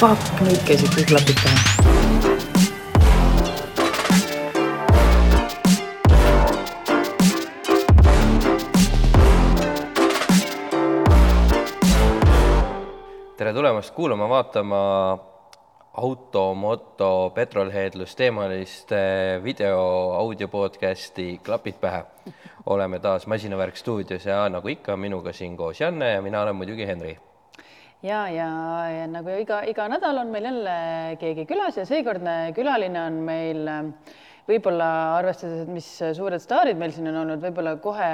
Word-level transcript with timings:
fuck, 0.00 0.38
nüüd 0.40 0.60
käisid 0.64 0.94
kõik 0.96 1.10
klapid 1.10 1.40
pähe. 1.44 1.58
tere 13.36 13.52
tulemast 13.52 13.92
kuulama, 13.92 14.28
vaatama 14.28 14.80
auto, 16.00 16.54
moto, 16.54 17.32
petrolheadlus 17.36 18.16
teemalist 18.16 18.92
video, 19.44 19.80
audio 20.16 20.48
podcasti 20.48 21.40
Klapid 21.44 21.80
pähe. 21.80 22.04
oleme 22.66 22.98
taas 22.98 23.26
Masinavärk 23.26 23.76
stuudios 23.76 24.24
ja 24.26 24.48
nagu 24.48 24.68
ikka, 24.68 24.96
minuga 24.96 25.32
siin 25.32 25.56
koos 25.56 25.80
Janne 25.80 26.12
ja 26.12 26.22
mina 26.22 26.42
olen 26.42 26.56
muidugi 26.56 26.86
Henri. 26.86 27.18
Ja, 28.02 28.24
ja, 28.32 28.48
ja 28.88 29.06
nagu 29.10 29.34
iga, 29.40 29.60
iga 29.68 29.86
nädal 29.92 30.22
on 30.22 30.32
meil 30.32 30.48
jälle 30.48 30.76
keegi 31.20 31.46
külas 31.48 31.76
ja 31.80 31.86
seekordne 31.88 32.52
külaline 32.56 33.02
on 33.02 33.20
meil 33.26 33.68
äh, 33.68 34.16
võib-olla 34.48 34.88
arvestades, 35.18 35.64
et 35.64 35.72
mis 35.72 35.88
suured 36.16 36.42
staarid 36.42 36.80
meil 36.80 36.94
siin 36.94 37.10
on 37.12 37.20
olnud, 37.22 37.42
võib-olla 37.44 37.76
kohe 37.82 38.10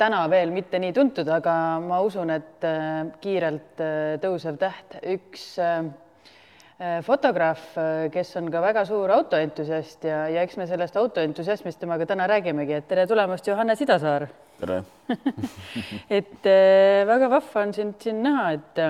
täna 0.00 0.22
veel 0.30 0.52
mitte 0.54 0.78
nii 0.80 0.92
tuntud, 0.96 1.28
aga 1.32 1.54
ma 1.82 2.02
usun, 2.04 2.34
et 2.36 2.68
äh, 2.68 3.02
kiirelt 3.24 3.82
äh, 3.84 4.14
tõusev 4.22 4.60
täht, 4.60 5.00
üks 5.16 5.50
fotograaf, 7.04 7.74
kes 8.08 8.30
on 8.40 8.46
ka 8.48 8.62
väga 8.64 8.86
suur 8.88 9.10
autoentusiast 9.12 10.06
ja, 10.08 10.22
ja 10.32 10.40
eks 10.46 10.56
me 10.56 10.64
sellest 10.64 10.94
autoentusiasmist 10.96 11.76
temaga 11.76 12.06
täna 12.08 12.24
räägimegi, 12.30 12.72
et 12.78 12.86
tere 12.88 13.04
tulemast, 13.04 13.44
Johannes 13.52 13.84
Idasaar. 13.84 14.24
tere! 14.62 14.78
et 16.20 16.48
väga 17.12 17.28
vahva 17.36 17.66
on 17.66 17.76
sind 17.76 18.00
siin 18.00 18.24
näha, 18.24 18.46
et 18.56 18.80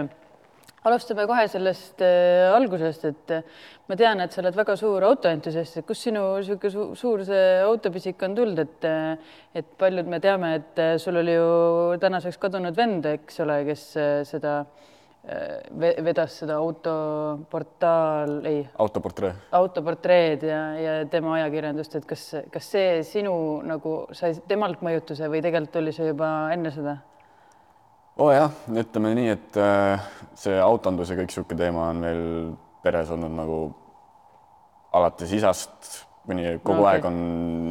alustame 0.88 1.26
kohe 1.28 1.44
sellest 1.52 2.00
äh, 2.04 2.48
algusest, 2.56 3.04
et 3.10 3.32
äh, 3.36 3.42
ma 3.90 3.96
tean, 4.00 4.20
et 4.24 4.32
sa 4.32 4.40
oled 4.40 4.56
väga 4.56 4.76
suur 4.80 5.04
autoentusiast, 5.10 5.80
et 5.82 5.86
kust 5.88 6.06
sinu 6.06 6.22
niisugune 6.38 6.70
su 6.72 6.86
suur 6.96 7.24
see 7.28 7.48
autopisik 7.66 8.22
on 8.24 8.36
tulnud, 8.38 8.62
et 8.64 8.86
äh, 8.88 9.34
et 9.60 9.66
paljud 9.78 10.08
me 10.08 10.20
teame, 10.24 10.54
et 10.60 10.80
äh, 10.80 10.94
sul 11.02 11.20
oli 11.20 11.34
ju 11.36 11.98
tänaseks 12.00 12.38
kadunud 12.40 12.76
vend, 12.78 13.10
eks 13.12 13.42
ole, 13.44 13.58
kes 13.68 13.84
äh, 14.00 14.14
seda 14.28 14.54
äh, 14.62 15.58
ve- 15.82 15.96
vedas 16.06 16.38
seda 16.40 16.56
autoportaal, 16.62 18.38
ei, 18.48 18.62
autoportree. 18.80 19.34
autoportreed 19.60 20.48
ja, 20.48 20.62
ja 20.80 20.96
tema 21.12 21.34
ajakirjandust, 21.40 22.00
et 22.00 22.08
kas, 22.08 22.24
kas 22.54 22.72
see 22.72 23.02
sinu 23.04 23.34
nagu 23.68 24.06
sai 24.16 24.32
temalt 24.48 24.80
mõjutuse 24.86 25.28
või 25.28 25.44
tegelikult 25.44 25.82
oli 25.82 25.92
see 25.92 26.08
juba 26.14 26.32
enne 26.56 26.72
seda? 26.72 26.96
Oo 28.18 28.26
oh 28.26 28.32
jah, 28.34 28.52
ütleme 28.82 29.14
nii, 29.16 29.32
et 29.36 29.58
äh, 29.60 30.06
see 30.38 30.58
autondus 30.60 31.10
ja 31.10 31.18
kõik 31.18 31.30
niisugune 31.30 31.60
teema 31.60 31.88
on 31.92 32.02
meil 32.04 32.22
peres 32.84 33.10
olnud 33.12 33.34
nagu 33.36 33.58
alates 34.96 35.32
isast 35.36 35.90
kuni 36.26 36.58
kogu 36.58 36.80
No 36.80 36.84
okei. 36.84 36.94
aeg 36.94 37.06
on 37.08 37.20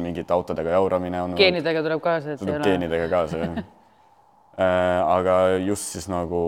mingite 0.04 0.34
autodega 0.34 0.72
jauramine 0.74 1.22
olnud. 1.22 1.38
geenidega 1.38 1.82
tuleb 1.86 2.02
kaasa, 2.02 2.34
et 2.34 2.40
see 2.40 2.46
tuleb 2.46 2.64
geenidega 2.66 3.08
kaasa 3.12 3.42
jah 3.42 3.58
äh, 4.64 5.00
aga 5.16 5.36
just 5.66 5.92
siis 5.94 6.08
nagu 6.10 6.42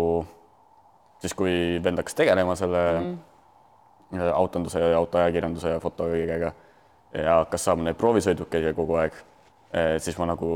siis, 1.23 1.35
kui 1.39 1.79
vend 1.85 2.01
hakkas 2.03 2.19
tegelema 2.19 2.57
selle 2.59 2.83
mm 3.01 3.19
-hmm. 4.13 4.33
autonduse 4.35 4.81
ja 4.81 4.97
autoajakirjanduse 4.98 5.69
ja 5.77 5.81
foto 5.81 6.09
kõigega 6.11 6.53
ja 7.15 7.37
hakkas 7.43 7.65
saama 7.65 7.85
neid 7.85 7.97
proovisõidukeid 7.97 8.65
ja 8.65 8.75
kogu 8.75 8.95
aeg, 8.97 9.13
siis 9.98 10.19
ma 10.19 10.27
nagu 10.27 10.48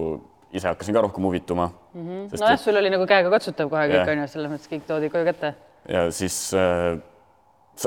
ise 0.56 0.68
hakkasin 0.68 0.96
ka 0.96 1.02
rohkem 1.06 1.24
huvituma 1.28 1.68
mm. 1.68 2.06
-hmm. 2.06 2.40
nojah, 2.40 2.58
sul 2.60 2.76
oli 2.76 2.90
nagu 2.92 3.06
käega 3.06 3.30
katsutav 3.32 3.70
kohe 3.72 3.88
kõik 3.92 4.14
onju, 4.14 4.28
selles 4.32 4.52
mõttes 4.52 4.72
kõik 4.72 4.86
toodi 4.88 5.10
koju 5.12 5.28
kätte. 5.28 5.54
ja 5.88 6.06
siis 6.10 6.38
äh, 6.54 6.98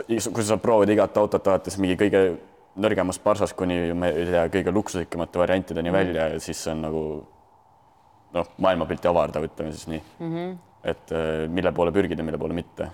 kui 0.07 0.43
sa 0.43 0.53
saad 0.53 0.61
proovida 0.61 0.93
igat 0.93 1.17
autot 1.17 1.47
alates 1.47 1.77
mingi 1.77 1.97
kõige 1.97 2.23
nõrgemast 2.79 3.23
parsast 3.23 3.57
kuni 3.57 3.93
ma 3.93 4.11
ei 4.13 4.29
tea, 4.29 4.45
kõige 4.53 4.73
luksuslikumate 4.73 5.39
variantideni 5.39 5.89
mm 5.89 5.95
-hmm. 5.95 5.99
välja 5.99 6.27
ja 6.33 6.39
siis 6.39 6.63
see 6.63 6.71
on 6.71 6.81
nagu 6.81 7.03
noh, 8.33 8.49
maailmapilti 8.57 9.07
avardav, 9.07 9.43
ütleme 9.49 9.71
siis 9.71 9.87
nii 9.87 10.01
mm. 10.19 10.33
-hmm. 10.33 10.57
et 10.83 11.11
äh, 11.11 11.47
mille 11.49 11.71
poole 11.71 11.91
pürgida 11.91 12.23
mille 12.23 12.37
poole 12.37 12.53
mitte. 12.53 12.89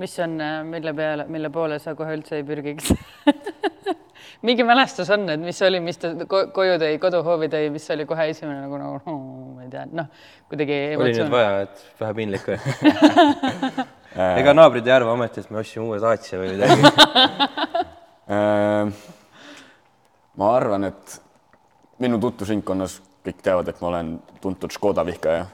Mis 0.00 0.18
on, 0.24 0.36
mille 0.70 0.94
peale, 0.96 1.26
mille 1.28 1.50
poole 1.52 1.78
sa 1.82 1.94
kohe 1.98 2.16
üldse 2.16 2.40
ei 2.40 2.46
pürgiks 2.48 2.92
mingi 4.46 4.64
mälestus 4.64 5.10
on, 5.12 5.28
et 5.28 5.40
mis 5.40 5.60
oli, 5.62 5.80
mis 5.84 6.00
ta 6.00 6.12
ko 6.28 6.46
koju 6.54 6.78
tõi, 6.80 6.96
koduhoovi 7.02 7.50
tõi, 7.52 7.68
mis 7.74 7.86
oli 7.92 8.06
kohe 8.08 8.30
esimene 8.32 8.62
nagu 8.62 8.80
nagu 8.80 9.00
no, 9.04 9.16
ma 9.56 9.66
ei 9.66 9.72
tea, 9.72 9.86
noh 9.92 10.08
kuidagi 10.48 10.78
oli 10.96 11.10
nüüd 11.10 11.20
emotsioon. 11.20 11.32
vaja, 11.34 11.52
et 11.66 11.84
vähe 12.00 12.16
piinlik 12.18 12.48
või 12.48 12.58
ega 14.40 14.56
naabrid 14.56 14.88
ei 14.88 14.96
arva 14.96 15.14
ometi, 15.14 15.44
et 15.44 15.52
me 15.52 15.60
ostsime 15.60 15.86
uue 15.86 16.00
Dacia 16.02 16.40
või 16.40 16.56
midagi. 16.56 16.82
Äh, 18.30 18.86
ma 20.38 20.48
arvan, 20.54 20.84
et 20.86 21.16
minu 21.98 22.20
tutvusringkonnas 22.22 23.00
kõik 23.26 23.40
teavad, 23.42 23.72
et 23.72 23.80
ma 23.82 23.88
olen 23.88 24.12
tuntud 24.38 24.70
Škoda 24.70 25.02
vihkaja. 25.08 25.48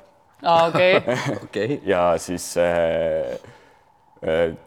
Okei, 0.44 0.98
okei, 1.38 1.78
ja 1.88 2.02
siis 2.20 2.50
äh, 2.60 2.76
äh, 3.32 3.54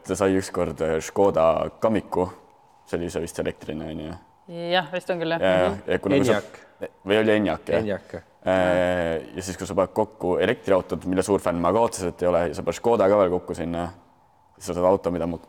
ta 0.08 0.16
sai 0.16 0.38
ükskord 0.40 0.82
äh, 0.86 0.98
Škoda 1.04 1.46
Kamiku, 1.84 2.30
see 2.88 3.00
oli 3.00 3.12
see 3.12 3.24
vist 3.24 3.40
elektriline 3.44 3.92
onju. 3.94 4.16
jah, 4.72 4.90
vist 4.94 5.12
on 5.12 5.22
küll 5.22 5.36
jah 5.36 5.44
ja, 5.44 5.54
ja,. 5.66 5.72
ja, 5.88 6.00
Enyaq. 6.20 6.60
või 7.06 7.22
oli 7.22 7.36
Enyaq 7.36 7.74
jah? 7.74 7.84
Enyaq. 7.84 8.18
Äh, 8.48 9.20
ja 9.36 9.44
siis, 9.44 9.58
kui 9.60 9.68
sa 9.68 9.76
paned 9.76 9.92
kokku 9.96 10.38
elektriautot, 10.40 11.04
mille 11.12 11.26
suur 11.28 11.44
fänn 11.44 11.60
ma 11.60 11.74
ka 11.76 11.84
otseselt 11.90 12.24
ei 12.24 12.32
ole, 12.32 12.46
ja 12.52 12.56
sa 12.56 12.64
paned 12.64 12.80
Škoda 12.80 13.10
ka 13.12 13.20
veel 13.20 13.34
kokku 13.36 13.58
sinna, 13.58 13.90
siis 14.56 14.72
sa 14.72 14.78
saad 14.78 14.88
auto, 14.88 15.12
mida 15.12 15.28
ma 15.28 15.42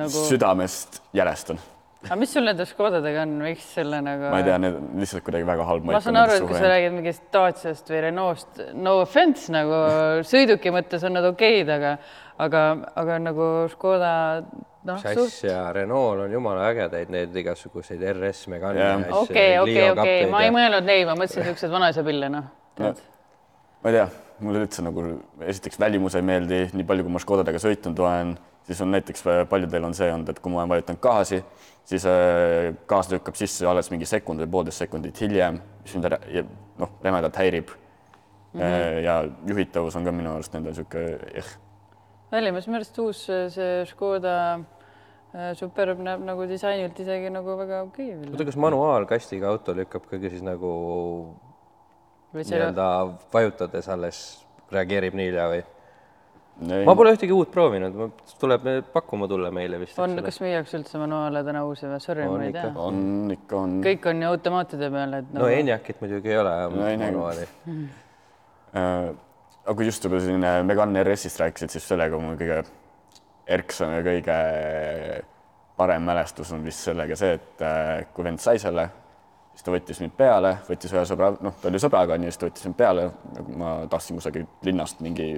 nagu, 0.00 0.24
südamest 0.30 1.02
jälestan. 1.12 1.60
Aga 2.04 2.18
mis 2.20 2.34
sul 2.36 2.46
nende 2.48 2.66
Škodadega 2.68 3.24
on, 3.24 3.38
miks 3.44 3.70
selle 3.78 4.00
nagu 4.04 4.28
ma 4.32 4.42
ei 4.42 4.48
tea, 4.48 4.58
need 4.62 4.76
on 4.80 5.00
lihtsalt 5.02 5.24
kuidagi 5.26 5.48
väga 5.48 5.68
halb 5.70 5.88
ma 5.88 6.02
saan 6.04 6.20
aru, 6.20 6.36
et 6.38 6.46
kui 6.48 6.58
sa 6.58 6.68
räägid 6.72 6.94
mingist 6.98 7.24
Daciast 7.34 7.90
või 7.92 8.04
Renault'st, 8.08 8.62
no 8.76 8.98
offense 9.02 9.52
nagu 9.54 9.80
sõiduki 10.28 10.74
mõttes 10.74 11.06
on 11.06 11.18
nad 11.18 11.26
okeid, 11.32 11.72
aga 11.78 11.96
aga, 12.44 12.62
aga 13.00 13.18
nagu 13.22 13.48
Škoda 13.72 14.12
noh, 14.84 15.00
suht 15.00 15.22
asja, 15.26 15.58
Renault 15.74 16.26
on 16.26 16.34
jumala 16.34 16.68
ägedaid 16.72 17.12
neid 17.12 17.36
igasuguseid 17.44 18.02
RS 18.14 18.48
Megane 18.52 18.80
ja 18.80 18.92
asju, 18.98 19.22
okei, 19.22 19.58
okei, 19.62 19.90
okei, 19.94 20.18
ma 20.30 20.44
ei 20.44 20.50
ja- 20.50 20.56
mõelnud 20.58 20.88
neid, 20.88 21.06
ma 21.08 21.16
mõtlesin 21.18 21.44
niisuguseid 21.44 21.74
vanaisapille, 21.74 22.30
noh. 22.32 22.50
tead. 22.78 23.02
ma 23.82 23.92
ei 23.92 23.98
tea, 23.98 24.08
mulle 24.44 24.64
üldse 24.64 24.84
nagu 24.84 25.06
esiteks 25.54 25.80
välimus 25.80 26.18
ei 26.18 26.26
meeldi, 26.26 26.60
nii 26.72 26.88
palju, 26.88 27.06
kui 27.06 27.16
ma 27.16 27.22
Škodadega 27.22 27.62
sõitnud 27.62 28.04
olen, 28.04 28.34
siis 28.64 28.80
on 28.80 28.90
näiteks 28.90 29.24
paljudel 29.48 29.84
on 29.84 29.94
see 29.94 30.10
olnud, 30.12 30.28
et 30.28 30.40
kui 30.40 30.52
ma 30.52 30.62
olen 30.62 30.74
vajutanud 30.74 31.00
gaasi, 31.04 31.40
siis 31.84 32.06
äh, 32.08 32.74
gaas 32.88 33.10
lükkab 33.12 33.36
sisse 33.38 33.66
alles 33.68 33.90
mingi 33.92 34.08
sekund 34.08 34.44
või 34.44 34.50
poolteist 34.56 34.84
sekundit 34.84 35.20
hiljem, 35.20 35.60
mis 35.82 35.96
mind 35.96 36.10
noh, 36.80 36.94
rämedalt 37.04 37.36
häirib 37.36 37.74
mm. 38.54 38.60
-hmm. 38.60 39.04
ja 39.04 39.24
juhitavus 39.46 39.96
on 39.96 40.04
ka 40.04 40.12
minu 40.12 40.32
arust 40.34 40.52
nendel 40.52 40.72
niisugune 40.72 41.18
eh, 41.34 41.56
Välimus, 42.32 42.66
minu 42.66 42.80
arust 42.80 42.98
uus 42.98 43.26
äh, 43.30 43.48
see 43.52 43.84
Škoda 43.86 44.36
äh, 44.54 45.52
Superb 45.54 45.98
näeb 45.98 46.24
nagu 46.24 46.48
disainilt 46.48 47.00
isegi 47.00 47.30
nagu 47.30 47.58
väga 47.58 47.82
okei 47.82 48.14
okay 48.14 48.30
oota, 48.32 48.44
kas 48.44 48.56
manuaalkastiga 48.56 49.48
auto 49.48 49.76
lükkab 49.76 50.08
ka 50.10 50.18
siis 50.18 50.42
nagu 50.42 50.72
nii-öelda 52.34 52.88
vajutades 53.32 53.88
alles 53.88 54.46
reageerib 54.72 55.14
nii 55.14 55.30
hilja 55.30 55.48
või? 55.52 55.62
Ei, 56.62 56.84
ma 56.86 56.94
pole 56.94 57.12
ühtegi 57.16 57.34
uut 57.34 57.50
proovinud, 57.50 57.96
tuleb 58.40 58.66
pakkuma 58.94 59.26
tulla 59.30 59.50
meile 59.54 59.78
vist. 59.82 59.98
on, 59.98 60.14
kas 60.22 60.38
müüakse 60.44 60.78
üldse 60.78 61.00
manuaale 61.02 61.42
täna 61.46 61.64
uusi 61.66 61.86
või? 61.90 61.98
Sorry, 62.04 62.26
On 62.28 62.36
ma 62.38 62.44
ei 62.46 62.52
ikka. 62.52 62.62
tea. 62.70 62.86
on 62.88 63.34
ikka 63.34 63.56
on 63.58 63.76
kõik 63.84 64.08
on 64.12 64.22
ju 64.22 64.28
automaatide 64.30 64.90
peal, 64.94 65.18
et 65.20 65.32
no 65.34 65.48
Enyaqit 65.50 66.00
muidugi 66.04 66.30
ei 66.34 66.38
ole 66.38 66.54
No 66.76 66.86
ei, 66.86 66.96
manuaali. 67.00 67.46
äh, 68.76 69.10
aga 69.64 69.74
kui 69.78 69.86
just 69.90 70.04
juba 70.06 70.20
selline 70.22 70.54
Megane 70.68 71.02
RS-ist 71.04 71.40
rääkisid, 71.42 71.74
siis 71.74 71.86
sellega 71.90 72.18
mul 72.20 72.36
kõige 72.40 72.62
erksam 73.46 73.92
ja 73.98 74.02
kõige 74.06 74.36
parem 75.76 76.04
mälestus 76.06 76.52
on 76.54 76.62
vist 76.64 76.84
sellega 76.86 77.16
see, 77.18 77.34
et 77.40 77.62
äh, 77.66 78.06
kui 78.14 78.24
vend 78.24 78.38
sai 78.42 78.60
selle, 78.62 78.86
siis 79.54 79.66
ta 79.66 79.72
võttis 79.74 80.00
mind 80.02 80.14
peale, 80.18 80.54
võttis 80.68 80.92
ühe 80.94 81.02
sõbra, 81.08 81.32
noh, 81.42 81.54
ta 81.60 81.68
oli 81.70 81.80
sõbraga, 81.82 82.16
nii 82.18 82.30
siis 82.30 82.38
ta 82.40 82.46
võttis 82.48 82.64
mind 82.68 82.78
peale, 82.78 83.08
ma 83.58 83.74
tahtsin 83.90 84.20
kusagilt 84.20 84.62
linnast 84.66 85.02
mingi 85.04 85.28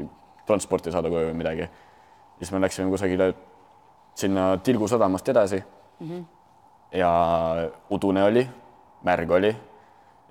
transporti 0.46 0.92
saada 0.92 1.10
koju 1.10 1.30
või 1.30 1.38
midagi. 1.42 1.68
siis 2.38 2.52
me 2.52 2.60
läksime 2.60 2.90
kusagile 2.90 3.34
sinna 4.14 4.56
Tilgu 4.58 4.88
sadamast 4.88 5.28
edasi 5.28 5.62
mm. 6.00 6.10
-hmm. 6.10 6.24
ja 6.92 7.10
udune 7.90 8.24
oli, 8.24 8.48
märg 9.02 9.30
oli 9.30 9.56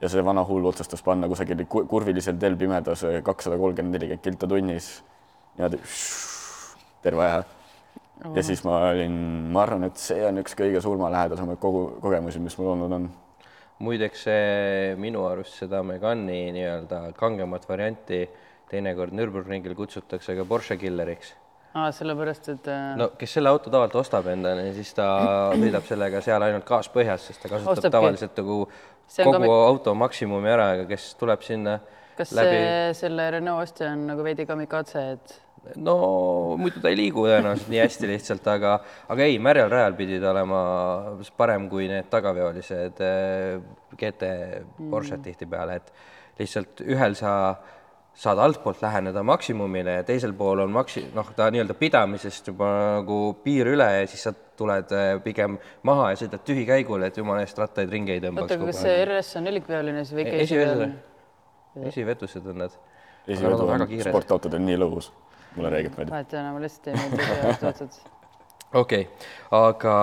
ja 0.01 0.09
see 0.09 0.25
vana 0.25 0.43
hull 0.43 0.65
otsustas 0.65 1.03
panna 1.03 1.27
kusagil 1.27 1.65
ku- 1.65 1.85
kurvilisel 1.87 2.37
teel 2.37 2.55
pimedas 2.55 3.05
kakssada 3.23 3.57
kolmkümmend, 3.57 3.93
nelikümmend 3.95 4.23
kilta 4.23 4.47
tunnis 4.47 5.03
niimoodi 5.57 5.79
terve 7.01 7.23
aja. 7.23 7.43
ja 8.35 8.43
siis 8.43 8.63
ma 8.63 8.79
olin, 8.89 9.11
ma 9.51 9.61
arvan, 9.61 9.83
et 9.89 9.99
see 9.99 10.23
on 10.25 10.41
üks 10.41 10.55
kõige 10.57 10.81
surmalähedasemaid 10.83 11.59
kogu 11.61 11.85
kogemusi, 12.01 12.39
mis 12.39 12.57
mul 12.57 12.73
olnud 12.73 12.95
on. 12.97 13.09
muideks 13.79 14.25
minu 14.97 15.25
arust 15.27 15.59
seda 15.59 15.83
Megani 15.83 16.51
nii-öelda 16.55 17.01
kangemat 17.15 17.69
varianti 17.69 18.23
teinekord 18.71 19.15
Nürburgringil 19.15 19.75
kutsutakse 19.77 20.35
ka 20.37 20.45
Porsche 20.47 20.77
killeriks 20.81 21.35
aa, 21.75 21.91
sellepärast, 21.95 22.49
et 22.53 22.67
äh, 22.71 22.95
no 22.99 23.09
kes 23.19 23.37
selle 23.37 23.51
auto 23.51 23.71
tavaliselt 23.71 24.01
ostab 24.05 24.29
endale, 24.31 24.69
siis 24.77 24.93
ta 24.95 25.07
sõidab 25.61 25.87
sellega 25.87 26.21
seal 26.25 26.47
ainult 26.47 26.67
gaas 26.67 26.89
põhjas, 26.93 27.29
sest 27.29 27.43
ta 27.43 27.51
kasutab 27.51 27.77
Ostabki. 27.77 27.95
tavaliselt 27.97 28.41
nagu 28.41 28.59
kogu 29.15 29.41
ka 29.43 29.57
auto 29.69 29.95
maksimumi 29.97 30.51
ära, 30.51 30.71
aga 30.77 30.89
kes 30.89 31.13
tuleb 31.19 31.43
sinna 31.45 31.79
kas 32.15 32.31
läbi 32.35 32.61
see, 32.61 32.93
selle 33.01 33.27
Renault 33.35 33.67
ostja 33.67 33.91
on 33.91 34.07
nagu 34.09 34.23
veidi 34.23 34.47
kamikatse, 34.47 35.03
et 35.17 35.75
no 35.81 35.95
muidu 36.61 36.81
ta 36.81 36.91
ei 36.93 36.99
liigu 36.99 37.25
tõenäoliselt 37.25 37.71
nii 37.73 37.81
hästi 37.81 38.09
lihtsalt, 38.09 38.47
aga, 38.55 38.75
aga 39.11 39.27
ei, 39.27 39.37
märjal 39.41 39.71
rajal 39.73 39.97
pidi 39.99 40.19
ta 40.23 40.31
olema 40.31 40.59
parem 41.37 41.67
kui 41.71 41.89
need 41.91 42.07
tagaveolised 42.13 43.01
eh, 43.03 43.57
GT 43.99 44.29
Porsche'd 44.91 45.25
tihtipeale, 45.25 45.81
et 45.81 46.39
lihtsalt 46.39 46.85
ühel 46.85 47.17
sa 47.19 47.33
saad 48.15 48.39
altpoolt 48.39 48.81
läheneda 48.81 49.23
maksimumile 49.23 49.97
ja 49.99 50.03
teisel 50.07 50.33
pool 50.33 50.61
on 50.63 50.71
maksi-, 50.71 51.03
noh, 51.15 51.27
ta 51.35 51.49
nii-öelda 51.51 51.75
pidamisest 51.79 52.47
juba 52.51 52.69
nagu 52.99 53.19
piir 53.43 53.67
üle 53.73 53.87
ja 53.97 54.07
siis 54.07 54.23
sa 54.27 54.33
tuled 54.55 54.91
eh, 54.95 55.11
pigem 55.23 55.57
maha 55.87 56.13
ja 56.13 56.21
sõidad 56.23 56.45
tühikäigul, 56.47 57.03
et 57.07 57.19
jumala 57.19 57.43
eest 57.43 57.59
rattaid 57.59 57.91
ringi 57.91 58.15
ei 58.15 58.23
tõmbaks 58.23 58.47
oota, 58.47 58.59
aga 58.61 58.71
kas 58.71 58.81
see. 58.85 58.97
RS 59.03 59.35
on 59.41 59.47
nelikveoline 59.49 60.05
siis 60.05 60.15
või 60.15 60.25
ikka 60.25 60.41
esiveoline, 60.45 60.89
esivetused 61.91 62.51
on 62.51 62.61
need. 62.63 62.81
esivedu 63.27 63.67
väga 63.67 63.83
on 63.83 63.91
kiired. 63.91 64.11
sportautodel 64.13 64.63
nii 64.63 64.79
lõbus, 64.79 65.11
mulle 65.57 65.73
reeglilt 65.75 65.99
meeldib. 65.99 66.15
vahet 66.15 66.35
ei 66.35 66.41
ole, 66.41 66.53
ma 66.55 66.63
lihtsalt 66.63 66.91
ei 66.91 66.99
meeldi 67.01 67.67
otsad. 67.73 67.99
okei 68.71 69.07
okay., 69.09 69.31
aga 69.59 69.97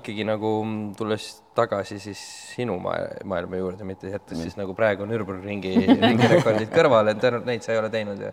ikkagi 0.00 0.24
nagu 0.32 0.54
tulles 0.96 1.34
tagasi 1.56 1.98
siis 2.02 2.20
sinu 2.56 2.76
maa- 2.82 3.22
maailma 3.24 3.60
juurde, 3.60 3.86
mitte 3.88 4.10
jättes 4.12 4.40
siis 4.42 4.58
nagu 4.58 4.74
praegu 4.76 5.06
Nürburgringi 5.08 5.72
ringirekordid 6.08 6.72
kõrvale, 6.74 7.16
et 7.16 7.24
ainult 7.28 7.48
neid 7.48 7.64
sa 7.66 7.74
ei 7.74 7.80
ole 7.80 7.90
teinud 7.92 8.20
ju. 8.26 8.32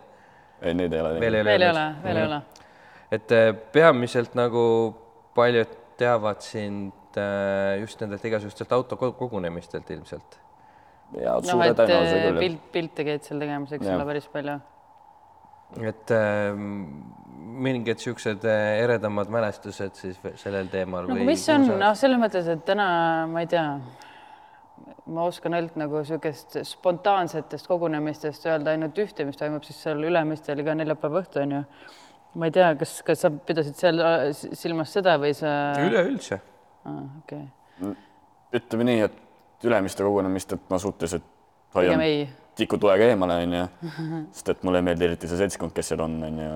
ei, 0.62 0.74
neid 0.74 0.92
ei 0.92 1.00
ole 1.04 1.14
veel 1.20 1.40
ei 1.40 1.46
teinud. 1.48 1.48
ole. 1.48 1.54
veel 1.54 1.64
ei 1.64 1.72
ole, 1.72 1.86
veel 2.04 2.20
ei 2.20 2.28
ole. 2.28 2.42
et 3.18 3.34
eh, 3.38 3.50
peamiselt 3.78 4.36
nagu 4.38 4.66
paljud 5.34 5.80
teavad 6.00 6.42
sind 6.44 7.18
eh, 7.20 7.80
just 7.82 8.00
nendelt 8.02 8.24
igasugustelt 8.24 8.72
autokogunemistelt 8.76 9.90
ilmselt. 9.96 10.38
ja 11.20 11.38
noh, 11.38 11.50
suure 11.50 11.72
et 11.72 11.82
tõenäosusega 11.82 12.30
küll. 12.30 12.44
pilt, 12.44 12.70
pilte 12.76 13.08
käid 13.10 13.26
seal 13.26 13.42
tegemas, 13.42 13.74
eks 13.76 13.90
ole, 13.90 14.06
päris 14.12 14.30
palju. 14.32 14.60
Et 15.82 16.14
eh, 16.14 16.54
mingid 17.54 17.98
niisugused 17.98 18.44
eh, 18.48 18.84
eredamad 18.84 19.30
mälestused 19.32 19.98
siis 19.98 20.18
sellel 20.40 20.70
teemal 20.72 21.08
nagu 21.10 21.26
mis 21.26 21.44
on, 21.52 21.66
noh, 21.80 21.94
selles 21.98 22.20
mõttes, 22.20 22.48
et 22.50 22.64
täna 22.66 22.86
ma 23.30 23.42
ei 23.44 23.50
tea, 23.50 23.64
ma 25.14 25.26
oskan 25.28 25.56
ainult 25.58 25.76
nagu 25.80 26.00
niisugust 26.02 26.58
spontaansetest 26.68 27.68
kogunemistest 27.70 28.46
öelda 28.50 28.74
ainult 28.74 28.98
ühte, 29.02 29.26
mis 29.28 29.38
toimub 29.40 29.66
siis 29.66 29.82
seal 29.86 30.02
Ülemistel 30.06 30.62
iga 30.62 30.76
neljapäeva 30.78 31.22
õhtu 31.22 31.42
onju. 31.44 31.64
ma 32.40 32.50
ei 32.50 32.54
tea, 32.54 32.70
kas, 32.78 32.96
kas 33.06 33.26
sa 33.26 33.30
pidasid 33.34 33.78
seal 33.78 34.00
äh, 34.02 34.30
silmas 34.34 34.94
seda 34.94 35.18
või 35.22 35.34
sa? 35.38 35.50
üleüldse. 35.84 36.40
okei, 37.22 37.44
ütleme 38.60 38.90
nii, 38.90 39.04
et 39.10 39.20
Ülemiste 39.64 40.04
kogunemistelt 40.04 40.66
ma 40.68 40.76
suhteliselt 40.78 41.24
pigem 41.72 42.02
hoian 42.02 42.42
ei. 42.54 42.60
tikutulega 42.62 43.08
eemale 43.12 43.38
onju, 43.44 43.64
sest 44.34 44.52
et 44.54 44.62
mulle 44.66 44.80
ei 44.82 44.86
meeldi 44.88 45.08
eriti 45.08 45.30
see 45.30 45.40
seltskond, 45.40 45.74
kes 45.76 45.92
seal 45.92 46.04
on 46.04 46.14
onju. 46.28 46.52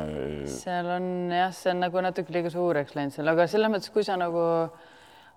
seal 0.59 0.93
on 0.99 1.11
jah, 1.35 1.51
see 1.57 1.75
on 1.75 1.83
nagu 1.87 2.05
natuke 2.09 2.35
liiga 2.35 2.53
suureks 2.55 2.97
läinud 2.99 3.17
seal, 3.17 3.35
aga 3.35 3.49
selles 3.51 3.75
mõttes, 3.75 3.93
kui 3.95 4.07
sa 4.07 4.17
nagu, 4.21 4.47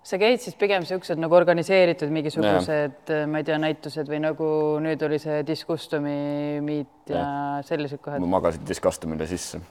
sa 0.06 0.22
käid 0.22 0.42
siis 0.44 0.56
pigem 0.58 0.86
siuksed 0.88 1.20
nagu 1.22 1.38
organiseeritud 1.38 2.14
mingisugused, 2.14 3.12
ma 3.28 3.42
ei 3.42 3.50
tea, 3.50 3.60
näitused 3.62 4.10
või 4.10 4.22
nagu 4.24 4.48
nüüd 4.86 5.06
oli 5.08 5.20
see 5.22 5.44
Discustumi 5.46 6.18
miit 6.64 7.12
ja 7.12 7.26
sellised 7.66 8.02
kohad. 8.02 8.22
ma 8.24 8.38
magasin 8.38 8.66
Discustumile 8.68 9.28
sisse 9.30 9.62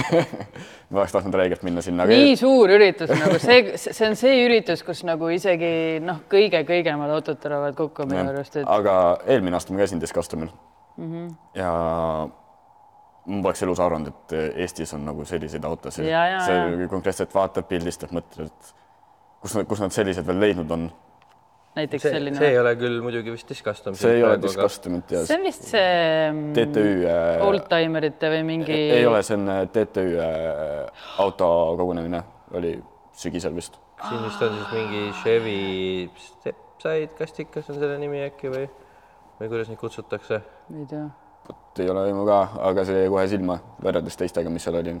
ma 0.90 1.00
oleks 1.00 1.14
tahtnud 1.14 1.38
räigelt 1.40 1.62
minna 1.66 1.82
sinna. 1.84 2.06
nii 2.08 2.34
suur 2.40 2.70
üritus 2.76 3.12
nagu 3.14 3.38
see, 3.42 3.76
see 3.80 4.08
on 4.08 4.18
see 4.18 4.42
üritus, 4.46 4.84
kus 4.86 5.04
nagu 5.08 5.30
isegi 5.32 6.00
noh, 6.04 6.22
kõige-kõigemad 6.30 7.14
autod 7.16 7.40
tulevad 7.42 7.78
kokku 7.78 8.08
minu 8.10 8.26
arust, 8.34 8.60
et 8.60 8.68
aga 8.68 8.96
eelmine 9.26 9.58
aasta 9.58 9.74
ma 9.74 9.82
käisin 9.82 10.02
Discustumil 10.02 10.50
mm 10.50 11.08
-hmm. 11.10 11.32
ja 11.58 11.72
ma 13.30 13.42
poleks 13.42 13.62
elus 13.62 13.80
arvanud, 13.80 14.08
et 14.08 14.32
Eestis 14.64 14.94
on 14.94 15.04
nagu 15.04 15.24
selliseid 15.24 15.64
autosid. 15.64 16.06
See 16.46 16.88
konkreetselt 16.90 17.34
vaatab, 17.34 17.68
pildistab, 17.68 18.12
mõtled, 18.16 18.48
et 18.50 18.74
kus 19.42 19.56
nad, 19.56 19.68
kus 19.70 19.82
nad 19.84 19.94
sellised 19.94 20.26
veel 20.26 20.40
leidnud 20.40 20.70
on. 20.76 20.90
Näiteks 21.78 22.02
see, 22.02 22.12
selline 22.16 22.40
see 22.40 22.50
ei 22.52 22.58
ole 22.60 22.72
küll 22.80 22.98
muidugi 23.04 23.34
vist 23.34 23.50
Discustom. 23.50 23.94
see 23.98 24.16
ei 24.18 24.24
ole 24.26 24.40
Discustumit 24.42 25.14
ja 25.14 25.22
see 25.26 25.38
on 25.38 25.46
vist 25.46 25.68
see 25.70 25.92
mm, 26.32 26.50
TTÜ 26.56 26.86
äh, 27.06 27.44
oldtimerite 27.46 28.32
või 28.34 28.42
mingi 28.48 28.80
ei 28.98 29.06
ole, 29.06 29.22
see 29.26 29.38
on 29.38 29.46
äh, 29.52 29.62
TTÜ 29.70 30.06
äh, 30.24 31.06
autokogunemine, 31.22 32.24
oli 32.58 32.74
sügisel 33.20 33.54
vist. 33.56 33.78
siin 34.02 34.26
vist 34.26 34.44
on 34.46 34.58
siis 34.58 34.74
mingi 34.74 35.06
Chevy 35.22 35.56
Stepside 36.26 37.14
kastikas 37.18 37.70
on 37.70 37.80
selle 37.80 37.98
nimi 38.02 38.22
äkki 38.26 38.52
või, 38.52 38.68
või 39.40 39.52
kuidas 39.54 39.70
neid 39.70 39.82
kutsutakse? 39.82 40.42
ei 40.74 40.86
tea 40.90 41.08
vot 41.50 41.80
ei 41.82 41.90
ole 41.90 42.04
aimu 42.08 42.26
ka, 42.28 42.40
aga 42.70 42.84
see 42.86 43.04
jäi 43.04 43.10
kohe 43.12 43.26
silma 43.30 43.58
võrreldes 43.82 44.18
teistega, 44.18 44.52
mis 44.52 44.66
seal 44.66 44.78
oli. 44.80 44.96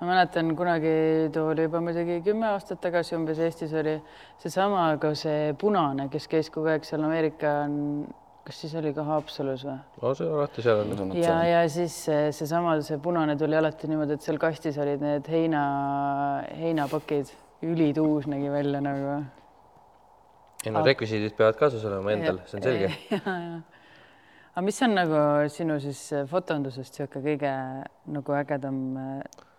Ma 0.00 0.06
mäletan 0.10 0.52
kunagi, 0.56 0.92
too 1.32 1.48
oli 1.52 1.64
juba 1.64 1.80
muidugi 1.80 2.18
kümme 2.24 2.50
aastat 2.50 2.82
tagasi 2.84 3.16
umbes 3.16 3.38
Eestis 3.40 3.72
oli 3.72 3.96
seesama, 4.42 4.90
aga 4.92 5.14
see 5.16 5.54
punane, 5.58 6.10
kes 6.12 6.28
käis 6.28 6.50
kogu 6.52 6.68
aeg 6.72 6.84
seal 6.84 7.04
Ameerika, 7.06 7.52
kas 8.46 8.58
siis 8.60 8.74
oli 8.76 8.92
ka 8.96 9.06
Haapsalus 9.08 9.64
või? 9.64 9.78
no 10.02 10.12
see 10.18 10.28
alati 10.28 10.66
seal 10.66 10.82
on. 10.84 11.14
ja, 11.16 11.38
ja 11.48 11.62
siis 11.72 11.96
see- 12.10 12.28
seesama, 12.36 12.76
see 12.84 13.00
punane 13.02 13.38
tuli 13.40 13.56
alati 13.56 13.88
niimoodi, 13.88 14.18
et 14.18 14.28
seal 14.28 14.40
kastis 14.42 14.76
olid 14.82 15.00
need 15.00 15.32
heina, 15.32 15.64
heinapakid, 16.60 17.32
ülituus 17.64 18.28
nägi 18.28 18.52
välja 18.52 18.84
nagu. 18.84 19.16
ei 20.66 20.76
no 20.76 20.84
rekvisiidid 20.84 21.38
peavad 21.40 21.56
kaasas 21.56 21.88
olema 21.88 22.12
endal, 22.12 22.44
see 22.50 22.60
on 22.60 22.68
selge. 22.68 22.92
aga 24.56 24.68
mis 24.68 24.84
on 24.84 24.94
nagu 25.00 25.24
sinu 25.52 25.80
siis 25.80 26.04
fotondusest 26.28 27.00
niisugune 27.00 27.24
kõige 27.32 27.56
nagu 28.12 28.40
ägedam 28.44 28.80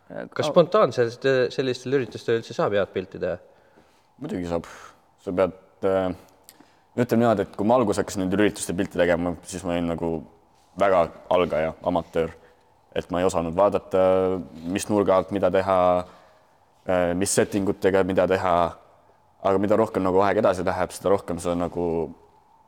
kas 0.08 0.50
spontaanselt 0.52 1.26
eh, 1.28 1.44
sellistel 1.54 2.00
üritustel 2.00 2.40
üldse 2.40 2.56
saab 2.56 2.76
head 2.78 2.92
pilti 2.94 3.20
teha? 3.22 3.38
muidugi 4.22 4.50
saab, 4.50 4.68
sa 5.22 5.34
pead 5.36 5.88
äh,, 5.88 6.10
ütleme 6.98 7.24
niimoodi, 7.24 7.46
et 7.46 7.56
kui 7.58 7.68
ma 7.68 7.78
alguses 7.78 8.02
hakkasin 8.02 8.24
nende 8.24 8.40
ürituste 8.40 8.74
pilte 8.78 8.98
tegema, 8.98 9.36
siis 9.46 9.66
ma 9.68 9.76
olin 9.76 9.92
nagu 9.92 10.12
väga 10.80 11.04
algaja, 11.34 11.74
amatöör. 11.84 12.32
et 12.96 13.10
ma 13.12 13.20
ei 13.22 13.28
osanud 13.28 13.54
vaadata, 13.54 14.00
mis 14.74 14.88
nurga 14.90 15.18
alt 15.18 15.32
mida 15.36 15.52
teha, 15.54 15.78
mis 17.20 17.34
setting 17.36 17.70
utega 17.70 18.02
mida 18.04 18.26
teha. 18.28 18.54
aga 19.48 19.60
mida 19.62 19.78
rohkem 19.78 20.04
nagu 20.04 20.24
aeg 20.26 20.40
edasi 20.42 20.64
läheb, 20.66 20.92
seda 20.92 21.12
rohkem 21.14 21.38
sa 21.40 21.54
nagu 21.56 21.84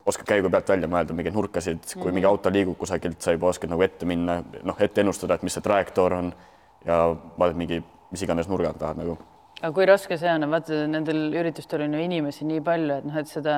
oskad 0.06 0.28
käigu 0.28 0.50
pealt 0.50 0.68
välja 0.70 0.88
mõelda 0.88 1.16
mingeid 1.16 1.34
nurkasid, 1.34 1.80
kui 1.82 1.96
mm 1.96 2.04
-hmm. 2.04 2.14
mingi 2.14 2.26
auto 2.26 2.50
liigub 2.50 2.78
kusagilt, 2.78 3.20
sa 3.20 3.32
juba 3.32 3.48
oskad 3.48 3.70
nagu 3.70 3.82
ette 3.82 4.06
minna, 4.06 4.42
noh, 4.62 4.76
ette 4.78 5.00
ennustada, 5.00 5.34
et 5.34 5.42
mis 5.42 5.54
see 5.54 5.62
trajektoor 5.62 6.12
on 6.12 6.32
ja 6.86 7.02
vaatad 7.38 7.58
mingi 7.60 7.82
mis 8.10 8.22
iganes 8.24 8.48
nurga 8.50 8.72
tahad 8.78 9.00
nagu 9.00 9.16
aga 9.60 9.72
kui 9.76 9.86
raske 9.88 10.16
see 10.20 10.30
on, 10.32 10.46
vaata 10.52 10.84
nendel 10.88 11.34
üritustel 11.36 11.84
on 11.84 11.96
ju 11.96 12.04
inimesi 12.04 12.46
nii 12.48 12.62
palju, 12.64 13.00
et 13.00 13.08
noh, 13.08 13.18
et 13.20 13.28
seda 13.28 13.56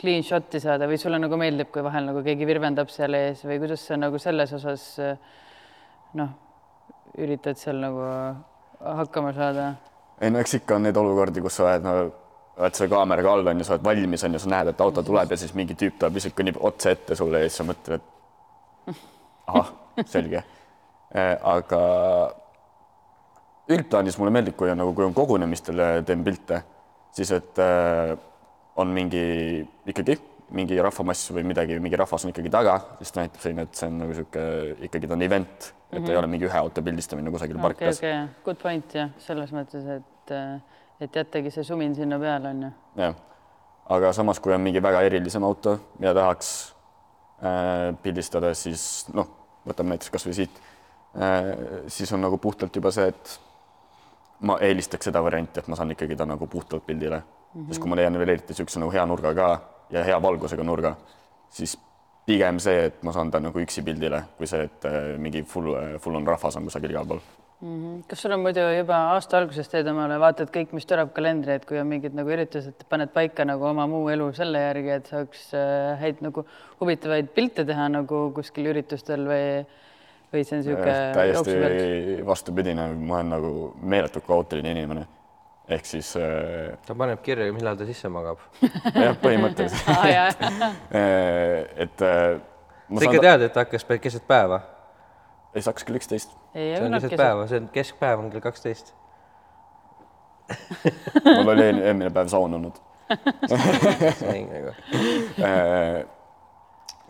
clean 0.00 0.24
shot'i 0.26 0.60
saada 0.62 0.88
või 0.90 0.98
sulle 0.98 1.20
nagu 1.22 1.38
meeldib, 1.38 1.70
kui 1.74 1.84
vahel 1.86 2.08
nagu 2.10 2.24
keegi 2.26 2.48
virvendab 2.48 2.90
seal 2.90 3.14
ees 3.18 3.44
või 3.46 3.60
kuidas 3.62 3.86
sa 3.86 3.98
nagu 4.00 4.18
selles 4.22 4.54
osas 4.58 4.88
noh, 6.18 6.34
üritad 7.22 7.60
seal 7.60 7.78
nagu 7.84 8.02
hakkama 8.82 9.32
saada? 9.36 9.70
ei 10.22 10.34
no 10.34 10.42
eks 10.42 10.58
ikka 10.60 10.78
on 10.78 10.88
neid 10.88 10.98
olukordi, 10.98 11.42
kus 11.44 11.60
sa 11.60 11.68
oled 11.68 11.86
no 11.86 11.96
oled 12.54 12.76
selle 12.76 12.90
kaameraga 12.90 13.32
all 13.34 13.50
on 13.50 13.62
ju, 13.62 13.66
sa 13.66 13.76
oled 13.76 13.86
valmis 13.86 14.26
on 14.26 14.34
ju, 14.34 14.42
sa 14.42 14.50
näed, 14.50 14.74
et 14.74 14.82
auto 14.82 15.02
tuleb 15.06 15.30
ja 15.30 15.38
siis 15.38 15.54
mingi 15.58 15.78
tüüp 15.78 15.98
tuleb 15.98 16.18
lihtsalt 16.18 16.36
kõnnib 16.38 16.58
otse 16.66 16.94
ette 16.94 17.18
sulle 17.18 17.42
ja 17.42 17.48
siis 17.48 17.62
sa 17.62 17.66
mõtled, 17.66 18.02
et 18.02 18.94
ahah, 19.50 19.70
selge. 20.10 20.42
aga 21.14 21.80
üldplaanis 23.68 24.18
mulle 24.20 24.34
meeldib, 24.34 24.56
kui 24.58 24.70
on 24.70 24.78
nagu, 24.78 24.92
kui 24.96 25.06
on 25.06 25.14
kogunemistel 25.16 25.80
teen 26.06 26.24
pilte, 26.26 26.60
siis 27.14 27.30
et 27.32 27.60
äh, 27.62 28.14
on 28.76 28.90
mingi 28.94 29.24
ikkagi 29.86 30.18
mingi 30.54 30.76
rahvamass 30.82 31.30
või 31.34 31.44
midagi, 31.48 31.76
mingi 31.82 31.98
rahvas 31.98 32.26
on 32.26 32.32
ikkagi 32.32 32.50
taga, 32.52 32.76
siis 33.00 33.12
ta 33.14 33.22
näitab 33.22 33.42
selline, 33.42 33.64
et 33.66 33.78
see 33.78 33.88
on 33.88 34.00
nagu 34.02 34.12
niisugune 34.12 34.88
ikkagi 34.88 35.08
ta 35.08 35.16
on 35.16 35.24
event, 35.26 35.54
et 35.64 35.98
mm 35.98 36.04
-hmm. 36.04 36.10
ei 36.10 36.16
ole 36.20 36.26
mingi 36.30 36.46
ühe 36.48 36.58
auto 36.58 36.82
pildistamine 36.82 37.30
kusagil 37.30 37.56
okei, 37.56 37.62
parklas 37.68 37.98
okei, 37.98 38.18
good 38.44 38.60
point 38.62 38.94
jah, 38.94 39.10
selles 39.18 39.52
mõttes, 39.52 39.86
et 39.96 40.34
et 41.00 41.16
jättagi 41.16 41.50
see 41.50 41.64
sumin 41.64 41.94
sinna 41.94 42.18
peale 42.18 42.48
on 42.48 42.62
ju. 42.62 42.70
jah, 42.96 43.14
aga 43.88 44.12
samas, 44.12 44.40
kui 44.40 44.54
on 44.54 44.60
mingi 44.60 44.82
väga 44.82 45.02
erilisem 45.02 45.44
auto, 45.44 45.78
mida 45.98 46.14
tahaks 46.14 46.74
äh, 47.42 47.96
pildistada, 48.02 48.54
siis 48.54 49.06
noh, 49.12 49.28
võtame 49.66 49.96
näiteks 49.96 50.10
kasvõi 50.10 50.34
siit 50.34 50.60
äh,, 51.16 51.56
siis 51.86 52.12
on 52.12 52.20
nagu 52.20 52.38
puhtalt 52.38 52.76
juba 52.76 52.90
see, 52.90 53.08
et 53.08 53.40
ma 54.40 54.58
eelistaks 54.60 55.10
seda 55.10 55.22
varianti, 55.22 55.60
et 55.60 55.68
ma 55.68 55.76
saan 55.76 55.94
ikkagi 55.94 56.16
ta 56.16 56.26
nagu 56.26 56.46
puhtalt 56.46 56.86
pildile 56.86 57.18
mm, 57.18 57.60
-hmm. 57.60 57.68
sest 57.68 57.80
kui 57.80 57.90
ma 57.90 57.96
leian 57.96 58.18
veel 58.18 58.28
eriti 58.28 58.52
niisuguse 58.52 58.80
nagu 58.80 58.92
hea 58.92 59.06
nurga 59.06 59.34
ka 59.34 59.48
ja 59.90 60.04
hea 60.04 60.22
valgusega 60.22 60.64
nurga, 60.64 60.96
siis 61.50 61.78
pigem 62.26 62.58
see, 62.58 62.86
et 62.88 63.02
ma 63.02 63.12
saan 63.12 63.30
ta 63.30 63.40
nagu 63.40 63.60
üksi 63.60 63.84
pildile, 63.84 64.22
kui 64.38 64.46
see, 64.46 64.64
et 64.64 64.84
äh, 64.88 65.16
mingi 65.20 65.42
full, 65.42 65.74
full 66.00 66.16
on 66.16 66.26
rahvas 66.26 66.56
on 66.56 66.64
kusagil 66.64 66.90
igal 66.90 67.06
pool. 67.06 67.20
kas 68.08 68.20
sul 68.20 68.32
on 68.32 68.40
muidu 68.40 68.60
juba 68.76 68.96
aasta 69.14 69.38
algusest 69.38 69.70
teed 69.72 69.86
omale, 69.88 70.18
vaatad 70.20 70.50
kõik, 70.52 70.72
mis 70.76 70.86
tuleb 70.86 71.12
kalendri, 71.16 71.54
et 71.54 71.64
kui 71.64 71.78
on 71.80 71.86
mingid 71.88 72.16
nagu 72.16 72.28
üritused, 72.28 72.84
paned 72.88 73.12
paika 73.12 73.44
nagu 73.44 73.64
oma 73.64 73.86
muu 73.86 74.08
elu 74.12 74.32
selle 74.36 74.60
järgi, 74.60 74.90
et 74.98 75.06
saaks 75.12 75.46
äh, 75.54 75.94
häid 76.00 76.20
nagu 76.24 76.44
huvitavaid 76.80 77.30
pilte 77.36 77.64
teha 77.64 77.88
nagu 77.88 78.26
kuskil 78.36 78.68
üritustel 78.72 79.24
või, 79.28 79.46
või 80.34 80.44
see 80.46 80.56
on 80.58 80.62
niisugune 80.62 80.96
täiesti 81.14 82.26
vastupidine, 82.26 82.88
ma 82.94 83.20
olen 83.20 83.30
nagu 83.36 83.52
meeletult 83.82 84.26
kaootiline 84.26 84.74
inimene. 84.74 85.06
ehk 85.68 85.86
siis 85.88 86.10
äh, 86.20 86.74
ta 86.86 86.94
paneb 86.94 87.22
kirja, 87.24 87.52
millal 87.56 87.76
ta 87.80 87.86
sisse 87.88 88.08
magab. 88.12 88.42
jah, 89.04 89.16
põhimõtteliselt 89.22 89.86
et 91.86 92.04
äh, 92.04 92.40
sa 92.98 93.08
ikka 93.08 93.22
tead, 93.28 93.46
et 93.48 93.54
ta 93.54 93.64
hakkas 93.64 93.86
keset 94.00 94.26
päeva? 94.28 94.60
ei, 95.54 95.62
see 95.62 95.70
hakkas 95.70 95.86
kell 95.86 96.00
üksteist. 96.02 96.36
see 96.52 96.82
on 96.82 96.98
keset 96.98 97.16
päeva, 97.16 97.48
see 97.48 97.62
on 97.62 97.70
keskpäev 97.72 98.26
on 98.26 98.30
kell 98.34 98.44
kaksteist 98.44 98.92
mul 101.24 101.48
oli 101.54 101.64
eelmine 101.64 102.10
päev 102.12 102.28
saun 102.28 102.54
olnud 102.54 102.82
nagu. 103.08 104.72
Äh, 105.44 106.04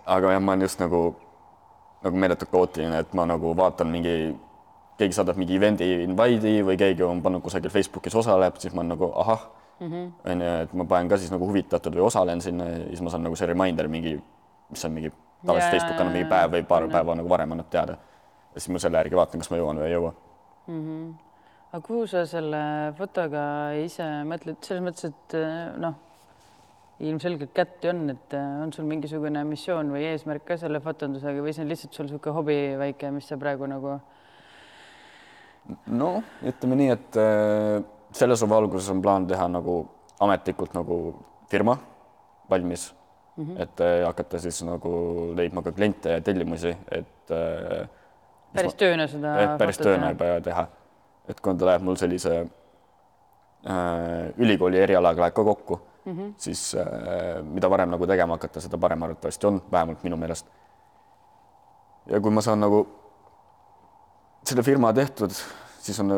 aga 0.06 0.32
jah, 0.32 0.42
ma 0.42 0.52
olen 0.52 0.66
just 0.66 0.80
nagu, 0.82 1.16
nagu 2.04 2.20
meeletult 2.20 2.50
kaootiline, 2.52 3.00
et 3.00 3.12
ma 3.16 3.26
nagu 3.28 3.54
vaatan 3.56 3.90
mingi, 3.90 4.14
keegi 5.00 5.16
saadab 5.16 5.38
mingi 5.40 5.56
event'i 5.56 5.90
invite'i 6.04 6.62
või 6.66 6.78
keegi 6.80 7.04
on 7.06 7.22
pannud 7.24 7.42
kusagil 7.44 7.72
Facebookis 7.72 8.16
osaleb, 8.20 8.58
siis 8.62 8.76
ma 8.76 8.84
nagu 8.86 9.10
ahah, 9.24 9.46
onju, 9.80 10.50
et 10.62 10.74
ma 10.78 10.86
panen 10.90 11.10
ka 11.10 11.18
siis 11.20 11.32
nagu 11.34 11.48
huvitatud 11.48 11.96
või 11.96 12.06
osalen 12.06 12.42
sinna 12.44 12.68
ja 12.70 12.80
siis 12.88 13.02
ma 13.02 13.12
saan 13.12 13.24
nagu 13.26 13.38
see 13.38 13.48
reminder 13.50 13.88
mingi, 13.90 14.14
mis 14.70 14.86
on 14.86 14.94
mingi, 14.94 15.10
tavaliselt 15.44 15.74
Facebook 15.74 16.00
annab 16.00 16.14
mingi 16.14 16.30
päev 16.30 16.54
või 16.54 16.66
paar 16.68 16.86
päeva 16.92 17.16
nagu 17.18 17.28
varem 17.28 17.56
annab 17.56 17.70
teada. 17.72 17.98
ja 18.54 18.60
siis 18.60 18.72
ma 18.72 18.82
selle 18.82 19.00
järgi 19.02 19.18
vaatan, 19.18 19.42
kas 19.42 19.50
ma 19.50 19.58
jõuan 19.60 19.80
või 19.82 19.88
ei 19.88 19.96
jõua 19.96 20.12
mm. 20.66 20.80
-hmm. 20.80 21.14
aga 21.72 21.82
kuhu 21.88 22.06
sa 22.06 22.26
selle 22.26 22.62
fotoga 22.98 23.44
ise 23.82 24.06
mõtled, 24.30 24.60
selles 24.62 24.84
mõttes, 24.84 25.10
et 25.10 25.36
noh, 25.82 25.98
ilmselgelt 27.02 27.50
kätte 27.54 27.90
on, 27.90 28.10
et 28.12 28.34
on 28.38 28.72
sul 28.72 28.86
mingisugune 28.86 29.42
missioon 29.48 29.90
või 29.94 30.04
eesmärk 30.12 30.44
ka 30.46 30.58
selle 30.60 30.80
fotondusega 30.82 31.42
või 31.42 31.54
see 31.54 31.64
on 31.64 31.72
lihtsalt 31.72 31.96
sul 31.96 32.06
niisugune 32.06 32.36
hobi 32.36 32.58
väike, 32.78 33.10
mis 33.14 33.26
sa 33.30 33.38
praegu 33.40 33.66
nagu? 33.70 33.98
no 35.90 36.10
ütleme 36.44 36.78
nii, 36.78 36.90
et 36.94 37.18
äh, 37.18 37.78
selles 38.14 38.44
valguses 38.48 38.90
on 38.94 39.02
plaan 39.02 39.26
teha 39.26 39.48
nagu 39.50 39.80
ametlikult 40.22 40.76
nagu 40.76 40.98
firma 41.50 41.76
valmis 42.50 42.92
mm, 43.36 43.44
-hmm. 43.44 43.62
et 43.62 43.80
äh, 43.80 44.06
hakata 44.06 44.38
siis 44.38 44.62
nagu 44.62 44.92
leidma 45.36 45.62
ka 45.62 45.72
kliente 45.72 46.10
ja 46.10 46.20
tellimusi, 46.20 46.76
et 46.90 47.30
äh, 47.30 47.88
päris 48.52 48.74
tööna 48.74 49.06
seda. 49.06 49.56
päris 49.58 49.78
tööna 49.78 50.12
juba 50.12 50.40
teha, 50.40 50.66
et 51.28 51.40
kui 51.40 51.56
ta 51.56 51.66
läheb 51.66 51.82
mul 51.82 51.96
sellise 51.96 52.36
äh, 52.40 54.30
ülikooli 54.38 54.78
erialaga 54.78 55.20
läheb 55.26 55.34
ka 55.34 55.44
kokku 55.44 55.80
mm, 56.04 56.12
-hmm. 56.12 56.34
siis 56.36 56.74
äh, 56.74 57.42
mida 57.42 57.70
varem 57.70 57.90
nagu 57.90 58.06
tegema 58.06 58.38
hakata, 58.38 58.60
seda 58.60 58.78
parem 58.78 59.02
arvatavasti 59.02 59.46
on, 59.46 59.62
vähemalt 59.72 60.04
minu 60.04 60.16
meelest. 60.16 60.46
ja 62.06 62.20
kui 62.20 62.30
ma 62.30 62.40
saan 62.40 62.60
nagu 62.60 62.86
selle 64.44 64.62
firma 64.62 64.92
tehtud, 64.92 65.30
siis 65.78 66.00
on, 66.00 66.08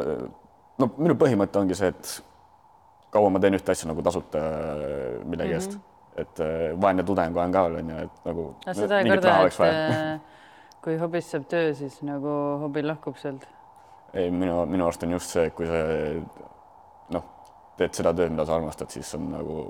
no 0.78 0.88
minu 0.98 1.14
põhimõte 1.14 1.58
ongi 1.58 1.74
see, 1.74 1.88
et 1.88 2.22
kaua 3.10 3.30
ma 3.30 3.40
teen 3.40 3.54
ühte 3.54 3.72
asja 3.72 3.88
nagu 3.88 4.02
tasuta 4.02 4.38
millegi 5.24 5.52
eest 5.52 5.76
mm, 5.76 5.80
-hmm. 5.80 6.22
et 6.22 6.40
äh, 6.40 6.80
vaene 6.80 7.02
tudeng 7.02 7.36
olen 7.36 7.52
ka 7.52 7.62
veel 7.68 7.76
onju, 7.82 7.98
et 8.06 8.24
nagu. 8.24 8.48
seda 8.72 9.00
ei 9.00 9.10
karda, 9.10 9.36
et 9.46 9.60
äh, 9.60 10.20
kui 10.82 10.98
hobist 10.98 11.30
saab 11.34 11.46
töö, 11.50 11.74
siis 11.74 12.02
nagu 12.02 12.32
hobi 12.64 12.82
lahkub 12.82 13.16
sealt? 13.22 13.46
ei, 14.14 14.30
minu, 14.30 14.66
minu 14.66 14.86
arust 14.86 15.02
on 15.02 15.16
just 15.16 15.30
see, 15.34 15.50
kui 15.50 15.66
sa 15.66 15.80
noh, 17.14 17.24
teed 17.76 17.96
seda 17.96 18.12
tööd, 18.16 18.32
mida 18.34 18.46
sa 18.48 18.56
armastad, 18.56 18.90
siis 18.92 19.14
on 19.18 19.30
nagu 19.34 19.62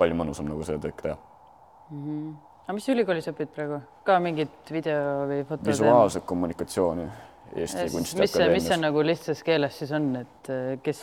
palju 0.00 0.16
mõnusam 0.16 0.48
nagu 0.48 0.64
seda 0.66 0.80
tööd 0.86 0.96
teha 1.02 1.16
mm. 1.16 2.04
-hmm. 2.04 2.30
aga 2.64 2.78
mis 2.78 2.88
ülikoolis 2.94 3.28
õpid 3.32 3.52
praegu, 3.56 3.82
ka 4.04 4.18
mingit 4.22 4.72
video 4.72 5.26
või 5.30 5.44
foto? 5.48 5.68
visuaalset 5.70 6.24
kommunikatsiooni 6.24 7.10
Eesti 7.50 7.88
Kunstiakadeemias. 7.90 8.20
mis 8.20 8.32
see, 8.32 8.48
mis 8.54 8.66
see 8.68 8.76
nagu 8.78 9.02
lihtsas 9.02 9.40
keeles 9.42 9.78
siis 9.78 9.92
on, 9.92 10.10
et 10.20 10.50
kes 10.84 11.02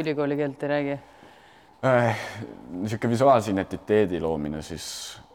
ülikooli 0.00 0.36
keelt 0.36 0.62
ei 0.62 0.68
räägi 0.68 0.98
äh,? 1.84 2.26
niisugune 2.70 3.12
visuaalse 3.12 3.50
identiteedi 3.50 4.20
loomine 4.20 4.62
siis 4.62 4.86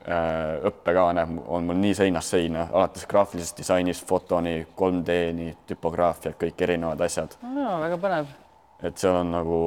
äh, 0.05 0.61
õppekava 0.69 1.25
on 1.47 1.65
mul 1.65 1.81
nii 1.81 1.95
seinast 1.97 2.35
seina, 2.37 2.67
alates 2.71 3.07
graafilisest 3.09 3.57
disainist, 3.57 4.05
fotoni, 4.07 4.67
3D-ni, 4.77 5.55
tüpograafiat, 5.67 6.37
kõik 6.43 6.61
erinevad 6.67 7.01
asjad 7.01 7.37
no,. 7.41 7.79
väga 7.81 7.97
põnev. 7.97 8.35
et 8.83 8.97
seal 8.97 9.17
on 9.23 9.33
nagu 9.33 9.61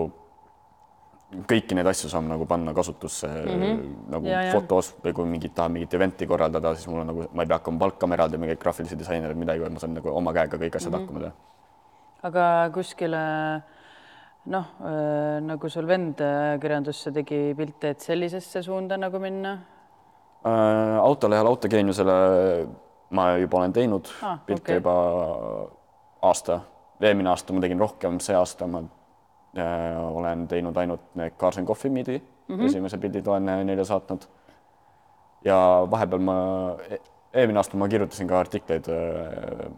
kõiki 1.49 1.77
neid 1.77 1.89
asju 1.91 2.11
saab 2.13 2.27
nagu 2.29 2.47
panna 2.49 2.75
kasutusse 2.75 3.29
mm 3.29 3.63
-hmm. 3.63 3.83
nagu 4.15 4.29
ja, 4.29 4.41
fotos 4.53 4.95
või 5.05 5.13
kui 5.17 5.29
mingit 5.29 5.55
tahab 5.55 5.73
mingit 5.73 5.95
event'i 5.95 6.27
korraldada, 6.27 6.75
siis 6.75 6.89
mul 6.89 7.01
on 7.03 7.07
nagu, 7.13 7.27
ma 7.33 7.43
ei 7.43 7.49
pea 7.49 7.59
hakkama 7.59 7.79
palkama 7.79 8.15
eraldi 8.15 8.39
mingeid 8.39 8.61
graafilisi 8.63 8.99
disainereid, 8.99 9.39
midagi, 9.39 9.61
vaid 9.61 9.73
ma 9.73 9.83
saan 9.83 9.95
nagu 9.95 10.11
oma 10.11 10.33
käega 10.33 10.57
kõik 10.57 10.77
asjad 10.77 10.93
mm 10.93 10.99
-hmm. 10.99 11.01
hakkama 11.01 11.21
teha. 11.21 11.33
aga 12.23 12.71
kuskile 12.75 13.23
noh 14.47 14.67
äh,, 14.81 15.41
nagu 15.41 15.69
sul 15.69 15.87
vend 15.87 16.21
ajakirjandusse 16.21 17.13
tegi 17.13 17.55
pilte, 17.57 17.91
et 17.91 18.01
sellisesse 18.01 18.63
suunda 18.63 18.97
nagu 18.97 19.19
minna 19.19 19.53
äh,? 20.47 20.99
autolehel 20.99 21.47
Autogeeniusele 21.47 22.69
ma 23.11 23.37
juba 23.39 23.59
olen 23.59 23.73
teinud 23.73 24.09
ah, 24.23 24.39
pilte 24.47 24.63
okay. 24.63 24.77
juba 24.77 24.95
aasta, 26.23 26.61
eelmine 27.01 27.31
aasta 27.31 27.53
ma 27.53 27.61
tegin 27.61 27.79
rohkem, 27.79 28.21
see 28.21 28.37
aasta 28.37 28.67
ma 28.67 28.83
Äh, 28.83 29.04
olen 30.11 30.49
teinud 30.49 30.77
ainult 30.77 31.15
need 31.15 31.37
Carson 31.39 31.67
Coffee 31.67 31.91
Meet'i 31.91 32.19
mm 32.49 32.57
-hmm. 32.57 32.67
esimese 32.67 32.99
pildid 32.99 33.27
olen 33.27 33.67
neile 33.67 33.85
saatnud. 33.85 34.23
ja 35.45 35.87
vahepeal 35.91 36.21
ma, 36.21 36.37
e-, 36.91 37.01
eelmine 37.35 37.59
aasta 37.59 37.77
ma 37.77 37.89
kirjutasin 37.89 38.29
ka 38.29 38.39
artikleid 38.39 38.85
äh, 38.89 39.71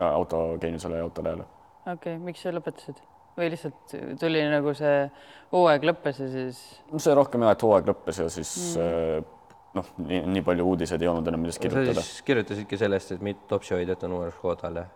autogeeniusele 0.00 0.96
ja 0.96 1.02
autolehele. 1.02 1.44
okei 1.92 1.92
okay,, 2.16 2.18
miks 2.24 2.42
sa 2.42 2.50
lõpetasid 2.50 3.00
või 3.36 3.50
lihtsalt 3.52 3.96
tuli 4.20 4.42
nagu 4.50 4.74
see 4.74 5.10
hooaeg 5.52 5.88
lõppes 5.90 6.20
ja 6.20 6.28
siis? 6.28 6.60
see 6.96 7.14
rohkem 7.14 7.42
jah, 7.42 7.56
et 7.56 7.62
hooaeg 7.62 7.88
lõppes 7.92 8.22
ja 8.22 8.28
siis 8.28 8.52
mm. 8.76 9.24
noh, 9.74 9.90
nii, 9.98 10.22
nii 10.36 10.42
palju 10.42 10.66
uudiseid 10.66 11.02
ei 11.02 11.08
olnud 11.08 11.28
enam, 11.28 11.40
millest 11.44 11.62
kirjutada. 11.62 12.04
kirjutasidki 12.24 12.78
sellest, 12.80 13.12
et 13.12 13.20
mitu 13.20 13.44
top-show'i 13.48 13.86
töötab 13.86 14.16
Uues 14.16 14.34
Škodale 14.34 14.86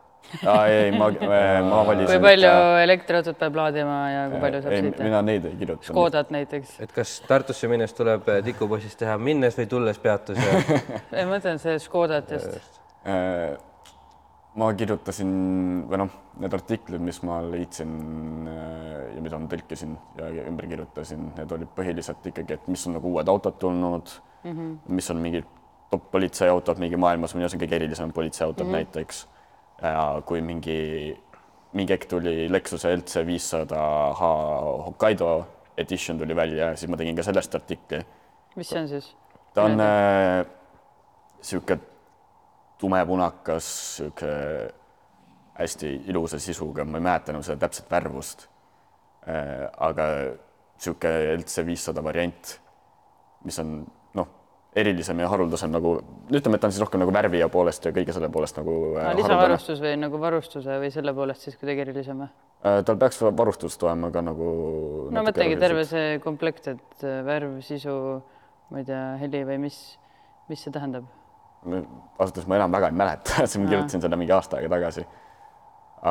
aa 0.47 0.67
ei, 0.71 0.91
ma, 0.95 1.09
ma 1.71 1.81
valisin. 1.87 2.13
kui 2.13 2.23
palju 2.25 2.51
elektriautot 2.83 3.39
peab 3.41 3.57
laadima 3.61 3.97
ja 4.11 4.27
kui 4.33 4.43
palju 4.45 4.63
saab 4.65 4.77
ei, 4.77 4.85
sõita? 4.87 5.07
mina 5.09 5.23
neid 5.27 5.49
ei 5.49 5.57
kirjutanud. 5.57 5.89
Škodat 5.91 6.31
näiteks. 6.35 6.77
et 6.85 6.93
kas 6.95 7.17
Tartusse 7.29 7.71
minnes 7.71 7.97
tuleb 7.97 8.29
eh, 8.31 8.43
tikubussist 8.51 9.01
teha 9.03 9.17
minnes 9.19 9.59
või 9.59 9.67
tulles 9.71 9.99
peatus 10.03 10.39
ja... 10.39 10.61
ei, 11.17 11.25
ma 11.25 11.37
mõtlen 11.37 11.61
see 11.63 11.77
Škodat 11.83 12.31
just. 12.37 12.81
Äh, 13.09 13.59
ma 14.61 14.71
kirjutasin 14.77 15.31
või 15.91 16.03
noh, 16.03 16.15
need 16.43 16.55
artiklid, 16.57 17.03
mis 17.05 17.21
ma 17.27 17.41
leidsin 17.47 17.95
äh, 18.51 19.15
ja 19.17 19.25
mida 19.25 19.39
ma 19.41 19.51
tõlkisin 19.51 19.97
ja 20.19 20.47
ümber 20.51 20.69
kirjutasin, 20.71 21.31
need 21.39 21.57
olid 21.57 21.73
põhiliselt 21.77 22.27
ikkagi, 22.33 22.59
et 22.59 22.71
mis 22.71 22.87
on 22.87 22.99
nagu 22.99 23.15
uued 23.15 23.31
autod 23.31 23.59
tulnud 23.63 24.15
mm, 24.45 24.53
-hmm. 24.53 24.79
mis 24.95 25.11
on 25.11 25.23
mingid 25.23 25.57
top 25.91 26.11
politseiautod 26.11 26.79
mingi 26.79 26.99
maailmas, 27.01 27.35
arust 27.35 27.59
on 27.59 27.63
kõige 27.65 27.79
erilisemad 27.81 28.15
politseiautod 28.15 28.67
mm 28.67 28.71
-hmm. 28.71 28.77
näiteks 28.79 29.27
kui 30.27 30.43
mingi, 30.45 31.17
mingi 31.73 31.95
hetk 31.95 32.09
tuli 32.11 32.49
Lexuse 32.53 32.93
LC 32.97 33.25
viissada 33.27 33.81
H 34.13 34.21
Hokkaido 34.87 35.31
edition 35.81 36.19
tuli 36.19 36.37
välja, 36.37 36.77
siis 36.77 36.91
ma 36.91 36.99
tegin 37.01 37.17
ka 37.17 37.25
sellest 37.25 37.55
artikli. 37.57 38.03
mis 38.57 38.69
see 38.69 38.81
on 38.81 38.89
siis? 38.89 39.17
ta 39.55 39.65
on 39.65 39.77
niisugune 39.81 41.79
äh, 41.79 41.87
tumepunakas, 42.79 43.67
niisugune 44.01 44.71
hästi 45.61 45.95
ilusa 46.09 46.39
sisuga, 46.41 46.85
ma 46.85 46.99
ei 46.99 47.05
mäleta 47.05 47.33
enam 47.33 47.43
seda 47.45 47.67
täpset 47.67 47.91
värvust 47.91 48.47
äh,. 49.29 49.69
aga 49.79 50.05
niisugune 50.77 51.37
LC 51.39 51.67
viissada 51.67 52.05
variant, 52.05 52.61
mis 53.45 53.59
on 53.63 53.81
erilisem 54.77 55.19
ja 55.19 55.29
haruldasem 55.31 55.73
nagu 55.75 55.97
ütleme, 56.31 56.57
et 56.57 56.63
ta 56.63 56.69
on 56.69 56.75
siis 56.75 56.83
rohkem 56.83 57.03
nagu 57.03 57.13
värvi 57.15 57.41
ja 57.41 57.49
poolest 57.51 57.89
ja 57.89 57.93
kõige 57.95 58.15
selle 58.15 58.29
poolest 58.31 58.59
nagu 58.61 58.75
no,. 58.95 59.15
lisavarustus 59.19 59.81
või 59.83 59.97
nagu 59.99 60.21
varustuse 60.23 60.77
või 60.83 60.93
selle 60.95 61.15
poolest 61.17 61.47
siis 61.47 61.57
kuidagi 61.59 61.83
erilisem 61.87 62.23
või? 62.23 62.29
Äh, 62.61 62.83
tal 62.87 62.99
peaks 63.01 63.19
varustust 63.25 63.83
olema 63.83 64.13
ka 64.15 64.23
nagu. 64.23 64.51
no 65.11 65.25
mõtlegi 65.27 65.57
terve 65.59 65.87
see 65.89 66.21
komplekt, 66.23 66.69
et 66.71 67.03
äh, 67.07 67.19
värv, 67.27 67.59
sisu, 67.67 67.97
ma 68.71 68.83
ei 68.83 68.87
tea, 68.87 69.03
heli 69.25 69.43
või 69.49 69.59
mis, 69.67 69.81
mis 70.53 70.63
see 70.67 70.75
tähendab? 70.75 71.09
ausalt 71.61 72.31
öeldes 72.31 72.47
ma 72.49 72.57
enam 72.57 72.73
väga 72.73 72.89
ei 72.89 72.97
mäleta, 73.03 73.43
siis 73.49 73.59
ma 73.61 73.67
kirjutasin 73.73 74.07
seda 74.07 74.17
mingi 74.21 74.33
aasta 74.33 74.61
aega 74.61 74.71
tagasi. 74.77 75.05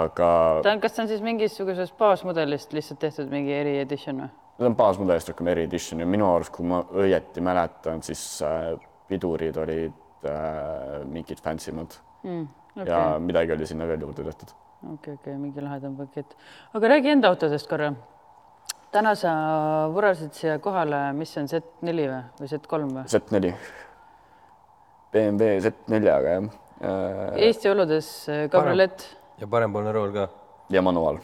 aga. 0.03 0.27
ta 0.65 0.75
on, 0.75 0.83
kas 0.83 0.97
ta 0.97 1.05
on 1.05 1.13
siis 1.13 1.23
mingisugusest 1.25 1.95
baasmudelist 1.97 2.75
lihtsalt 2.75 2.99
tehtud 3.07 3.31
mingi 3.31 3.55
eri 3.55 3.79
edition 3.79 4.25
või? 4.25 4.35
Need 4.59 4.67
on 4.67 4.75
baasmudelist 4.75 5.29
rohkem 5.31 5.47
eri-edition 5.53 6.01
ja 6.03 6.05
minu 6.09 6.25
arust, 6.33 6.51
kui 6.51 6.65
ma 6.67 6.81
õieti 6.91 7.39
mäletan, 7.39 8.01
siis 8.03 8.23
äh, 8.43 8.73
pidurid 9.07 9.55
olid 9.55 10.27
äh, 10.27 10.97
mingid 11.07 11.39
fancy 11.39 11.71
mad 11.71 11.95
mm, 12.25 12.41
okay. 12.73 12.89
ja 12.89 12.97
midagi 13.23 13.55
oli 13.55 13.69
sinna 13.69 13.87
veel 13.87 14.03
juurde 14.03 14.25
tehtud. 14.27 14.51
okei 14.51 14.91
okay,, 14.91 15.13
okei 15.13 15.13
okay,, 15.21 15.37
mingi 15.39 15.63
lahedam 15.63 15.95
pakett. 15.95 16.35
aga 16.75 16.91
räägi 16.91 17.13
enda 17.15 17.31
autodest 17.31 17.71
korra. 17.71 17.93
täna 18.91 19.15
sa 19.15 19.31
vurasid 19.95 20.35
siia 20.35 20.59
kohale, 20.59 21.05
mis 21.15 21.31
on 21.39 21.47
Z4 21.47 21.95
või, 21.95 22.21
või 22.41 22.51
Z3 22.51 22.91
või? 22.91 23.07
Z4. 23.15 23.55
BMW 25.15 25.59
Z4-ga 25.63 26.35
jah. 26.35 26.53
Eesti 27.47 27.71
oludes 27.71 28.13
kabriolett. 28.51 29.07
ja 29.39 29.47
parempoolne 29.47 29.95
rool 29.95 30.11
ka. 30.19 30.27
ja 30.67 30.83
manuaal 30.83 31.23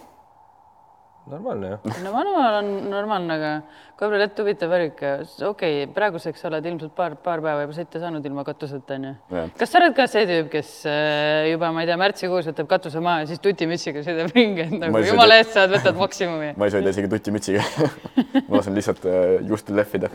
normaalne 1.29 1.69
ju. 1.69 1.77
no 2.03 2.11
manuaal 2.13 2.57
on 2.59 2.69
normaalne, 2.89 3.35
aga 3.35 3.51
kabriolett 3.97 4.39
huvitav 4.39 4.69
värk. 4.69 5.01
okei 5.47 5.49
okay,, 5.49 5.87
praeguseks 5.93 6.45
oled 6.49 6.67
ilmselt 6.69 6.93
paar, 6.95 7.15
paar 7.15 7.41
päeva 7.43 7.65
juba 7.65 7.75
sõita 7.77 8.01
saanud 8.03 8.25
ilma 8.29 8.45
katuseta, 8.47 8.99
onju. 8.99 9.13
kas 9.57 9.73
sa 9.73 9.81
oled 9.81 9.97
ka 9.97 10.07
see 10.11 10.27
tüüp, 10.29 10.51
kes 10.53 10.71
äh, 10.91 11.49
juba, 11.51 11.71
ma 11.75 11.83
ei 11.83 11.89
tea, 11.89 11.97
märtsikuus 12.01 12.49
võtab 12.51 12.69
katuse 12.75 13.03
maha 13.03 13.23
ja 13.23 13.31
siis 13.31 13.41
tutimütsiga 13.43 14.05
sõidab 14.05 14.31
ringi, 14.35 14.67
et 14.67 14.77
nagu 14.85 15.03
jumala 15.05 15.41
eest 15.41 15.57
saad, 15.57 15.73
võtad 15.73 15.99
maksimumi? 15.99 16.53
ma 16.59 16.69
ei 16.69 16.77
sõida 16.77 16.95
isegi 16.95 17.11
tutimütsiga 17.15 17.65
ma 18.47 18.59
lasen 18.59 18.77
lihtsalt 18.77 19.05
äh, 19.09 19.27
juustu 19.49 19.75
lehvida 19.75 20.13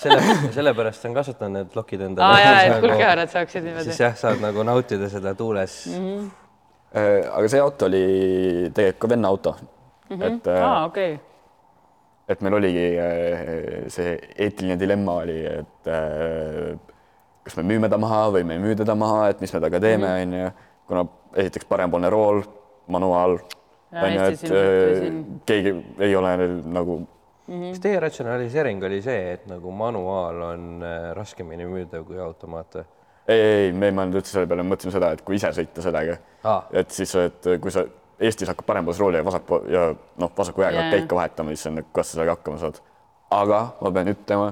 selle, 0.00 0.20
sellepärast 0.56 1.08
on 1.08 1.16
kasutanud 1.16 1.58
need 1.60 1.76
lokid 1.76 2.08
endale. 2.08 2.28
aa 2.28 2.44
jaa, 2.44 2.60
et 2.66 2.84
kulgkehaarad 2.84 3.32
saaksid 3.36 3.66
niimoodi. 3.68 3.90
siis 3.90 4.04
jah, 4.06 4.16
saad 4.16 4.40
nagu 4.42 4.64
nautida 4.66 5.10
seda 5.12 5.34
tuules 5.38 5.80
mm. 5.92 6.06
-hmm. 6.06 6.30
aga 7.32 7.50
see 7.52 7.60
auto 7.60 7.90
oli 7.90 8.06
tegelikult 8.72 9.04
ka 9.04 9.12
venna 9.12 9.28
auto 9.28 9.58
mm. 10.08 10.16
-hmm. 10.16 10.36
et 10.36 10.46
ah,, 10.46 10.84
okei 10.84 11.14
okay. 11.14 11.24
et 12.28 12.40
meil 12.40 12.54
oligi 12.54 12.86
äh, 12.98 13.90
see 13.92 14.16
eetiline 14.36 14.78
dilemma 14.80 15.20
oli, 15.24 15.38
et 15.46 15.92
äh, 15.92 16.78
kas 17.44 17.56
me 17.56 17.66
müüme 17.72 17.88
ta 17.88 17.98
maha 17.98 18.24
või 18.36 18.44
me 18.44 18.58
ei 18.58 18.64
müü 18.64 18.76
teda 18.76 18.94
maha, 18.94 19.28
et 19.28 19.40
mis 19.40 19.52
me 19.52 19.60
temaga 19.60 19.80
teeme, 19.80 20.08
mhm. 20.08 20.32
onju. 20.32 20.50
kuna 20.88 21.06
esiteks 21.36 21.68
parempoolne 21.68 22.10
rool, 22.10 22.42
manuaal, 22.88 23.38
onju, 23.92 24.26
et 24.32 25.44
keegi 25.46 25.76
ei 25.98 26.16
ole 26.16 26.36
nagu 26.64 27.04
Mm 27.48 27.62
-hmm. 27.62 27.68
kas 27.68 27.80
teie 27.80 28.00
ratsionaliseering 28.00 28.82
oli 28.84 29.02
see, 29.02 29.32
et 29.32 29.46
nagu 29.46 29.70
manuaal 29.72 30.42
on 30.42 30.82
raskemini 31.16 31.64
müüdav 31.64 32.04
kui 32.04 32.18
automaat 32.20 32.74
või? 32.74 32.84
ei, 33.28 33.40
ei, 33.40 33.72
me 33.72 33.90
ei 33.90 33.94
mõelnud 33.94 34.18
üldse 34.20 34.36
selle 34.36 34.48
peale, 34.50 34.64
mõtlesime 34.66 34.94
seda, 34.94 35.12
et 35.16 35.22
kui 35.26 35.38
ise 35.38 35.50
sõita 35.56 35.84
sellega 35.84 36.16
ah., 36.48 36.68
et 36.72 36.92
siis, 36.94 37.12
et 37.20 37.48
kui 37.60 37.72
sa 37.74 37.84
Eestis 38.20 38.48
hakkab 38.50 38.66
parempoolse 38.66 39.00
rooli 39.00 39.20
ja 39.20 39.24
vasak 39.24 39.50
ja 39.70 39.82
noh, 40.18 40.30
vasaku 40.38 40.62
jääga 40.62 40.80
yeah. 40.80 40.90
käika 40.90 41.16
vahetama, 41.16 41.54
siis 41.54 41.66
on, 41.70 41.82
kas 41.92 42.10
sa 42.10 42.16
sellega 42.16 42.34
hakkama 42.34 42.58
saad. 42.58 42.80
aga 43.30 43.60
ma 43.80 43.92
pean 43.94 44.10
ütlema, 44.10 44.48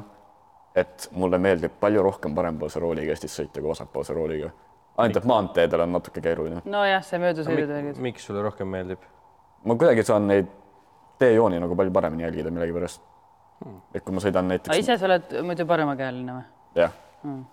et 0.75 1.09
mulle 1.13 1.39
meeldib 1.43 1.75
palju 1.81 2.03
rohkem 2.03 2.35
parempoolse 2.35 2.81
rooliga 2.81 3.15
Eestis 3.15 3.35
sõita 3.41 3.61
kui 3.61 3.73
vasakpoolse 3.73 4.15
rooliga. 4.15 4.53
ainult, 4.97 5.17
et 5.17 5.27
maanteedel 5.33 5.83
on 5.87 5.93
natuke 5.99 6.21
keeruline. 6.21 6.63
nojah, 6.65 7.03
see 7.05 7.19
möödasõidud. 7.23 7.99
miks 8.07 8.29
sulle 8.31 8.45
rohkem 8.47 8.71
meeldib? 8.71 9.03
ma 9.65 9.75
kuidagi 9.75 10.07
saan 10.07 10.31
neid 10.31 10.53
teejooni 11.19 11.61
nagu 11.61 11.77
palju 11.77 11.93
paremini 11.93 12.29
jälgida 12.29 12.51
millegipärast 12.55 13.03
hmm.. 13.65 13.83
et 13.95 14.05
kui 14.05 14.15
ma 14.15 14.23
sõidan 14.23 14.55
näiteks. 14.55 14.79
ise 14.79 14.99
sa 14.99 15.11
oled 15.11 15.37
muidu 15.43 15.67
paremakäeline 15.67 16.39
või? 16.39 16.49
jah 16.85 16.95
hmm 17.25 17.45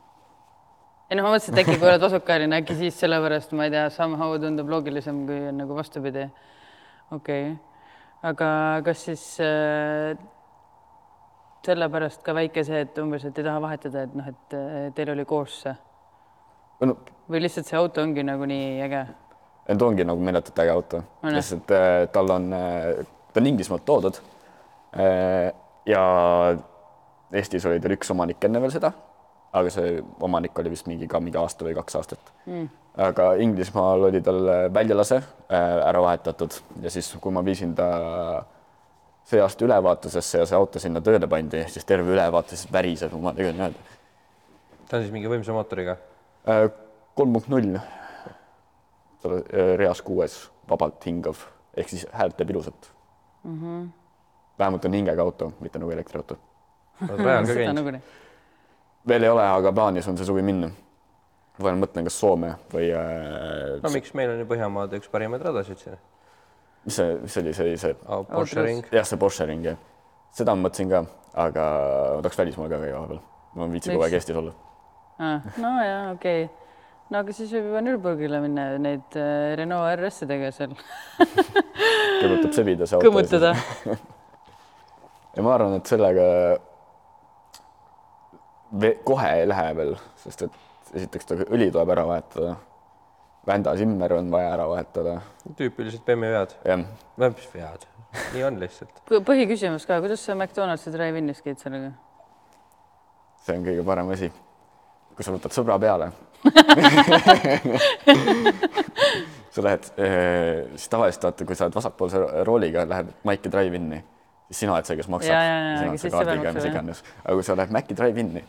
ei 1.13 1.19
noh, 1.19 1.27
ma 1.27 1.35
mõtlesin, 1.35 1.53
et 1.53 1.61
äkki 1.61 1.77
kui 1.77 1.85
oled 1.85 2.01
vasakkäeline, 2.01 2.57
äkki 2.63 2.75
siis 2.79 2.95
sellepärast, 2.97 3.51
ma 3.53 3.67
ei 3.67 3.73
tea, 3.73 3.85
somehow 3.93 4.33
tundub 4.41 4.71
loogilisem, 4.73 5.19
kui 5.27 5.43
on 5.51 5.59
nagu 5.61 5.75
vastupidi. 5.77 6.25
okei 7.13 7.51
okay., 7.51 7.57
aga 8.25 8.47
kas 8.87 9.03
siis 9.05 9.25
äh, 9.43 10.17
sellepärast 11.67 12.25
ka 12.25 12.33
väike 12.33 12.65
see, 12.65 12.81
et 12.87 12.97
umbes, 13.03 13.27
et 13.29 13.37
ei 13.37 13.45
taha 13.45 13.61
vahetada, 13.61 14.07
et 14.07 14.17
noh, 14.17 14.31
et 14.33 14.57
teil 14.97 15.13
oli 15.13 15.27
koos 15.29 15.61
see 15.67 15.75
no,? 16.81 16.97
või 17.29 17.45
lihtsalt 17.45 17.69
see 17.69 17.77
auto 17.77 18.01
ongi 18.01 18.25
nagu 18.25 18.49
nii 18.49 18.81
äge? 18.87 19.05
ta 19.69 19.85
ongi 19.85 20.09
nagu 20.09 20.25
meeletult 20.25 20.65
äge 20.65 20.73
auto, 20.73 21.05
lihtsalt 21.29 21.77
äh, 21.77 22.01
tal 22.15 22.37
on 22.39 22.49
äh,, 22.57 23.05
ta 23.29 23.43
on 23.43 23.53
Inglismaalt 23.53 23.85
toodud 23.85 24.21
äh,. 24.97 25.53
ja 25.85 26.03
Eestis 27.33 27.65
oli 27.69 27.81
tal 27.81 27.93
üks 27.93 28.09
omanik 28.13 28.49
enne 28.49 28.65
veel 28.65 28.73
seda 28.73 28.95
aga 29.53 29.69
see 29.73 29.97
omanik 30.25 30.59
oli 30.59 30.71
vist 30.73 30.87
mingi 30.89 31.07
ka 31.09 31.21
mingi 31.21 31.37
aasta 31.37 31.65
või 31.67 31.75
kaks 31.77 31.97
aastat 31.99 32.31
mm.. 32.45 32.69
aga 33.05 33.33
Inglismaal 33.43 34.07
oli 34.09 34.21
tal 34.25 34.41
väljalase 34.73 35.19
äh, 35.19 35.77
ära 35.89 36.01
vahetatud 36.01 36.57
ja 36.81 36.91
siis, 36.93 37.11
kui 37.21 37.33
ma 37.33 37.43
viisin 37.45 37.75
ta 37.77 37.89
see 39.29 39.41
aasta 39.41 39.65
ülevaatusesse 39.65 40.41
ja 40.41 40.47
see 40.49 40.57
auto 40.57 40.81
sinna 40.83 41.01
tööle 41.05 41.29
pandi, 41.31 41.63
siis 41.71 41.85
terve 41.87 42.11
ülevaatus 42.15 42.65
väriseb, 42.71 43.13
ma 43.21 43.33
tegin 43.37 43.61
öelda. 43.61 43.99
ta 44.89 44.97
on 44.97 45.05
siis 45.05 45.13
mingi 45.13 45.31
võimsa 45.31 45.55
mootoriga? 45.55 45.97
Äh, 46.49 46.65
kolm 47.15 47.37
punkt 47.37 47.51
null. 47.53 47.77
tal 49.23 49.37
äh, 49.39 49.75
reas 49.79 50.01
kuues 50.01 50.39
vabalt 50.69 51.05
hingav 51.07 51.45
ehk 51.77 51.93
siis 51.93 52.07
häält 52.11 52.35
teeb 52.37 52.51
ilusat 52.51 52.89
mm. 53.43 53.61
-hmm. 53.61 53.87
vähemalt 54.59 54.85
on 54.85 54.93
hingega 54.93 55.21
auto, 55.21 55.53
mitte 55.59 55.79
nagu 55.79 55.91
elektriauto. 55.91 56.37
oled 57.09 57.25
rajal 57.25 57.47
ka 57.47 57.53
käinud? 57.61 58.01
Veel 59.07 59.27
ei 59.27 59.31
ole, 59.33 59.43
aga 59.57 59.73
plaanis 59.75 60.07
on 60.07 60.17
see 60.19 60.27
suvi 60.27 60.43
minna. 60.45 60.71
vahel 61.61 61.77
mõtlen, 61.77 62.07
kas 62.07 62.15
Soome 62.17 62.55
või 62.73 62.89
äh,. 62.97 63.77
no 63.83 63.91
miks, 63.93 64.13
meil 64.17 64.33
on 64.33 64.41
ju 64.41 64.47
Põhjamaade 64.49 64.97
üks 65.01 65.11
parimaid 65.13 65.43
radasid 65.45 65.81
siin. 65.81 65.99
mis 66.85 66.97
see, 66.97 67.19
mis 67.21 67.35
see 67.35 67.43
oli, 67.43 67.53
see 67.53 67.67
oli 67.67 67.77
see 67.77 67.97
oh,? 68.07 68.25
Porsche 68.29 68.65
ring. 68.65 68.89
jah, 68.91 69.05
see 69.07 69.21
Porsche 69.21 69.47
ring 69.49 69.69
jah. 69.69 69.77
seda 70.33 70.55
ma 70.55 70.67
mõtlesin 70.67 70.89
ka, 70.89 71.05
aga 71.45 71.69
ma 72.17 72.25
tahaks 72.25 72.41
välismaal 72.41 72.73
ka 72.73 72.81
käia 72.81 72.97
vahepeal. 72.97 73.23
ma 73.59 73.69
viitsin 73.75 73.95
kogu 73.95 74.07
aeg 74.07 74.17
Eestis 74.19 74.41
olla 74.41 74.55
ah,. 75.19 75.53
no 75.61 75.77
ja 75.83 75.97
okei 76.15 76.45
okay 76.47 76.51
no 77.13 77.21
aga 77.21 77.35
siis 77.35 77.51
võib 77.53 77.69
juba 77.69 77.83
Nürburgrile 77.85 78.41
minna 78.43 78.65
neid 78.81 79.17
äh, 79.19 79.53
Renault 79.59 79.91
RS-e 79.93 80.27
tegema 80.29 80.53
seal 80.55 80.73
kõigutab 81.19 82.53
sebida 82.55 82.87
see 82.87 82.97
auto. 82.97 83.05
kõmmutada 83.05 83.53
ja 85.35 85.45
ma 85.45 85.53
arvan, 85.53 85.77
et 85.77 85.89
sellega 85.89 86.25
kohe 89.05 89.31
ei 89.39 89.47
lähe 89.49 89.75
veel, 89.77 89.95
sest 90.23 90.41
et 90.47 90.51
esiteks 90.93 91.25
ta 91.29 91.37
õli 91.43 91.71
tuleb 91.73 91.89
ära 91.93 92.05
vahetada. 92.09 92.55
Vända 93.47 93.73
Simmer 93.75 94.13
on 94.15 94.31
vaja 94.31 94.53
ära 94.53 94.67
vahetada. 94.69 95.17
tüüpilised 95.57 96.05
BMW 96.05 96.31
vead. 96.31 96.51
jah. 96.65 96.79
mis 97.19 97.49
vead, 97.53 97.85
nii 98.33 98.43
on 98.47 98.59
lihtsalt. 98.59 99.01
põhiküsimus 99.09 99.85
ka, 99.87 99.99
kuidas 100.01 100.25
sa 100.25 100.35
McDonaldsi 100.35 100.91
drive-in'is 100.93 101.41
käid 101.43 101.59
sellega? 101.59 101.91
see 103.43 103.57
on 103.57 103.65
kõige 103.65 103.83
parem 103.85 104.09
asi. 104.15 104.31
kui 105.15 105.23
sa 105.25 105.31
võtad 105.35 105.51
sõbra 105.53 105.79
peale 105.79 106.11
sa 109.53 109.61
lähed, 109.63 109.83
eh, 109.97 110.65
siis 110.75 110.89
tavaliselt 110.89 111.23
vaata, 111.23 111.45
kui 111.45 111.55
sa 111.55 111.65
oled 111.67 111.75
vasakpoolse 111.75 112.17
rooliga, 112.47 112.83
lähed 112.89 113.07
Maiki 113.23 113.49
drive-in'i, 113.51 113.99
siis 114.49 114.57
sina 114.63 114.71
oled 114.75 114.85
see, 114.87 114.97
kes 114.99 115.07
maksab. 115.11 115.31
sina 115.31 115.89
oled 115.91 116.01
see 116.01 116.11
kaardiga, 116.11 116.51
mis 116.55 116.67
iganes. 116.67 116.99
aga 117.23 117.33
kui 117.37 117.45
sa 117.47 117.55
lähed 117.59 117.71
Maci 117.75 117.95
drive-in'i 117.95 118.43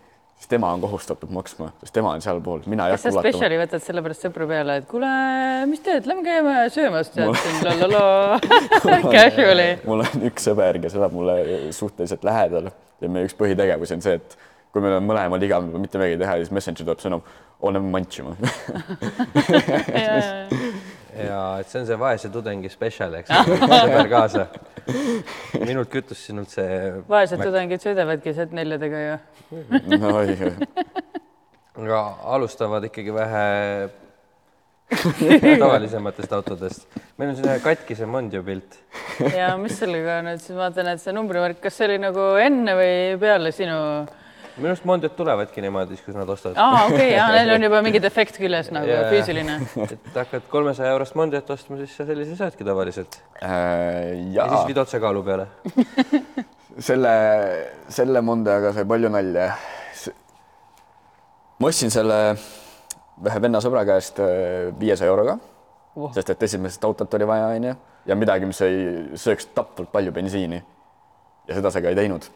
siis 0.44 0.48
tema 0.48 0.72
on 0.72 0.80
kohustatud 0.80 1.30
maksma, 1.32 1.70
sest 1.80 1.94
tema 1.96 2.10
on 2.12 2.20
sealpool, 2.20 2.60
mina 2.68 2.86
ei 2.88 2.92
hakka 2.92 3.08
ulatama. 3.08 3.22
spetsiali 3.24 3.56
võtad 3.56 3.80
sellepärast 3.80 4.26
sõpru 4.26 4.48
peale, 4.50 4.76
et 4.82 4.86
kuule, 4.90 5.12
mis 5.70 5.80
teed, 5.84 6.04
lähme 6.10 6.24
käime 6.26 6.56
söömas 6.74 7.08
tead 7.14 7.32
siin, 7.40 7.62
casual'i. 9.08 9.70
mul 9.88 10.04
on 10.04 10.26
üks 10.28 10.44
sõber, 10.50 10.76
kes 10.82 10.98
elab 11.00 11.16
mulle 11.16 11.38
suhteliselt 11.72 12.26
lähedal 12.28 12.68
ja 12.68 13.08
meie 13.08 13.30
üks 13.30 13.36
põhitegevusi 13.38 13.96
on 13.96 14.04
see, 14.04 14.18
et 14.20 14.36
kui 14.74 14.84
meil 14.84 14.98
on 14.98 15.08
mõlemal 15.08 15.48
igav 15.48 15.64
mitte 15.64 15.96
midagi 16.02 16.20
teha, 16.20 16.36
siis 16.42 16.52
Messenger 16.52 16.90
tuleb 16.90 17.00
sõnum, 17.06 17.24
oleme 17.64 17.88
mantsima 17.94 18.36
ja 21.16 21.40
et 21.60 21.70
see 21.70 21.80
on 21.82 21.88
see 21.88 21.98
vaese 22.00 22.30
tudengi 22.32 22.70
spetsial, 22.72 23.14
eks 23.20 23.32
sõber 23.84 24.10
kaasa. 24.10 24.46
minult 25.62 25.90
kütus, 25.92 26.20
sinult 26.26 26.52
see. 26.52 26.92
vaesed 27.08 27.42
tudengid 27.42 27.84
sõidavadki 27.84 28.34
Z4-dega 28.36 29.02
ju 29.04 29.18
no 29.98 30.14
ei. 30.22 30.52
aga 31.74 32.00
alustavad 32.36 32.88
ikkagi 32.90 33.14
vähe 33.14 33.44
tavalisematest 35.62 36.32
autodest. 36.32 36.98
meil 37.18 37.32
on 37.32 37.38
selline 37.38 37.60
katkise 37.64 38.06
Mondio 38.06 38.42
pilt. 38.46 38.78
ja 39.34 39.54
mis 39.60 39.78
sellega 39.78 40.20
nüüd 40.26 40.42
siis 40.42 40.58
vaatan, 40.58 40.92
et 40.92 41.02
see 41.02 41.14
numbrimärk, 41.16 41.62
kas 41.62 41.78
see 41.78 41.88
oli 41.88 42.02
nagu 42.02 42.34
enne 42.42 42.76
või 42.78 42.98
peale 43.20 43.54
sinu 43.54 43.78
minu 44.56 44.70
arust 44.70 44.84
Mondiod 44.86 45.14
tulevadki 45.18 45.62
niimoodi, 45.64 45.96
siis 45.96 46.06
kui 46.06 46.14
nad 46.14 46.28
ostavad. 46.30 46.58
aa, 46.60 46.84
okei 46.86 47.14
okay,, 47.14 47.36
neil 47.36 47.52
on 47.56 47.66
juba 47.66 47.80
mingi 47.82 48.00
defekt 48.02 48.36
küljes 48.38 48.70
nagu 48.74 48.86
yeah. 48.86 49.06
füüsiline. 49.10 49.56
et 49.84 50.18
hakkad 50.18 50.46
kolmesaja 50.50 50.92
eurost 50.94 51.16
Mondiot 51.18 51.50
ostma, 51.50 51.78
siis 51.82 51.94
sa 51.98 52.06
sellise 52.06 52.36
saadki 52.38 52.66
tavaliselt 52.66 53.18
äh,. 53.42 54.12
ja 54.36 54.46
siis 54.52 54.68
viid 54.70 54.82
otse 54.84 55.00
kaalu 55.02 55.24
peale 55.26 55.48
selle, 56.88 57.14
selle 57.96 58.22
Mondiaga 58.22 58.74
sai 58.76 58.86
palju 58.86 59.10
nalja. 59.14 59.48
ma 61.58 61.70
ostsin 61.72 61.90
selle 61.94 62.20
ühe 63.24 63.42
venna 63.42 63.62
sõbra 63.62 63.82
käest 63.88 64.22
äh, 64.22 64.70
viiesaja 64.78 65.10
euroga 65.10 65.38
oh., 65.96 66.14
sest 66.14 66.30
et 66.30 66.46
esimesest 66.46 66.86
autot 66.86 67.18
oli 67.18 67.26
vaja, 67.26 67.50
onju, 67.58 67.74
ja 68.06 68.18
midagi, 68.18 68.46
mis 68.46 68.62
ei 68.66 69.18
sööks 69.18 69.50
tapvalt 69.54 69.90
palju 69.92 70.14
bensiini. 70.14 70.62
ja 71.48 71.58
seda 71.58 71.74
see 71.74 71.82
ka 71.82 71.90
ei 71.90 71.98
teinud 71.98 72.30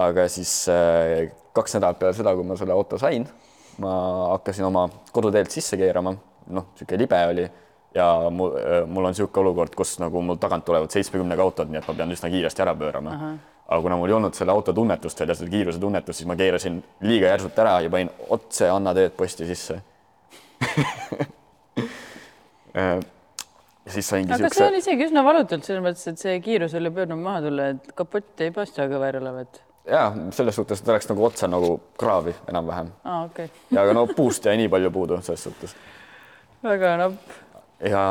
aga 0.00 0.26
siis 0.32 0.52
äh, 0.72 1.30
kaks 1.56 1.76
nädalat 1.76 1.98
peale 2.00 2.16
seda, 2.16 2.34
kui 2.36 2.46
ma 2.46 2.56
selle 2.58 2.74
auto 2.76 2.98
sain, 3.00 3.26
ma 3.82 3.92
hakkasin 4.36 4.66
oma 4.68 4.86
koduteelt 5.12 5.50
sisse 5.52 5.78
keerama, 5.80 6.14
noh, 6.50 6.70
niisugune 6.72 7.00
libe 7.02 7.20
oli, 7.32 7.46
ja 7.94 8.06
mul, 8.30 8.50
mul 8.86 9.04
on 9.04 9.14
niisugune 9.14 9.46
olukord, 9.46 9.74
kus 9.78 9.98
nagu 10.02 10.22
mul 10.22 10.38
tagant 10.40 10.64
tulevad 10.66 10.90
seitsmekümnega 10.94 11.42
autod, 11.42 11.70
nii 11.70 11.80
et 11.80 11.88
ma 11.90 11.96
pean 11.98 12.14
üsna 12.14 12.30
kiiresti 12.32 12.62
ära 12.66 12.74
pöörama. 12.78 13.10
aga 13.70 13.82
kuna 13.82 13.96
mul 13.96 14.10
ei 14.10 14.14
olnud 14.16 14.34
selle 14.34 14.50
auto 14.50 14.72
tunnetust 14.74 15.20
veel 15.20 15.30
ja 15.30 15.34
seda 15.38 15.50
kiiruse 15.50 15.78
tunnetust, 15.78 16.18
siis 16.18 16.26
ma 16.26 16.34
keerasin 16.38 16.82
liiga 17.06 17.26
järsult 17.30 17.58
ära 17.62 17.76
ja 17.84 17.90
panin 17.90 18.10
otse 18.34 18.66
Anna 18.70 18.94
teed 18.94 19.14
posti 19.14 19.46
sisse 19.46 19.76
ja 22.74 23.94
siis 23.94 24.08
saingi 24.10 24.34
aga 24.34 24.50
see 24.54 24.66
on 24.66 24.78
isegi 24.78 25.06
üsna 25.06 25.22
valutult 25.26 25.66
selles 25.66 25.84
mõttes, 25.84 26.06
et 26.10 26.18
see 26.18 26.34
kiirus 26.44 26.74
oli 26.78 26.90
pöördunud 26.94 27.22
maha 27.22 27.44
tulla, 27.46 27.68
et 27.76 27.92
kapott 27.98 28.42
ei 28.44 28.50
paista 28.54 28.86
kõver 28.90 29.20
olevat. 29.20 29.62
Ja 29.88 30.12
selles 30.30 30.56
suhtes, 30.56 30.82
ta 30.82 30.94
läks 30.94 31.08
nagu 31.08 31.24
otse 31.24 31.48
nagu 31.48 31.76
kraavi 31.98 32.34
enam-vähem 32.48 32.90
okei 33.24 33.48
okay. 33.48 33.48
ja 33.70 33.84
aga 33.84 33.94
no 33.96 34.06
puust 34.16 34.44
jäi 34.44 34.56
nii 34.60 34.68
palju 34.72 34.90
puudu 34.94 35.20
selles 35.22 35.44
suhtes 35.48 35.76
väga 36.62 36.96
napp. 37.00 37.34
ja 37.88 38.04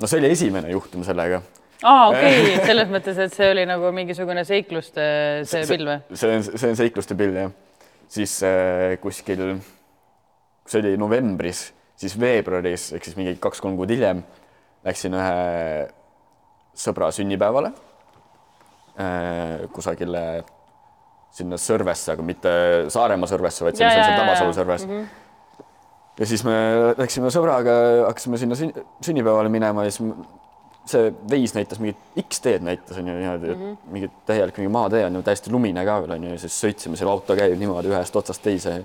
no 0.00 0.06
see 0.08 0.20
oli 0.22 0.32
esimene 0.32 0.70
juhtum 0.72 1.04
sellega. 1.04 1.42
aa, 1.82 2.08
okei 2.08 2.58
selles 2.68 2.92
mõttes, 2.92 3.18
et 3.20 3.34
see 3.34 3.50
oli 3.52 3.66
nagu 3.68 3.92
mingisugune 3.94 4.44
seikluste 4.48 5.08
see 5.48 5.66
pill 5.68 5.90
või? 5.90 5.98
see 6.14 6.36
on, 6.36 6.46
see 6.48 6.72
on 6.72 6.80
seikluste 6.80 7.18
pill 7.18 7.36
jah. 7.36 7.52
siis 8.08 8.38
äh, 8.46 8.96
kuskil, 9.02 9.44
see 10.68 10.82
oli 10.84 10.96
novembris, 11.00 11.68
siis 11.98 12.16
veebruaris 12.20 12.92
ehk 12.96 13.08
siis 13.08 13.18
mingi 13.20 13.36
kaks-kolm 13.42 13.76
kuud 13.78 13.92
hiljem 13.92 14.24
läksin 14.86 15.16
ühe 15.18 15.88
sõbra 16.78 17.10
sünnipäevale 17.12 17.74
äh, 18.96 19.66
kusagile 19.74 20.24
sinna 21.30 21.58
Sõrvesse, 21.60 22.12
aga 22.14 22.24
mitte 22.24 22.50
Saaremaa 22.92 23.30
Sõrvesse, 23.30 23.64
vaid 23.66 23.78
Ja, 23.78 23.86
ja, 23.86 23.94
sellisesse 23.94 24.14
ja, 24.14 24.20
Tabasalu. 24.22 24.56
Sõrves 24.56 24.86
mm. 24.86 24.98
-hmm. 24.98 25.64
ja 26.18 26.26
siis 26.26 26.44
me 26.44 26.58
läksime 26.98 27.30
sõbraga, 27.34 27.78
hakkasime 28.08 28.40
sinna 28.40 28.58
sünni, 28.58 28.84
sünnipäevale 29.04 29.52
minema 29.52 29.84
ja 29.84 29.94
siis 29.94 30.12
see 30.88 31.10
veis 31.30 31.54
näitas 31.54 31.80
mingit 31.82 32.20
X-teed 32.22 32.64
näitas 32.64 32.96
onju 32.96 33.14
niimoodi 33.14 33.54
mm, 33.54 33.62
-hmm. 33.62 33.92
mingit 33.92 34.12
täielik 34.26 34.56
mingi 34.56 34.72
maatee 34.72 35.04
on 35.06 35.14
ju 35.14 35.22
täiesti 35.22 35.52
lumine 35.52 35.84
ka 35.84 35.98
veel 36.02 36.14
onju 36.16 36.30
ja 36.30 36.38
siis 36.38 36.56
sõitsime, 36.64 36.96
seal 36.96 37.10
auto 37.10 37.36
käib 37.36 37.58
niimoodi 37.58 37.92
ühest 37.92 38.16
otsast 38.16 38.42
teise. 38.42 38.84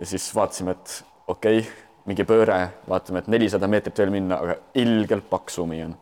ja 0.00 0.06
siis 0.06 0.34
vaatasime, 0.34 0.70
et 0.70 1.04
okei 1.26 1.58
okay, 1.58 1.72
mingi 2.04 2.24
pööre, 2.24 2.68
vaatame, 2.88 3.18
et 3.18 3.28
nelisada 3.28 3.68
meetrit 3.68 3.98
veel 3.98 4.10
minna, 4.10 4.36
aga 4.36 4.54
ilgelt 4.74 5.30
paks 5.30 5.58
lumi 5.58 5.82
on. 5.84 5.96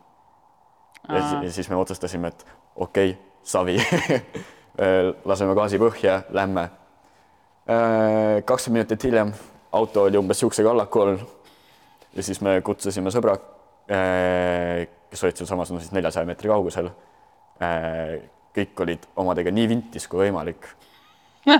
ja, 1.09 1.43
ja 1.43 1.51
siis 1.51 1.69
me 1.69 1.75
otsustasime, 1.75 2.27
et 2.27 2.45
okei 2.75 3.11
okay,, 3.11 3.23
savi 3.43 3.79
laseme 5.25 5.55
gaasi 5.57 5.79
põhja, 5.81 6.21
lähme. 6.31 6.69
kakskümmend 8.45 8.79
minutit 8.79 9.03
hiljem 9.03 9.33
auto 9.71 10.03
oli 10.03 10.17
umbes 10.17 10.39
siukse 10.39 10.63
kallaku 10.63 11.01
all. 11.01 11.17
ja 12.15 12.23
siis 12.25 12.41
me 12.41 12.59
kutsusime 12.65 13.11
sõbra, 13.13 13.35
kes 15.09 15.23
olid 15.23 15.41
sealsamas, 15.41 15.71
no 15.73 15.81
siis 15.81 15.93
neljasaja 15.95 16.27
meetri 16.29 16.49
kaugusel. 16.51 16.91
kõik 18.55 18.81
olid 18.81 19.05
omadega 19.19 19.51
nii 19.53 19.67
vintis 19.69 20.07
kui 20.09 20.25
võimalik. 20.25 20.71
ma 21.45 21.53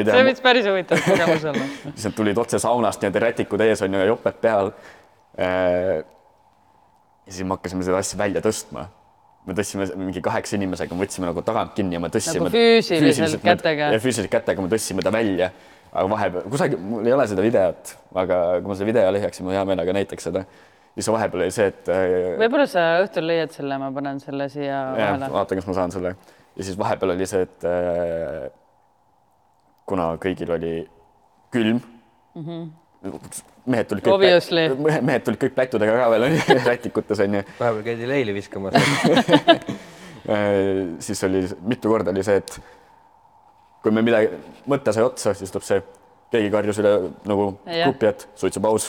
ei 0.00 0.04
see 0.04 0.12
tea, 0.12 0.26
võiks 0.28 0.42
päris 0.44 0.68
huvitav 0.68 1.00
kogemus 1.04 1.46
olla. 1.52 1.64
siis 1.94 2.10
nad 2.10 2.18
tulid 2.18 2.38
otse 2.38 2.60
saunast 2.62 3.00
nii-öelda 3.02 3.24
rätikud 3.24 3.64
ees 3.64 3.82
on 3.86 3.96
ju 3.96 4.04
ja 4.04 4.10
joped 4.12 4.36
peal. 4.42 4.70
ja 5.38 7.32
siis 7.32 7.44
me 7.44 7.56
hakkasime 7.56 7.86
seda 7.86 8.00
asja 8.02 8.20
välja 8.20 8.44
tõstma. 8.44 8.88
Me 9.46 9.54
tõstsime 9.54 9.86
mingi 10.00 10.22
kaheksa 10.24 10.58
inimesega, 10.58 10.96
me 10.96 11.06
võtsime 11.06 11.28
nagu 11.28 11.42
tagant 11.46 11.74
kinni 11.76 11.96
ja 11.96 12.02
me 12.02 12.10
tõstsime. 12.12 12.48
Nagu 12.48 12.54
füüsiliselt 12.54 13.42
me- 13.42 13.54
kätega? 13.54 13.90
ja 13.94 14.02
füüsiliselt 14.02 14.32
kätega 14.32 14.64
me 14.64 14.70
tõstsime 14.72 15.04
ta 15.06 15.12
välja. 15.14 15.50
aga 15.96 16.08
vahepeal, 16.12 16.42
kusagil, 16.52 16.80
mul 16.82 17.06
ei 17.06 17.12
ole 17.14 17.24
seda 17.30 17.42
videot, 17.44 17.92
aga 18.20 18.38
kui 18.60 18.68
ma 18.68 18.74
selle 18.76 18.90
video 18.90 19.12
leiaksin, 19.14 19.46
ma 19.46 19.54
hea 19.54 19.62
meelega 19.64 19.94
näitaks 19.96 20.28
seda. 20.28 20.44
siis 20.96 21.08
vahepeal 21.08 21.46
oli 21.46 21.54
see, 21.54 21.70
et 21.72 21.88
äh, 21.92 22.34
võib-olla 22.42 22.66
sa 22.68 22.84
õhtul 23.04 23.26
leiad 23.30 23.54
selle, 23.54 23.78
ma 23.80 23.92
panen 23.94 24.20
selle 24.20 24.48
siia 24.52 24.82
vahele. 24.96 25.30
vaata, 25.32 25.58
kas 25.58 25.66
ma 25.70 25.76
saan 25.78 25.94
selle. 25.94 26.16
ja 26.56 26.66
siis 26.68 26.78
vahepeal 26.78 27.14
oli 27.14 27.26
see, 27.30 27.46
et 27.46 27.68
äh, 27.70 28.50
kuna 29.86 30.10
kõigil 30.20 30.52
oli 30.58 30.74
külm 31.54 31.78
mm. 31.78 32.42
-hmm. 32.42 32.66
Mehed 33.66 33.90
tulid 33.90 34.06
kõik, 34.06 35.02
mehed, 35.02 35.24
tulid 35.26 35.40
kõik 35.42 35.56
plätudega 35.56 35.98
ka 35.98 36.08
veel 36.12 36.28
onju, 36.28 36.40
rätikutes 36.70 37.22
onju. 37.26 37.42
vahepeal 37.58 37.84
käidi 37.90 38.08
leili 38.10 38.34
viskamas. 38.36 38.78
siis 41.06 41.22
oli 41.26 41.44
mitu 41.66 41.90
korda 41.92 42.14
oli 42.14 42.24
see, 42.26 42.40
et 42.42 42.56
kui 43.82 43.94
me 43.94 44.02
midagi, 44.06 44.32
mõte 44.70 44.94
sai 44.94 45.06
otsa, 45.06 45.34
siis 45.38 45.52
tuleb 45.54 45.66
see, 45.66 45.82
keegi 46.34 46.48
karjus 46.50 46.80
üle 46.82 46.94
nagu 47.28 47.44
grupi, 47.66 48.08
et 48.10 48.24
suitsupaus 48.38 48.88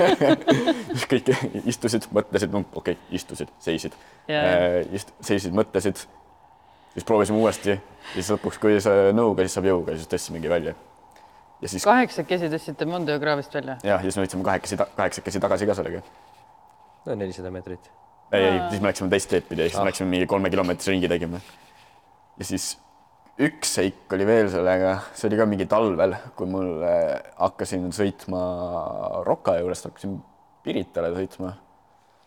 siis 0.96 1.06
kõik 1.10 1.30
istusid, 1.70 2.08
mõtlesid, 2.14 2.50
no 2.50 2.64
okei 2.64 2.96
okay,, 2.96 3.04
istusid, 3.14 3.52
seisid 3.62 3.94
Jaa. 4.30 4.82
Ist, 4.94 5.14
seisid, 5.22 5.54
mõtlesid 5.54 6.02
siis 6.94 7.06
proovisime 7.06 7.38
uuesti 7.38 7.70
ja 7.70 7.78
siis 8.14 8.30
lõpuks, 8.34 8.58
kui 8.60 8.80
see 8.82 9.12
nõuga, 9.16 9.46
siis 9.46 9.56
saab 9.56 9.68
jõuga, 9.70 9.96
siis 9.96 10.10
tõstsimegi 10.10 10.50
välja. 10.50 10.74
Ja 11.62 11.70
siis 11.70 11.86
kaheksakesi 11.86 12.50
tõstsite 12.52 12.86
Mondeo 12.90 13.18
kraavist 13.22 13.54
välja? 13.54 13.78
jah, 13.86 13.98
ja 14.02 14.04
siis 14.06 14.18
me 14.18 14.26
võtsime 14.26 14.46
kahekesi, 14.46 14.78
kaheksakesi 14.98 15.42
tagasi 15.42 15.68
ka 15.68 15.76
sellega. 15.78 16.02
no 17.06 17.18
nelisada 17.18 17.50
meetrit. 17.54 17.90
ei, 18.32 18.44
ei, 18.44 18.60
siis 18.70 18.82
me 18.82 18.90
läksime 18.90 19.10
teist 19.12 19.30
teed 19.30 19.48
pidi, 19.48 19.68
siis 19.68 19.78
Ah. 19.78 19.84
me 19.84 19.92
läksime 19.92 20.10
mingi 20.10 20.26
kolme 20.30 20.50
kilomeetrise 20.50 20.94
ringi 20.94 21.10
tegime. 21.12 21.40
ja 22.38 22.44
siis 22.48 22.72
üks 23.42 23.74
seik 23.78 24.12
oli 24.12 24.26
veel 24.28 24.50
sellega, 24.52 24.98
see 25.14 25.28
oli 25.30 25.38
ka 25.40 25.46
mingi 25.48 25.66
talvel, 25.70 26.16
kui 26.36 26.50
mul 26.50 26.82
äh, 26.84 27.22
hakkasin 27.38 27.88
sõitma 27.94 28.42
Roka 29.26 29.56
juurest, 29.60 29.88
hakkasin 29.90 30.18
Piritale 30.62 31.08
sõitma 31.16 31.56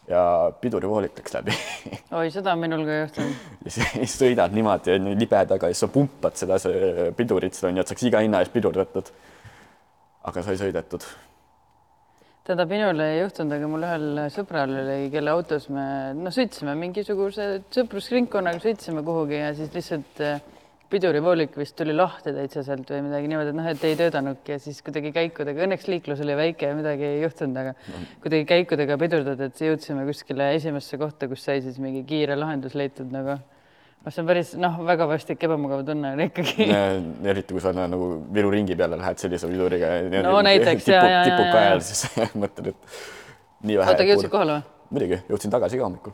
ja 0.09 0.51
pidurivoolik 0.61 1.17
läks 1.19 1.33
läbi 1.33 1.55
oi, 2.19 2.29
seda 2.33 2.53
on 2.53 2.61
minul 2.61 2.85
ka 2.85 2.97
juhtunud. 3.01 3.45
ja 3.65 3.75
siis 3.75 4.17
sõidad 4.21 4.53
niimoodi 4.55 4.95
onju 4.99 5.15
libedaga 5.19 5.69
ja 5.69 5.75
siis 5.75 5.85
sa 5.85 5.91
pumpad 5.91 6.37
seda 6.39 6.59
see 6.61 7.11
pidurit, 7.17 7.57
seda 7.57 7.71
onju, 7.71 7.85
et 7.85 7.93
saaks 7.93 8.09
iga 8.09 8.21
hinna 8.25 8.43
eest 8.43 8.53
pidurdatud. 8.53 9.09
aga 10.29 10.43
sai 10.45 10.57
sõidetud. 10.61 11.05
tähendab, 12.45 12.69
minul 12.69 13.01
ei 13.05 13.19
juhtunud, 13.23 13.57
aga 13.57 13.69
mul 13.71 13.87
ühel 13.89 14.25
sõbral 14.33 14.77
oli, 14.83 14.99
kelle 15.13 15.33
autos 15.33 15.69
me 15.73 15.87
noh, 16.17 16.33
sõitsime 16.33 16.77
mingisuguse 16.77 17.49
sõprusringkonnaga, 17.73 18.61
sõitsime 18.61 19.05
kuhugi 19.05 19.41
ja 19.41 19.53
siis 19.57 19.73
lihtsalt 19.73 20.21
eh, 20.21 20.37
pidurivoolik 20.95 21.55
vist 21.59 21.75
tuli 21.77 21.93
lahti 21.95 22.31
täitsa 22.35 22.63
sealt 22.65 22.89
või 22.91 23.03
midagi 23.07 23.29
niimoodi, 23.31 23.51
et 23.51 23.57
noh, 23.57 23.67
et 23.71 23.83
ei 23.87 23.97
töötanudki 23.99 24.55
ja 24.55 24.59
siis 24.63 24.79
kuidagi 24.85 25.11
käikudega, 25.15 25.65
õnneks 25.67 25.89
liiklus 25.91 26.21
oli 26.23 26.37
väike 26.39 26.69
ja 26.71 26.77
midagi 26.77 27.07
ei 27.07 27.19
juhtunud, 27.23 27.59
aga 27.61 27.73
kuidagi 28.23 28.47
käikudega 28.51 28.97
pidurdada, 29.01 29.49
et 29.49 29.65
jõudsime 29.67 30.05
kuskile 30.07 30.53
esimesse 30.55 30.99
kohta, 31.01 31.29
kus 31.31 31.43
sai 31.47 31.61
siis 31.65 31.77
mingi 31.83 32.05
kiire 32.07 32.37
lahendus 32.39 32.77
leitud 32.79 33.11
nagu. 33.13 33.37
noh, 34.05 34.13
see 34.13 34.21
on 34.21 34.29
päris 34.29 34.53
noh, 34.61 34.77
väga 34.87 35.07
vastik 35.09 35.43
ebamugav 35.47 35.83
tunne 35.87 36.13
on 36.15 36.23
ikkagi. 36.27 36.69
eriti 37.33 37.57
kui 37.57 37.63
sa 37.63 37.73
nagu 37.75 38.11
Viru 38.33 38.53
ringi 38.53 38.77
peale 38.77 38.99
lähed 39.01 39.19
sellise 39.19 39.49
piduriga. 39.51 39.95
No 40.23 40.37
näiteks, 40.45 40.87
ja, 40.87 41.01
ja, 41.01 41.09
ja, 41.17 41.23
tipub 41.29 41.49
ka 41.49 41.57
ja. 41.57 41.65
ajal, 41.71 41.83
siis 41.89 42.05
mõtled, 42.45 42.71
et 42.71 43.65
nii 43.65 43.81
vähe. 43.81 43.95
oota, 43.95 44.07
jõudsid 44.11 44.31
kohale 44.31 44.59
või? 44.59 44.71
muidugi, 44.95 45.19
jõudsin 45.29 45.53
tagasi 45.53 45.79
ka 45.79 45.87
hommikul, 45.87 46.13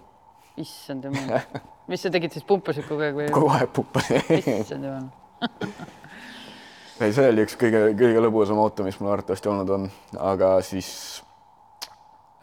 issand 0.62 1.06
jumal, 1.10 1.46
mis 1.91 2.06
sa 2.06 2.12
tegid 2.13 2.34
siis, 2.36 2.45
pumpasid 2.47 2.88
kogu 2.88 3.04
aeg 3.06 3.17
või? 3.17 3.27
kogu 3.36 3.51
aeg 3.56 3.73
pupasin. 3.75 4.23
issand 4.38 4.88
jumal. 4.88 5.10
ei, 7.04 7.12
see 7.12 7.27
oli 7.27 7.45
üks 7.45 7.58
kõige, 7.60 7.84
kõige 7.99 8.23
lõbusam 8.23 8.62
auto, 8.62 8.86
mis 8.88 8.99
mul 9.01 9.13
arvatavasti 9.15 9.51
olnud 9.51 9.75
on, 9.75 9.88
aga 10.32 10.54
siis 10.65 10.89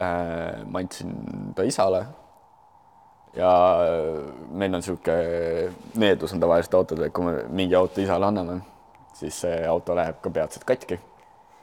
äh, 0.03 0.61
ma 0.69 0.83
andsin 0.83 1.13
ta 1.57 1.65
isale. 1.67 2.05
ja 3.37 3.51
meil 4.49 4.73
on 4.73 4.81
niisugune 4.81 5.69
needus 6.01 6.33
on 6.33 6.41
tavaliselt 6.41 6.75
autodel, 6.79 7.11
kui 7.13 7.27
me 7.27 7.33
mingi 7.61 7.77
auto 7.77 8.01
isale 8.01 8.25
anname, 8.29 8.59
siis 9.17 9.37
see 9.45 9.63
auto 9.69 9.95
läheb 9.97 10.21
ka 10.21 10.33
peatselt 10.33 10.65
katki. 10.69 10.99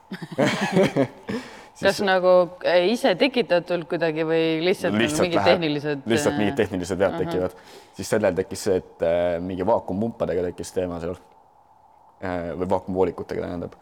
kas 1.80 1.98
nagu 2.04 2.32
eh, 2.64 2.86
ise 2.92 3.12
tekitatult 3.18 3.86
kuidagi 3.90 4.24
või 4.26 4.42
lihtsalt, 4.64 4.96
lihtsalt 4.96 5.26
mingid 5.26 5.38
läheb- 5.40 5.50
tehnilised? 5.50 6.04
lihtsalt 6.08 6.38
mingid 6.40 6.56
tehnilised 6.60 7.00
vead 7.00 7.16
tekivad, 7.20 7.56
siis 7.98 8.12
sellel 8.14 8.36
tekkis 8.38 8.62
see, 8.68 8.78
et 8.80 9.04
äh, 9.04 9.24
mingi 9.44 9.66
vaakumpumpadega 9.68 10.46
tekkis 10.50 10.72
teema 10.76 11.00
seal 11.02 11.16
äh, 12.24 12.54
või 12.56 12.70
vaakumvoolikutega 12.72 13.44
tähendab. 13.44 13.76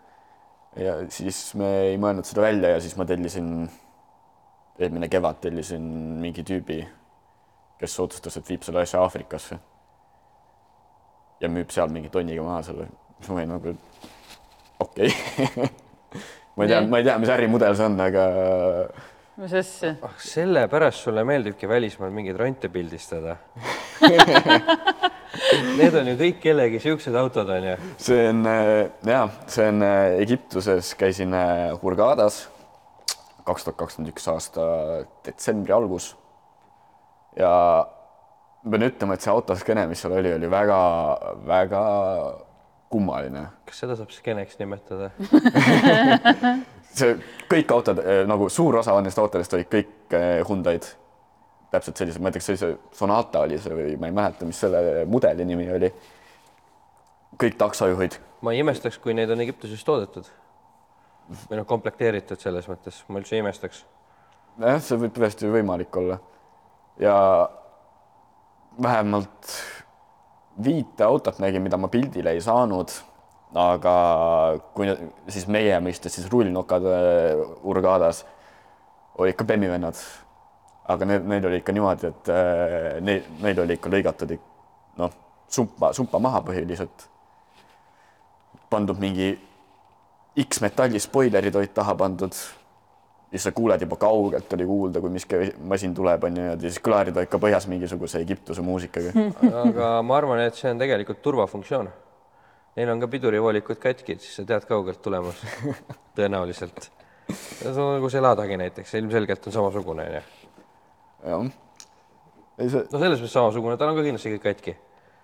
ja 0.81 0.97
siis 1.15 1.39
me 1.61 1.71
ei 1.91 2.01
mõelnud 2.03 2.27
seda 2.27 2.47
välja 2.47 2.75
ja 2.75 2.83
siis 2.83 2.97
ma 2.99 3.07
tellisin, 3.09 3.69
eelmine 4.79 5.09
kevad 5.13 5.39
tellisin 5.45 5.87
mingi 6.23 6.43
tüübi, 6.47 6.81
kes 7.79 7.99
otsustas, 8.03 8.41
et 8.41 8.51
viib 8.51 8.67
selle 8.67 8.83
asja 8.83 9.03
Aafrikasse. 9.07 9.61
ja 11.41 11.51
müüb 11.51 11.71
seal 11.71 11.93
mingi 11.95 12.11
tonniga 12.11 12.43
maha 12.43 12.63
selle, 12.67 12.89
siis 13.21 13.31
ma 13.31 13.39
olin 13.39 13.55
nagu 13.55 13.77
okei 14.83 15.15
okay. 15.15 15.69
ma 16.55 16.65
ei 16.65 16.71
tea, 16.71 16.81
ma 16.87 17.01
ei 17.01 17.09
tea, 17.09 17.19
mis 17.23 17.35
ärimudel 17.35 17.77
see 17.79 17.89
on, 17.91 17.99
aga 18.05 18.25
mis 19.43 19.57
asja? 19.59 19.97
ah, 20.07 20.15
sellepärast 20.23 21.09
sulle 21.09 21.25
meeldibki 21.27 21.69
välismaal 21.71 22.15
mingeid 22.15 22.39
ronte 22.41 22.71
pildistada 22.73 23.39
Need 25.75 25.97
on 25.99 26.07
ju 26.07 26.15
kõik 26.15 26.37
kellegi 26.45 26.79
siuksed 26.83 27.15
autod 27.19 27.49
on 27.51 27.65
ju. 27.67 27.75
see 27.99 28.29
on 28.31 28.45
äh, 28.47 28.87
ja 29.07 29.25
see 29.51 29.67
on 29.73 29.83
äh, 29.83 30.21
Egiptuses 30.23 30.93
käisin 30.99 31.35
äh, 31.35 31.73
Hurgadas 31.83 32.45
kaks 33.45 33.67
tuhat 33.67 33.79
kakskümmend 33.81 34.13
üks 34.15 34.29
aasta 34.31 34.65
detsembri 35.27 35.75
algus. 35.77 36.15
ja 37.37 37.51
ma 38.65 38.73
pean 38.73 38.87
ütlema, 38.87 39.17
et 39.17 39.25
see 39.25 39.33
autoskeene, 39.33 39.85
mis 39.91 40.01
seal 40.01 40.15
oli, 40.17 40.33
oli 40.39 40.49
väga-väga 40.51 41.83
kummaline. 42.95 43.47
kas 43.67 43.85
seda 43.85 43.99
saab 43.99 44.13
skeeneks 44.15 44.59
nimetada 44.61 45.11
see 46.99 47.17
kõik 47.51 47.73
autod 47.75 48.03
nagu 48.31 48.49
suur 48.53 48.79
osa 48.83 48.95
nendest 48.99 49.19
autodest 49.23 49.57
olid 49.57 49.71
kõik 49.73 50.15
Hyundai'd 50.47 50.87
täpselt 51.75 51.99
sellised, 51.99 52.23
ma 52.23 52.31
ütleks 52.31 52.49
sellise 52.49 52.75
Sonata 52.95 53.45
oli 53.47 53.59
see 53.59 53.75
või 53.75 53.97
ma 54.01 54.11
ei 54.11 54.15
mäleta, 54.15 54.47
mis 54.47 54.61
selle 54.63 55.05
mudeli 55.11 55.47
nimi 55.49 55.67
oli. 55.75 55.91
kõik 57.41 57.59
taksojuhid. 57.59 58.19
ma 58.47 58.55
ei 58.55 58.63
imestaks, 58.63 58.99
kui 59.03 59.15
neid 59.17 59.31
on 59.35 59.43
Egiptuses 59.43 59.83
toodetud 59.85 60.31
või 61.49 61.59
noh, 61.59 61.67
komplekteeritud 61.67 62.41
selles 62.41 62.69
mõttes, 62.69 63.01
ma 63.09 63.19
üldse 63.19 63.37
ei 63.37 63.43
imestaks. 63.43 63.85
jah, 64.61 64.81
see 64.81 65.01
võib 65.03 65.19
tõesti 65.19 65.51
võimalik 65.51 65.97
olla. 65.99 66.21
ja 67.03 67.17
vähemalt 68.83 69.55
viite 70.63 71.05
autot 71.05 71.39
nägin, 71.43 71.63
mida 71.63 71.79
ma 71.81 71.89
pildile 71.89 72.35
ei 72.35 72.41
saanud. 72.45 72.93
aga 73.55 73.91
kui 74.75 74.89
siis 75.31 75.45
meie 75.47 75.77
mõistes 75.79 76.17
siis 76.17 76.27
rullnokad 76.27 76.83
Urgadas 77.63 78.25
olid 79.19 79.37
ka 79.39 79.45
Bemmi 79.47 79.71
vennad. 79.71 79.95
aga 80.89 81.07
need, 81.09 81.27
neil 81.27 81.47
oli 81.47 81.61
ikka 81.63 81.73
niimoodi, 81.73 82.07
et 82.11 82.29
äh, 82.29 83.01
neil, 83.01 83.23
neil 83.41 83.61
oli 83.63 83.79
ikka 83.79 83.89
lõigatud 83.89 84.35
noh, 85.01 85.13
sumpa, 85.49 85.93
sumpa 85.93 86.19
maha 86.19 86.43
põhiliselt. 86.45 87.09
pandud 88.71 88.99
mingi 88.99 89.39
X-metalli 90.43 90.99
spoilerid 91.01 91.55
olid 91.57 91.73
taha 91.75 91.95
pandud 91.95 92.35
siis 93.35 93.49
sa 93.49 93.53
kuuled 93.53 93.83
juba 93.83 93.97
kaugelt 93.99 94.53
oli 94.55 94.67
kuulda, 94.67 95.01
kui 95.03 95.11
miski 95.11 95.39
masin 95.67 95.95
tuleb, 95.95 96.23
on 96.29 96.37
ju, 96.39 96.45
ja 96.53 96.57
siis 96.63 96.79
kõlarid 96.85 97.17
olid 97.19 97.31
ka 97.33 97.41
põhjas 97.43 97.67
mingisuguse 97.71 98.21
Egiptuse 98.23 98.63
muusikaga. 98.63 99.11
aga 99.65 99.89
ma 100.07 100.19
arvan, 100.21 100.43
et 100.45 100.59
see 100.59 100.71
on 100.71 100.79
tegelikult 100.79 101.23
turvafunktsioon. 101.25 101.91
Neil 102.79 102.91
on 102.91 103.03
ka 103.03 103.09
pidurivoolikud 103.11 103.81
katki, 103.83 104.15
et 104.15 104.23
siis 104.23 104.39
sa 104.39 104.45
tead 104.47 104.67
kaugelt 104.71 105.03
tulemas 105.03 105.43
tõenäoliselt. 106.19 106.91
nagu 107.65 108.11
see 108.13 108.23
Ladagi 108.23 108.59
näiteks, 108.61 108.95
ilmselgelt 109.01 109.51
on 109.51 109.57
samasugune, 109.57 110.07
onju. 110.07 110.23
jah. 111.25 111.49
see. 112.61 112.85
no 112.93 113.01
selles 113.01 113.19
mõttes 113.19 113.35
samasugune, 113.35 113.79
tal 113.81 113.91
on 113.91 113.99
ka 113.99 114.07
kindlasti 114.07 114.37
kõik 114.37 114.47
katki. 114.47 114.77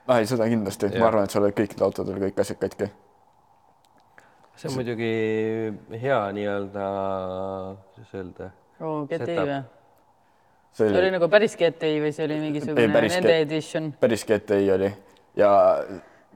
ah 0.09 0.19
ei, 0.19 0.27
seda 0.27 0.51
kindlasti, 0.51 0.91
ma 0.99 1.11
arvan, 1.13 1.29
et 1.29 1.37
seal 1.37 1.47
olid 1.47 1.59
kõikidel 1.63 1.87
autodel 1.91 2.23
kõik 2.27 2.43
asjad 2.43 2.59
katki 2.63 2.91
see 4.61 4.69
on 4.69 4.77
muidugi 4.77 5.13
hea 6.03 6.21
nii-öelda, 6.37 6.87
kuidas 7.95 8.17
öelda 8.19 8.51
oh,. 8.81 9.07
GTI 9.09 9.39
või? 9.41 9.59
see 10.77 10.91
oli, 10.91 11.01
oli 11.01 11.15
nagu 11.17 11.31
päris 11.33 11.57
GTI 11.61 12.05
või 12.05 12.13
see 12.17 12.29
oli 12.29 12.39
mingisugune 12.45 12.87
ei, 12.87 13.13
nende 13.17 13.41
edition? 13.47 13.91
päris 14.01 14.27
GTI 14.29 14.71
oli 14.77 14.93
ja 15.41 15.51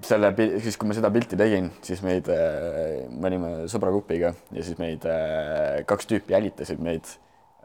selle, 0.02 0.32
siis 0.64 0.78
kui 0.80 0.90
ma 0.90 0.96
seda 0.96 1.10
pilti 1.14 1.38
tegin, 1.38 1.68
siis 1.84 2.02
meid, 2.06 2.28
äh, 2.32 3.04
me 3.12 3.30
olime 3.30 3.52
sõbragrupiga 3.70 4.32
ja 4.54 4.66
siis 4.66 4.80
meid 4.80 5.04
äh, 5.06 5.84
kaks 5.88 6.10
tüüpi 6.10 6.34
jälitasid 6.34 6.82
meid 6.82 7.06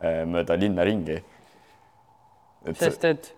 äh, 0.04 0.22
mööda 0.30 0.60
linna 0.60 0.86
ringi. 0.86 1.22
sest 2.76 3.06
et? 3.08 3.36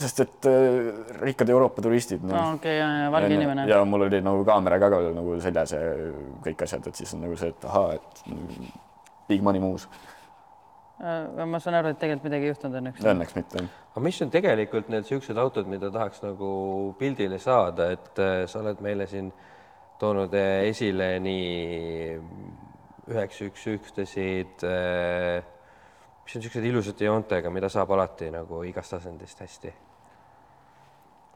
Sest 0.00 0.22
et 0.24 0.48
äh, 0.50 0.88
rikkad 1.20 1.50
Euroopa 1.52 1.82
turistid 1.84 2.24
no.. 2.24 2.36
okei 2.56 2.78
okay,, 2.80 3.10
valge 3.12 3.34
inimene. 3.34 3.66
ja 3.70 3.82
mul 3.84 4.06
oli 4.08 4.22
nagu 4.24 4.44
kaamera 4.48 4.78
ka 4.82 4.88
nagu 5.12 5.36
seljas 5.42 5.76
ja 5.76 5.82
kõik 6.46 6.64
asjad, 6.66 6.88
et 6.88 7.02
siis 7.02 7.12
on 7.16 7.26
nagu 7.26 7.36
see, 7.38 7.52
et 7.52 7.68
ahaa, 7.68 7.98
et 7.98 8.24
big 9.28 9.44
money 9.44 9.62
moves. 9.62 9.86
Äh, 11.02 11.46
ma 11.46 11.58
saan 11.62 11.78
aru, 11.80 11.92
et 11.92 11.98
tegelikult 11.98 12.28
midagi 12.28 12.46
ei 12.46 12.52
juhtunud 12.52 12.78
õnneks. 12.78 13.06
Õnneks 13.12 13.38
mitte. 13.38 13.64
aga 13.92 14.04
mis 14.04 14.20
on 14.22 14.32
tegelikult 14.34 14.90
need 14.92 15.06
niisugused 15.06 15.40
autod, 15.44 15.70
mida 15.70 15.90
tahaks 15.94 16.22
nagu 16.24 16.50
pildile 16.98 17.40
saada, 17.42 17.92
et 17.96 18.22
äh, 18.22 18.44
sa 18.50 18.62
oled 18.62 18.82
meile 18.84 19.08
siin 19.10 19.32
toonud 20.02 20.34
äh, 20.38 20.68
esile 20.70 21.14
nii 21.22 22.18
üheksa 23.10 23.48
üks 23.48 23.66
ükstesid 23.74 24.62
äh, 24.66 25.42
mis 26.24 26.36
on 26.36 26.42
niisugused 26.42 26.68
ilusate 26.68 27.04
joontega, 27.04 27.50
mida 27.50 27.68
saab 27.68 27.90
alati 27.96 28.30
nagu 28.30 28.62
igast 28.68 28.94
asendist 28.98 29.40
hästi 29.42 29.72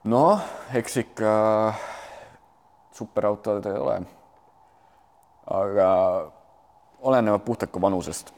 noh, 0.07 0.43
eks 0.75 1.01
ikka 1.03 1.33
superautod 2.95 3.67
ei 3.67 3.79
ole. 3.79 3.99
aga 5.47 5.89
olenevad 7.07 7.45
puhtalt 7.47 7.71
ka 7.71 7.81
vanusest. 7.81 8.33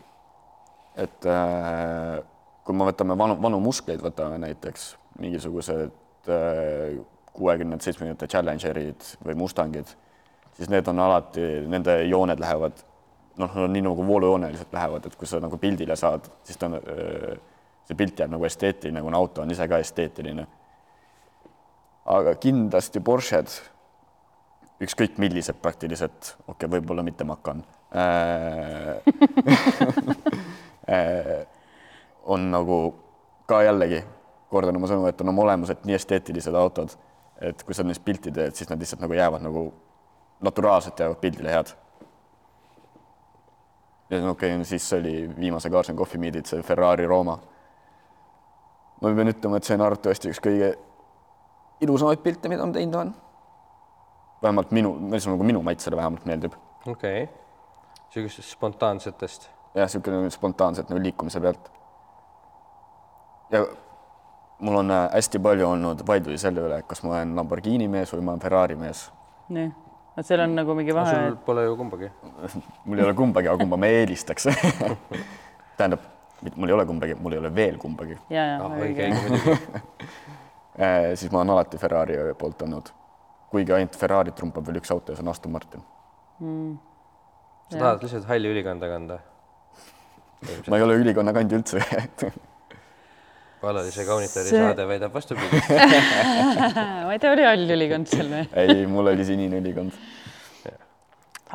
et 0.96 1.26
äh, 1.26 2.18
kui 2.64 2.74
me 2.74 2.88
võtame 2.88 3.14
vanu, 3.18 3.36
vanu 3.42 3.60
muskleid, 3.62 4.00
võtame 4.02 4.38
näiteks 4.42 4.96
mingisugused 5.20 5.92
äh, 6.28 6.98
kuuekümnendate, 7.32 7.84
seitsmekümnendate 7.84 8.26
Challengerid 8.26 9.10
või 9.24 9.36
Mustangid, 9.38 9.92
siis 10.56 10.70
need 10.72 10.88
on 10.90 10.98
alati, 10.98 11.44
nende 11.70 12.00
jooned 12.08 12.40
lähevad 12.42 12.82
noh, 13.38 13.58
nii 13.70 13.84
nagu 13.86 14.06
voolujoonelised 14.06 14.72
lähevad, 14.72 15.06
et 15.06 15.16
kui 15.16 15.28
sa 15.30 15.40
nagu 15.42 15.58
pildile 15.58 15.96
saad, 15.96 16.26
siis 16.44 16.58
ta 16.58 16.66
on, 16.66 16.78
see 17.88 17.96
pilt 17.96 18.20
jääb 18.20 18.32
nagu 18.32 18.44
esteetiline, 18.44 19.02
kuna 19.02 19.20
auto 19.20 19.42
on 19.42 19.50
ise 19.54 19.68
ka 19.68 19.78
esteetiline 19.82 20.46
aga 22.08 22.34
kindlasti 22.40 23.02
Porsched, 23.04 23.52
ükskõik 24.84 25.18
millised 25.20 25.58
praktiliselt, 25.62 26.34
okei 26.46 26.54
okay,, 26.54 26.70
võib-olla 26.76 27.04
mitte 27.04 27.26
Macan 27.28 27.64
äh, 27.92 28.96
äh, 30.94 31.34
on 32.24 32.48
nagu 32.52 32.78
ka 33.48 33.60
jällegi, 33.66 34.00
kordan 34.52 34.78
oma 34.78 34.88
sõnu, 34.90 35.08
et 35.10 35.20
on 35.24 35.32
oma 35.34 35.44
olemuselt 35.48 35.84
nii 35.88 35.96
esteetilised 35.98 36.56
autod, 36.56 36.94
et 37.44 37.60
kui 37.66 37.76
sa 37.76 37.84
neist 37.84 38.04
pilti 38.04 38.32
teed, 38.34 38.56
siis 38.56 38.70
nad 38.70 38.80
lihtsalt 38.80 39.02
nagu 39.04 39.18
jäävad 39.18 39.44
nagu 39.44 39.68
naturaalselt 40.44 41.00
jäävad 41.00 41.20
pildile 41.20 41.52
head. 41.52 41.74
Ja 44.10 44.30
okei 44.30 44.54
okay,, 44.54 44.64
siis 44.64 44.92
oli 44.92 45.30
viimase 45.40 45.70
Cars 45.70 45.90
and 45.90 45.98
Coffee 45.98 46.20
Meet'id, 46.20 46.46
see 46.46 46.62
Ferrari 46.62 47.06
Rooma. 47.06 47.38
ma 49.00 49.14
pean 49.14 49.30
ütlema, 49.30 49.56
et 49.56 49.64
see 49.64 49.76
on 49.78 49.84
arvatavasti 49.86 50.32
üks 50.32 50.40
kõige 50.42 50.72
ilusamaid 51.80 52.22
pilte, 52.22 52.48
mida 52.50 52.66
ma 52.66 52.74
teinud 52.74 52.94
olen. 52.94 53.14
vähemalt 54.42 54.70
minu, 54.70 54.94
nagu 55.10 55.44
minu 55.44 55.62
maitsele 55.62 55.96
vähemalt 55.96 56.24
meeldib. 56.26 56.54
okei 56.86 57.22
okay., 57.22 57.34
niisugustest 58.08 58.56
spontaansetest. 58.56 59.50
jah, 59.74 59.84
niisugune 59.86 60.30
spontaanselt 60.30 60.90
nagu 60.90 61.02
liikumise 61.02 61.40
pealt. 61.40 61.70
ja 63.50 63.66
mul 64.58 64.76
on 64.76 64.90
äh, 64.90 65.10
hästi 65.12 65.38
palju 65.38 65.68
olnud 65.68 66.06
vaidlusi 66.06 66.38
selle 66.38 66.64
üle, 66.66 66.80
kas 66.86 67.02
ma 67.02 67.18
olen 67.18 67.36
Lamborghini 67.36 67.88
mees 67.88 68.12
või 68.14 68.24
ma 68.24 68.34
olen 68.34 68.42
Ferrari 68.42 68.76
mees. 68.76 69.08
nii, 69.48 69.70
et 70.18 70.26
seal 70.26 70.42
on 70.44 70.54
nagu 70.58 70.74
mingi 70.78 70.94
vahe. 70.94 71.14
sul 71.14 71.36
pole 71.46 71.64
ju 71.66 71.76
kumbagi 71.78 72.10
mul 72.86 72.98
ei 72.98 73.08
ole 73.08 73.14
kumbagi, 73.18 73.50
aga 73.50 73.64
kumba 73.64 73.80
ma 73.80 73.92
eelistaks 74.00 74.48
tähendab, 75.78 76.08
mul 76.54 76.68
ei 76.68 76.78
ole 76.78 76.86
kumbagi, 76.86 77.18
mul 77.22 77.36
ei 77.36 77.42
ole 77.44 77.54
veel 77.54 77.78
kumbagi. 77.78 78.18
ja, 78.30 78.50
ja 78.54 78.58
ah, 78.64 78.76
õige, 78.82 79.12
õige 79.12 79.54
Äh, 80.78 81.16
siis 81.18 81.32
ma 81.32 81.40
olen 81.40 81.50
alati 81.50 81.78
Ferrari 81.78 82.14
poolt 82.38 82.62
olnud. 82.62 82.92
kuigi 83.50 83.72
ainult 83.72 83.96
Ferrari 83.98 84.30
trumpab 84.36 84.66
veel 84.68 84.76
üks 84.78 84.92
auto 84.94 85.10
ja 85.10 85.18
see 85.18 85.24
on 85.24 85.30
Aston 85.32 85.50
Martin 85.50 85.80
mm.. 86.38 86.74
sa 87.72 87.78
tahad 87.80 88.04
lihtsalt 88.04 88.28
halli 88.28 88.52
ülikonda 88.52 88.90
kanda? 88.92 89.16
ma 90.68 90.78
ei 90.78 90.84
ole 90.84 90.98
ülikonna 91.00 91.32
kandi 91.34 91.56
üldse 91.58 91.82
Alalise 93.62 94.04
kaunitari 94.06 94.52
see... 94.52 94.60
saade 94.62 94.84
väidab 94.86 95.14
vastupidi 95.14 95.58
ma 97.06 97.14
ei 97.14 97.18
tea, 97.18 97.32
oli 97.32 97.46
hall 97.46 97.74
ülikond 97.74 98.10
seal 98.10 98.30
või? 98.30 98.44
ei, 98.62 98.84
mul 98.90 99.10
oli 99.10 99.26
sinine 99.26 99.58
ülikond. 99.58 99.96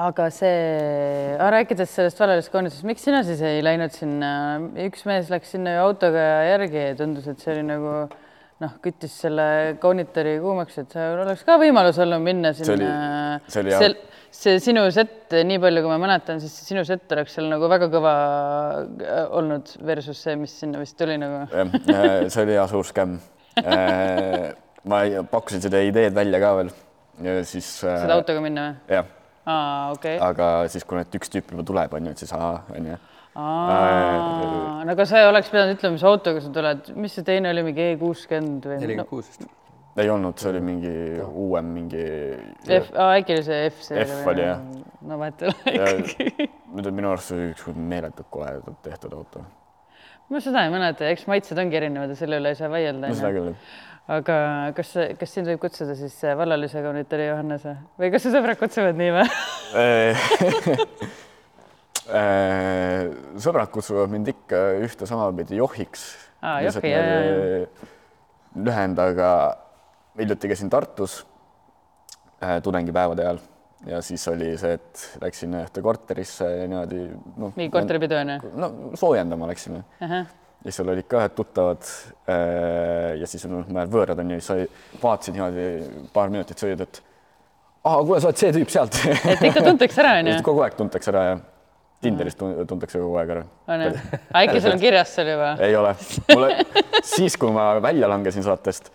aga 0.03 0.27
see, 0.33 1.37
rääkides 1.55 1.95
sellest 1.95 2.19
valelist 2.19 2.51
kaunitusest, 2.51 2.87
miks 2.89 3.05
sina 3.07 3.23
siis 3.27 3.43
ei 3.47 3.63
läinud 3.63 3.95
sinna, 3.95 4.33
üks 4.87 5.05
mees 5.07 5.31
läks 5.31 5.55
sinna 5.55 5.77
ju 5.77 5.85
autoga 5.85 6.27
järgi 6.49 6.89
ja 6.89 6.97
tundus, 6.99 7.29
et 7.31 7.43
see 7.43 7.55
oli 7.55 7.67
nagu 7.69 7.93
noh, 8.63 8.73
küttis 8.83 9.15
selle 9.23 9.45
kaunitori 9.81 10.37
kuumaks, 10.43 10.81
et 10.83 10.97
oleks 10.99 11.45
ka 11.47 11.55
võimalus 11.61 11.99
olnud 12.03 12.23
minna 12.25 12.51
sinna. 12.57 13.39
see 13.47 13.63
oli, 13.63 13.71
see 13.77 13.93
oli 13.93 13.95
hea. 14.01 14.12
See 14.33 14.59
sinu 14.63 14.83
sett, 14.93 15.33
nii 15.33 15.59
palju 15.61 15.83
kui 15.85 15.91
ma 15.91 15.99
mäletan, 16.01 16.41
siis 16.43 16.55
sinu 16.67 16.83
sett 16.87 17.11
oleks 17.15 17.35
seal 17.37 17.49
nagu 17.51 17.69
väga 17.71 17.89
kõva 17.93 18.13
äh, 18.81 19.21
olnud 19.37 19.75
versus 19.85 20.19
see, 20.25 20.35
mis 20.39 20.55
sinna 20.63 20.81
vist 20.81 20.97
tuli 20.99 21.19
nagu. 21.21 21.45
jah, 21.53 21.77
äh, 21.93 22.17
see 22.33 22.45
oli 22.45 22.57
hea 22.57 22.65
suur 22.71 22.89
skämm. 22.89 23.19
Äh, 23.61 24.51
ma 24.89 25.03
pakkusin 25.31 25.61
seda 25.63 25.83
ideed 25.85 26.15
välja 26.17 26.41
ka 26.41 26.55
veel 26.59 26.73
ja 27.23 27.39
siis. 27.45 27.67
seda 27.85 28.17
autoga 28.17 28.41
minna 28.43 28.67
või? 28.67 28.97
jah. 28.97 29.09
aa, 29.45 29.91
okei 29.93 30.17
okay.. 30.17 30.29
aga 30.31 30.51
siis, 30.73 30.85
kui 30.87 30.97
need 30.99 31.19
üks 31.19 31.31
tüüp 31.31 31.53
juba 31.53 31.65
tuleb, 31.69 31.93
on 31.93 32.09
ju, 32.09 32.15
et 32.15 32.23
siis 32.25 32.33
aa, 32.35 32.55
on 32.73 32.93
ju 32.93 32.99
no 33.33 34.93
aga 34.93 35.05
sa 35.09 35.23
oleks 35.29 35.49
pidanud 35.49 35.77
ütlema, 35.77 35.95
mis 35.95 36.05
autoga 36.05 36.41
sa 36.43 36.51
tuled, 36.53 36.91
mis 37.01 37.15
see 37.17 37.25
teine 37.25 37.49
oli, 37.53 37.63
mingi 37.65 37.91
E 37.93 37.95
kuuskümmend 38.01 38.67
või? 38.69 38.77
nelikümmend 38.81 39.09
kuus 39.09 39.31
vist. 39.31 39.47
Ei 40.01 40.09
olnud, 40.09 40.37
see 40.41 40.49
oli 40.49 40.61
mingi 40.63 40.91
uuem 41.27 41.65
mingi. 41.75 42.03
F, 42.65 42.89
äkki 42.97 43.35
oli 43.35 43.43
see 43.45 43.69
F. 43.69 43.83
F 43.93 44.27
oli 44.31 44.45
jah. 44.45 44.61
no 45.05 45.19
vahet 45.21 45.43
ei 45.45 45.49
ole 45.79 45.91
ikkagi. 45.99 46.49
muidu 46.73 46.93
minu 46.95 47.11
arust 47.11 47.29
see 47.29 47.37
oli 47.37 47.51
üks 47.53 47.63
meeletult 47.77 48.29
koledalt 48.33 48.79
tehtud 48.85 49.13
auto. 49.17 49.43
ma 50.33 50.41
seda 50.41 50.65
ei 50.65 50.71
mäleta, 50.73 51.09
eks 51.13 51.27
maitsed 51.29 51.57
ongi 51.61 51.77
erinevad 51.77 52.09
ja 52.13 52.17
selle 52.17 52.39
üle 52.41 52.53
ei 52.53 52.59
saa 52.59 52.69
vaielda. 52.73 53.11
no 53.11 53.17
seda 53.19 53.31
küll. 53.35 53.51
aga 54.17 54.37
kas, 54.79 54.95
kas 55.19 55.35
sind 55.37 55.51
võib 55.51 55.61
kutsuda 55.61 55.93
siis 55.99 56.15
vallalise 56.41 56.81
kaunitari 56.85 57.29
Johannes 57.29 57.67
või 58.01 58.09
kas 58.15 58.25
su 58.25 58.33
sõbrad 58.33 58.57
kutsuvad 58.61 58.97
nii 58.97 59.11
või 59.19 59.27
sõbrad 63.45 63.69
kutsuvad 63.71 64.09
mind 64.11 64.27
ikka 64.33 64.57
ühte 64.83 65.07
samapidi 65.07 65.55
johiks. 65.61 66.01
lühend, 68.53 68.99
aga 68.99 69.29
hiljuti 70.19 70.47
käisin 70.47 70.69
Tartus 70.69 71.25
äh, 72.43 72.61
tudengipäevade 72.61 73.25
ajal 73.25 73.41
ja 73.85 74.01
siis 74.01 74.27
oli 74.27 74.53
see, 74.57 74.77
et 74.77 75.03
läksin 75.21 75.55
ühte 75.59 75.83
korterisse 75.83 76.47
niimoodi 76.67 77.03
noh. 77.37 77.53
mingi 77.55 77.71
korteripidu 77.73 78.15
on 78.19 78.33
ju? 78.35 78.51
no 78.55 78.71
soojendama 78.99 79.47
läksime 79.51 79.83
uh. 79.83 80.09
-huh. 80.09 80.25
ja 80.65 80.71
seal 80.71 80.91
olid 80.93 81.07
ka 81.09 81.21
ühed 81.21 81.35
tuttavad 81.35 81.87
äh, 82.29 83.17
ja 83.19 83.27
siis 83.27 83.45
noh, 83.51 83.65
mõned 83.67 83.91
võõrad 83.91 84.19
on 84.23 84.35
ju, 84.35 84.41
siis 84.41 84.53
oli, 84.55 84.69
vaatasid 85.03 85.37
niimoodi 85.37 85.67
paar 86.13 86.31
minutit 86.31 86.59
sõid, 86.59 86.85
et 86.85 87.01
aa, 87.83 87.97
kuule, 88.03 88.21
sa 88.21 88.31
oled 88.31 88.39
see 88.39 88.53
tüüp 88.55 88.71
sealt. 88.71 88.99
et 89.25 89.43
ikka 89.49 89.65
tuntakse 89.65 90.05
ära 90.05 90.15
on 90.21 90.31
ju? 90.31 90.39
kogu 90.49 90.63
aeg 90.67 90.79
tuntakse 90.79 91.11
ära 91.11 91.25
ja 91.31 91.41
Tinderis 92.03 92.35
tuntakse 92.35 92.99
kogu 92.99 93.15
aeg 93.19 93.29
ära. 93.35 93.45
on 93.67 93.87
ju? 93.87 93.93
äkki 94.43 94.61
sul 94.61 94.75
on 94.75 94.79
kirjas 94.79 95.15
seal 95.15 95.35
juba? 95.35 95.53
ei 95.59 95.75
ole. 95.75 95.95
mulle 96.31 96.65
siis, 97.03 97.37
kui 97.37 97.51
ma 97.51 97.73
välja 97.83 98.07
langesin 98.11 98.45
saatest 98.47 98.93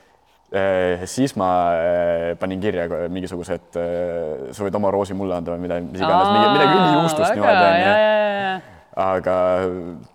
siis 1.04 1.34
ma 1.36 1.50
eh, 1.76 2.30
panin 2.40 2.60
kirja 2.60 2.86
mingisuguse, 3.12 3.58
et 3.60 3.76
eh, 3.76 4.48
sa 4.56 4.64
võid 4.64 4.78
oma 4.80 4.92
roosi 4.94 5.16
mulle 5.16 5.36
anda 5.36 5.52
või 5.52 5.66
midagi, 5.66 5.90
mis 5.92 6.00
iganes, 6.00 6.30
midagi 6.32 6.78
ülijuustust 6.78 7.34
niimoodi 7.36 7.64
onju 7.66 8.76
aga 8.98 9.34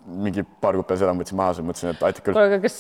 mingi 0.04 0.44
paar 0.62 0.76
kuud 0.76 0.88
peale 0.88 1.00
seda 1.00 1.14
võtsin 1.16 1.38
maha, 1.40 1.54
siis 1.56 1.68
mõtlesin, 1.68 1.94
et 1.94 2.02
aitab 2.04 2.26
küll. 2.26 2.36
kuule, 2.36 2.50
aga 2.50 2.60
kas 2.66 2.78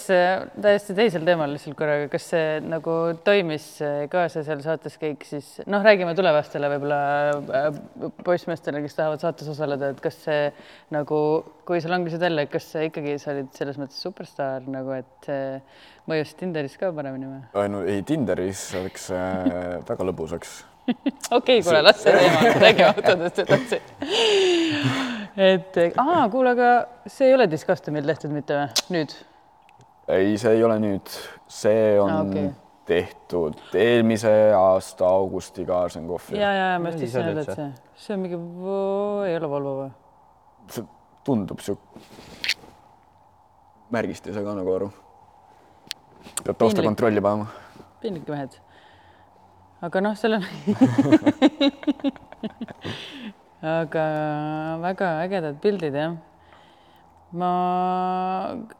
täiesti 0.66 0.96
teisel 0.98 1.24
teemal 1.28 1.54
lihtsalt 1.54 1.78
korraga, 1.80 2.10
kas 2.12 2.26
see 2.34 2.58
nagu 2.66 2.96
toimis 3.24 3.68
ka 4.12 4.26
see 4.34 4.44
seal 4.48 4.64
saates 4.66 4.98
kõik 5.00 5.24
siis 5.28 5.54
noh, 5.64 5.86
räägime 5.86 6.12
tulevastele 6.18 6.72
võib-olla 6.74 7.00
poissmeestele, 8.28 8.84
kes 8.84 9.00
tahavad 9.00 9.24
saates 9.24 9.54
osaleda, 9.54 9.94
et 9.94 10.04
kas 10.04 10.20
see 10.26 10.44
nagu, 10.96 11.22
kui 11.68 11.80
sa 11.84 11.94
langesid 11.94 12.28
välja, 12.28 12.46
kas 12.52 12.68
see 12.76 12.90
ikkagi 12.92 13.16
sa 13.24 13.32
olid 13.38 13.56
selles 13.56 13.80
mõttes 13.80 14.04
superstaar 14.04 14.68
nagu, 14.68 15.00
et 15.00 15.32
mõjus 16.12 16.36
Tinderis 16.40 16.76
ka 16.82 16.92
paremini 16.96 17.32
või? 17.32 17.72
no 17.72 17.84
ei, 17.88 18.04
Tinderis 18.08 18.68
oleks 18.82 19.08
äh, 19.16 19.56
väga 19.90 20.12
lõbus, 20.12 20.36
eks 20.36 20.60
okei 20.88 21.32
okay,, 21.32 21.62
kuule, 21.64 21.82
las 21.82 22.04
see 22.04 22.12
teema, 22.12 22.56
räägime 22.60 22.90
autodest 22.92 23.40
edasi. 23.46 23.80
Et 25.38 25.78
aa, 25.98 26.30
kuule, 26.30 26.54
aga 26.54 26.70
see 27.10 27.30
ei 27.30 27.36
ole 27.38 27.48
Discustomil 27.52 28.06
tehtud 28.08 28.32
mitte 28.34 28.58
või, 28.58 28.68
nüüd? 28.98 29.16
ei, 30.14 30.36
see 30.38 30.58
ei 30.58 30.66
ole 30.66 30.78
nüüd, 30.84 31.08
see 31.52 32.00
on 32.02 32.12
ah, 32.12 32.22
okay. 32.26 32.50
tehtud 32.90 33.54
eelmise 33.80 34.34
aasta 34.58 35.10
augustiga 35.10 35.82
Arsenkohvi. 35.88 36.38
ja, 36.38 36.52
ja, 36.54 36.66
ja 36.74 36.82
ma 36.82 36.94
just 36.94 37.06
tahtsin 37.06 37.32
öelda, 37.32 37.46
et 37.46 37.58
see, 37.58 37.70
see 38.06 38.18
on 38.18 38.26
mingi, 38.26 38.42
ei 39.30 39.40
ole 39.40 39.48
Volvo 39.56 39.74
või? 39.82 39.92
see 40.74 40.86
tundub 41.24 41.60
sihuke, 41.64 41.88
märgist 43.94 44.28
ei 44.28 44.36
saa 44.36 44.46
ka 44.46 44.52
nagu 44.60 44.70
aru 44.76 44.90
peab 46.44 46.58
taustakontrolli 46.60 47.22
panema. 47.24 47.48
piinlik 48.04 48.28
mehed. 48.30 48.54
aga 49.82 49.98
noh, 50.04 50.14
seal 50.20 50.34
on 50.38 50.44
aga 53.64 54.06
väga 54.84 55.10
ägedad 55.24 55.60
pildid 55.64 55.96
jah. 55.96 56.16
ma, 57.34 57.52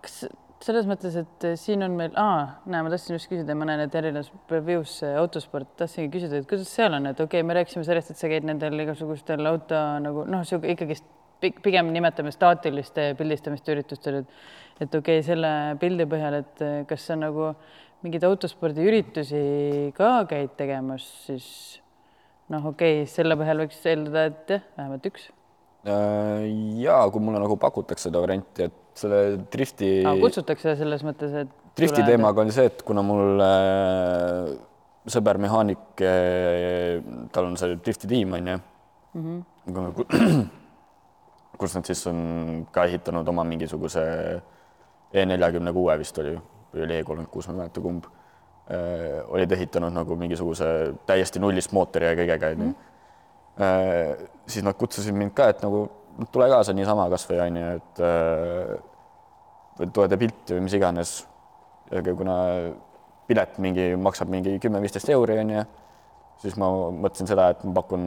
kas 0.04 0.26
selles 0.64 0.88
mõttes, 0.88 1.16
et 1.20 1.46
siin 1.60 1.84
on 1.84 1.96
meil, 1.98 2.14
näe, 2.16 2.84
ma 2.86 2.92
tahtsin 2.92 3.18
just 3.18 3.28
küsida, 3.32 3.56
ma 3.58 3.68
näen, 3.68 3.84
et 3.84 3.96
erinev 4.00 4.30
review's 4.52 5.00
autosport, 5.20 5.74
tahtsingi 5.80 6.12
küsida, 6.14 6.40
et 6.40 6.48
kuidas 6.48 6.72
seal 6.72 6.96
on, 6.96 7.10
et 7.10 7.20
okei 7.20 7.42
okay,, 7.42 7.48
me 7.48 7.58
rääkisime 7.58 7.84
sellest, 7.88 8.14
et 8.14 8.22
sa 8.22 8.30
käid 8.32 8.48
nendel 8.48 8.86
igasugustel 8.86 9.44
auto 9.50 9.80
nagu 10.04 10.24
noh, 10.30 10.46
sihuke 10.48 10.72
ikkagist 10.76 11.08
pigem 11.44 11.90
nimetame 11.92 12.32
staatiliste 12.32 13.10
pildistamiste 13.20 13.76
üritustel, 13.76 14.22
et 14.22 14.38
et 14.82 14.96
okei 14.96 15.20
okay,, 15.20 15.26
selle 15.26 15.52
pildi 15.82 16.08
põhjal, 16.10 16.40
et 16.40 16.64
kas 16.90 17.10
sa 17.10 17.20
nagu 17.20 17.52
mingeid 18.04 18.24
autospordiüritusi 18.28 19.44
ka 19.96 20.16
käid 20.30 20.56
tegemas, 20.60 21.06
siis 21.28 21.48
noh, 22.52 22.68
okei 22.74 23.02
okay,, 23.04 23.10
selle 23.12 23.38
põhjal 23.40 23.64
võiks 23.64 23.80
eeldada, 23.88 24.26
et 24.32 24.54
jah, 24.58 24.66
vähemalt 24.78 25.10
üks. 25.12 25.30
Äh, 25.84 26.46
ja 26.80 27.02
kui 27.12 27.24
mulle 27.24 27.42
nagu 27.44 27.58
pakutakse 27.60 28.10
seda 28.10 28.22
varianti, 28.24 28.70
et 28.70 29.00
selle 29.00 29.22
drifti 29.52 29.96
ah,. 30.08 30.18
kutsutakse 30.22 30.76
selles 30.80 31.04
mõttes, 31.04 31.34
et. 31.44 31.54
drifti 31.78 32.06
teemaga 32.08 32.44
on 32.44 32.52
see, 32.56 32.70
et 32.72 32.84
kuna 32.88 33.04
mul 33.06 33.44
äh, 33.44 34.54
sõber 35.12 35.40
mehaanik, 35.44 36.04
äh, 36.04 37.00
tal 37.36 37.52
on 37.52 37.60
see 37.60 37.78
drifti 37.84 38.10
tiim 38.12 38.36
on 38.38 38.52
ju 38.54 38.58
mm. 39.14 39.44
-hmm. 39.68 40.50
kus 41.60 41.76
nad 41.76 41.86
siis 41.86 42.08
on 42.08 42.66
ka 42.72 42.88
ehitanud 42.90 43.28
oma 43.28 43.44
mingisuguse 43.44 44.04
E 45.14 45.26
neljakümne 45.30 45.70
kuue 45.74 45.94
vist 46.02 46.18
oli 46.18 46.32
või 46.74 46.86
oli 46.86 46.96
E 46.98 47.04
kolmkümmend 47.04 47.30
kuus, 47.30 47.48
ma 47.48 47.54
ei 47.54 47.58
mäleta, 47.58 47.82
kumb 47.82 48.06
olid 49.28 49.52
ehitanud 49.52 49.92
nagu 49.92 50.16
mingisuguse 50.16 50.66
täiesti 51.06 51.42
nullist 51.44 51.74
mootori 51.76 52.08
ja 52.08 52.16
kõigega 52.16 52.54
onju 52.54 52.70
mm. 52.70 52.76
äh,. 53.60 54.24
siis 54.48 54.64
nad 54.64 54.78
kutsusid 54.80 55.16
mind 55.16 55.34
ka, 55.36 55.50
et 55.52 55.62
nagu 55.66 55.84
tule 56.32 56.48
kaasa 56.52 56.76
niisama 56.76 57.10
kasvõi 57.12 57.42
onju, 57.44 57.68
et 57.76 58.02
äh, 58.08 58.74
tule 59.84 60.08
tee 60.08 60.22
pilti 60.22 60.58
või 60.58 60.66
mis 60.68 60.78
iganes. 60.80 61.14
kuna 62.18 62.36
pilet 63.28 63.58
mingi 63.60 63.94
maksab 64.00 64.30
mingi 64.32 64.58
kümme-viisteist 64.64 65.10
euri 65.14 65.38
onju, 65.44 65.64
siis 66.42 66.56
ma 66.60 66.70
mõtlesin 67.04 67.30
seda, 67.30 67.50
et 67.54 67.64
ma 67.68 67.76
pakun 67.82 68.04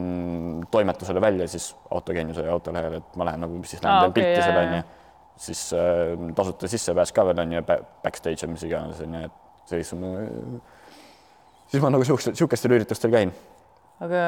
toimetusele 0.71 1.21
välja 1.21 1.47
siis 1.47 1.75
autogeeniuse 1.91 2.47
autolehele, 2.49 2.97
et 2.97 3.15
ma 3.15 3.29
lähen 3.29 3.45
nagu 3.45 3.61
siis 3.63 3.83
lähen 3.83 3.99
teen 4.01 4.11
okay, 4.11 4.23
pilti 4.23 4.41
seal 4.41 4.63
onju 4.65 4.85
siis 5.37 5.73
äh, 5.73 6.33
tasuta 6.35 6.67
sissepääs 6.67 7.13
ka 7.13 7.25
veel 7.25 7.39
on 7.39 7.51
ju, 7.53 7.61
backstage 8.03 8.41
ja 8.41 8.49
mis 8.49 8.63
iganes 8.65 9.01
on 9.05 9.13
ju, 9.13 9.27
et 9.29 9.46
siis 9.69 9.93
on, 9.95 10.61
siis 11.67 11.83
ma 11.83 11.91
nagu 11.93 12.07
siukestel, 12.07 12.35
siukestel 12.39 12.75
üritustel 12.77 13.13
käin. 13.13 13.33
aga 14.03 14.23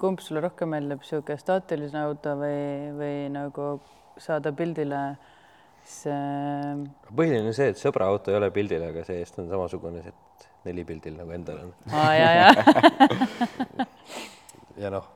kumb 0.00 0.22
sulle 0.24 0.42
rohkem 0.44 0.72
meeldib, 0.72 1.02
sihuke 1.06 1.36
staatiline 1.40 2.04
auto 2.06 2.34
või, 2.40 2.62
või 2.96 3.16
nagu 3.34 3.72
saada 4.20 4.52
pildile 4.56 5.02
see? 5.84 6.86
põhiline 7.16 7.50
on 7.50 7.56
see, 7.56 7.70
et 7.74 7.80
sõbra 7.80 8.08
auto 8.12 8.32
ei 8.32 8.38
ole 8.40 8.50
pildil, 8.54 8.84
aga 8.90 9.04
see-eest 9.06 9.40
on 9.42 9.50
samasugune, 9.50 10.02
et 10.06 10.48
neli 10.68 10.84
pildil 10.88 11.16
nagu 11.20 11.34
endal 11.36 11.66
on. 11.66 11.74
aa, 11.92 12.14
ja, 12.16 12.30
ja. 12.38 12.48
ja 14.84 14.94
noh. 14.94 15.06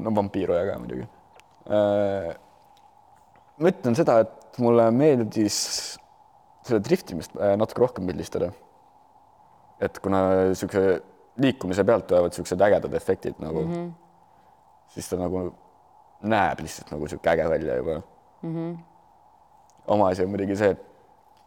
no 0.00 0.14
vampiiroja 0.16 0.64
ka 0.70 0.80
muidugi 0.80 1.04
äh, 1.68 2.32
ma 3.58 3.70
ütlen 3.70 3.96
seda, 3.98 4.20
et 4.24 4.58
mulle 4.62 4.88
meeldis 4.94 5.58
seda 6.64 6.80
driftimist 6.84 7.34
äh, 7.36 7.54
natuke 7.60 7.84
rohkem 7.84 8.06
pildistada. 8.08 8.52
et 9.80 9.98
kuna 9.98 10.20
niisuguse 10.48 11.02
liikumise 11.42 11.84
pealt 11.84 12.06
tulevad 12.06 12.30
niisugused 12.30 12.60
ägedad 12.62 12.94
efektid 12.94 13.40
nagu 13.42 13.64
mm, 13.64 13.72
-hmm. 13.74 13.92
siis 14.94 15.08
ta 15.08 15.16
nagu 15.18 15.48
näeb 16.22 16.60
lihtsalt 16.60 16.90
nagu 16.90 17.04
niisugune 17.04 17.32
äge 17.32 17.48
välja 17.50 17.76
juba 17.76 18.00
mm. 18.42 18.54
-hmm. 18.54 18.76
oma 19.86 20.08
asi 20.08 20.24
on 20.24 20.30
muidugi 20.30 20.56
see, 20.56 20.76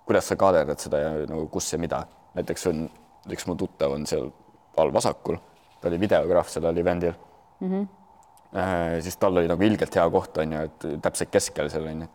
kuidas 0.05 0.27
sa 0.27 0.35
kaaderdad 0.35 0.79
seda 0.79 0.99
ja 0.99 1.11
nagu 1.25 1.47
kus 1.47 1.73
ja 1.73 1.79
mida. 1.79 2.05
näiteks 2.33 2.67
on, 2.67 2.89
üks 3.31 3.47
mu 3.47 3.55
tuttav 3.55 3.91
on 3.91 4.05
seal 4.05 4.29
all 4.77 4.93
vasakul, 4.93 5.37
ta 5.81 5.87
oli 5.87 5.99
videograaf 5.99 6.49
sellel 6.49 6.77
event'il 6.77 7.13
mm. 7.59 7.71
-hmm 7.71 7.87
äh,, 8.55 9.01
siis 9.01 9.17
tal 9.17 9.37
oli 9.37 9.47
nagu 9.47 9.63
ilgelt 9.63 9.95
hea 9.95 10.09
koht, 10.09 10.37
on 10.37 10.53
ju, 10.53 10.61
et 10.61 11.01
täpselt 11.01 11.29
keskel 11.31 11.69
seal 11.69 11.87
on 11.87 12.01
ju, 12.01 12.07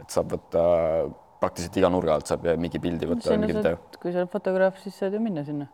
et 0.00 0.10
saab 0.10 0.32
võtta 0.32 0.62
praktiliselt 1.44 1.78
iga 1.80 1.92
nurga 1.92 2.16
alt 2.18 2.32
saab 2.32 2.48
mingi 2.60 2.80
pildi 2.82 3.08
võtta. 3.10 3.76
kui 4.00 4.12
sa 4.12 4.24
oled 4.24 4.32
fotograaf, 4.32 4.80
siis 4.82 4.96
saad 4.98 5.14
ju 5.14 5.22
minna 5.22 5.44
sinna 5.46 5.68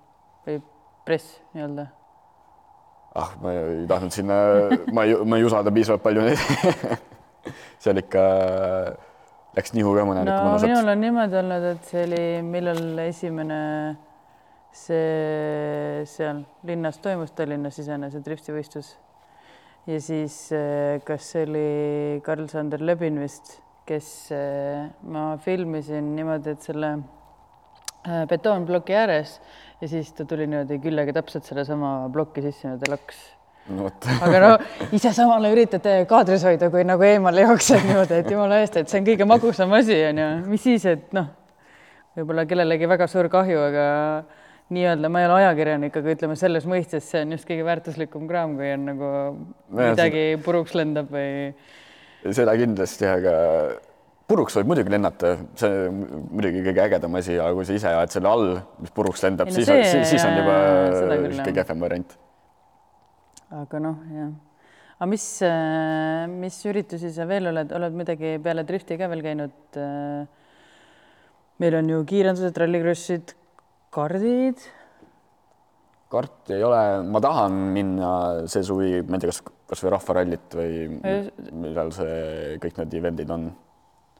või 0.46 0.60
press 1.06 1.38
nii-öelda. 1.54 1.86
ah, 3.20 3.30
ma 3.42 3.54
ei 3.54 3.86
tahtnud 3.90 4.14
sinna, 4.14 4.40
ma 4.92 5.06
ei, 5.06 5.16
ma 5.24 5.40
ei 5.40 5.46
usalda 5.46 5.72
piisavalt 5.74 6.04
palju 6.04 6.26
neid 6.26 6.44
seal 7.82 7.98
ikka 8.02 8.24
läks 9.56 9.74
nihu 9.74 9.94
ka 9.96 10.06
mõnel 10.06 10.28
no, 10.28 10.38
minul 10.62 10.92
on 10.92 11.02
niimoodi 11.02 11.40
olnud, 11.40 11.66
et 11.72 11.90
see 11.90 12.04
oli, 12.06 12.22
millal 12.46 13.02
esimene 13.06 13.60
see 14.70 16.04
seal 16.06 16.44
linnas 16.66 17.00
toimus, 17.02 17.32
Tallinnas 17.34 17.74
sisene 17.80 18.10
see 18.12 18.22
driftivõistlus 18.26 18.92
ja 19.90 19.98
siis 20.02 20.36
eh, 20.54 21.00
kas 21.06 21.32
see 21.32 21.46
oli 21.48 21.66
Karl-Sander 22.26 22.82
Lebin 22.84 23.18
vist, 23.22 23.56
kes 23.90 24.06
eh, 24.34 24.86
ma 25.10 25.32
filmisin 25.42 26.14
niimoodi, 26.14 26.54
et 26.54 26.68
selle 26.68 26.92
eh, 28.06 28.22
betoonploki 28.30 28.94
ääres 28.94 29.36
ja 29.80 29.90
siis 29.90 30.12
ta 30.14 30.26
tuli 30.28 30.46
niimoodi 30.46 30.78
küljega 30.82 31.16
täpselt 31.18 31.48
sellesama 31.48 32.08
plokki 32.14 32.44
sisse, 32.46 32.68
niimoodi 32.68 32.90
laks. 32.92 33.20
No 33.70 33.86
aga 34.24 34.38
no 34.42 34.50
ise 34.96 35.12
samale 35.14 35.50
üritate 35.52 36.00
kaadris 36.10 36.42
hoida, 36.46 36.70
kui 36.72 36.82
nagu 36.86 37.04
eemale 37.06 37.44
jooksed 37.44 37.84
niimoodi, 37.86 38.22
et 38.22 38.30
jumala 38.32 38.62
eest, 38.62 38.78
et 38.80 38.90
see 38.90 39.02
on 39.02 39.08
kõige 39.10 39.26
magusam 39.28 39.74
asi 39.78 39.98
onju, 40.08 40.28
mis 40.50 40.64
siis, 40.64 40.86
et 40.90 41.12
noh, 41.16 41.28
võib-olla 42.18 42.46
kellelegi 42.50 42.88
väga 42.90 43.06
suur 43.10 43.28
kahju, 43.30 43.60
aga 43.68 43.84
nii-öelda 44.74 45.10
ma 45.10 45.22
ei 45.22 45.28
ole 45.28 45.36
ajakirjanik, 45.42 46.00
aga 46.00 46.14
ütleme 46.14 46.38
selles 46.38 46.66
mõistes 46.70 47.06
see 47.10 47.24
on 47.24 47.34
just 47.34 47.46
kõige 47.48 47.66
väärtuslikum 47.66 48.26
kraam, 48.30 48.56
kui 48.58 48.70
on 48.74 48.88
nagu 48.92 49.12
midagi 49.76 50.24
puruks 50.44 50.74
lendab 50.78 51.10
või 51.10 51.50
seda 52.24 52.54
kindlasti, 52.58 53.06
aga 53.08 53.34
puruks 54.30 54.56
võib 54.60 54.70
muidugi 54.70 54.92
lennata, 54.92 55.32
see 55.58 55.88
muidugi 55.90 56.62
kõige 56.68 56.84
ägedam 56.84 57.16
asi, 57.18 57.38
aga 57.38 57.54
kui 57.56 57.66
sa 57.66 57.76
ise 57.76 57.94
oled 57.96 58.14
selle 58.14 58.30
all, 58.30 58.52
mis 58.82 58.92
puruks 58.94 59.24
lendab, 59.26 59.50
no 59.50 59.56
siis 59.56 59.70
siis, 59.70 60.04
siis 60.12 60.26
on 60.26 60.38
juba 60.38 60.58
kõige 61.40 61.56
kehvem 61.58 61.86
variant. 61.86 62.14
aga 63.62 63.82
noh, 63.82 64.04
jah. 64.14 64.30
aga 64.98 65.10
mis, 65.10 65.26
mis 66.36 66.60
üritusi 66.70 67.12
sa 67.14 67.26
veel 67.30 67.50
oled, 67.50 67.72
oled 67.80 67.98
midagi 68.02 68.36
peale 68.44 68.66
drifti 68.68 69.00
ka 69.00 69.10
veel 69.10 69.24
käinud? 69.26 69.72
meil 71.60 71.76
on 71.76 71.90
ju 71.92 72.04
kiirendused, 72.08 72.56
rallikrossid, 72.56 73.34
kardid 73.92 74.62
karti 76.10 76.56
ei 76.56 76.62
ole, 76.66 76.80
ma 77.06 77.20
tahan 77.22 77.52
minna 77.74 78.10
see 78.50 78.62
suvi, 78.66 79.00
ma 79.06 79.14
ei 79.18 79.22
tea, 79.22 79.30
kas, 79.30 79.42
kasvõi 79.70 79.92
rahvarallit 79.94 80.56
või 80.58 80.88
millal 81.54 81.92
see 81.94 82.56
kõik 82.62 82.80
need 82.82 82.96
event'id 83.00 83.30
on. 83.30 83.44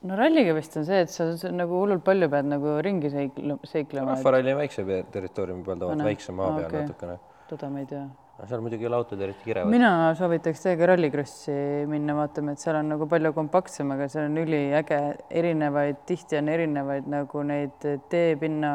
no 0.07 0.17
ralliga 0.17 0.55
vist 0.57 0.77
on 0.81 0.87
see, 0.87 1.03
et 1.05 1.11
sa 1.13 1.27
sa 1.37 1.51
nagu 1.53 1.75
hullult 1.83 2.05
palju 2.07 2.29
pead 2.33 2.47
nagu 2.49 2.79
ringi 2.87 3.11
seikle- 3.13 3.59
seiklema. 3.69 4.15
rahvaralli 4.15 4.55
on 4.55 4.61
väikse 4.63 4.87
territooriumi 5.13 5.65
peal 5.67 5.77
tavaliselt, 5.83 6.01
On, 6.01 6.07
väiksem 6.13 6.39
maa 6.39 6.55
peal 6.57 6.69
okei. 6.71 6.83
natukene. 6.87 7.19
toda 7.51 7.69
ma 7.75 7.83
ei 7.83 7.87
tea. 7.91 8.07
seal 8.49 8.63
muidugi 8.65 8.87
ei 8.87 8.89
ole 8.89 8.97
autod 8.97 9.21
eriti 9.27 9.45
kirevad. 9.51 9.69
mina 9.75 9.91
soovitaks 10.17 10.63
teiega 10.65 10.87
rallikrossi 10.95 11.53
minna 11.91 12.15
vaatama, 12.17 12.53
et 12.55 12.63
seal 12.63 12.79
on 12.79 12.89
nagu 12.95 13.07
palju 13.11 13.35
kompaktsem, 13.37 13.91
aga 13.93 14.07
seal 14.09 14.31
on 14.31 14.39
üliäge, 14.47 15.01
erinevaid, 15.43 16.01
tihti 16.09 16.39
on 16.39 16.49
erinevaid 16.55 17.11
nagu 17.11 17.43
neid 17.43 17.85
teepinna, 18.09 18.73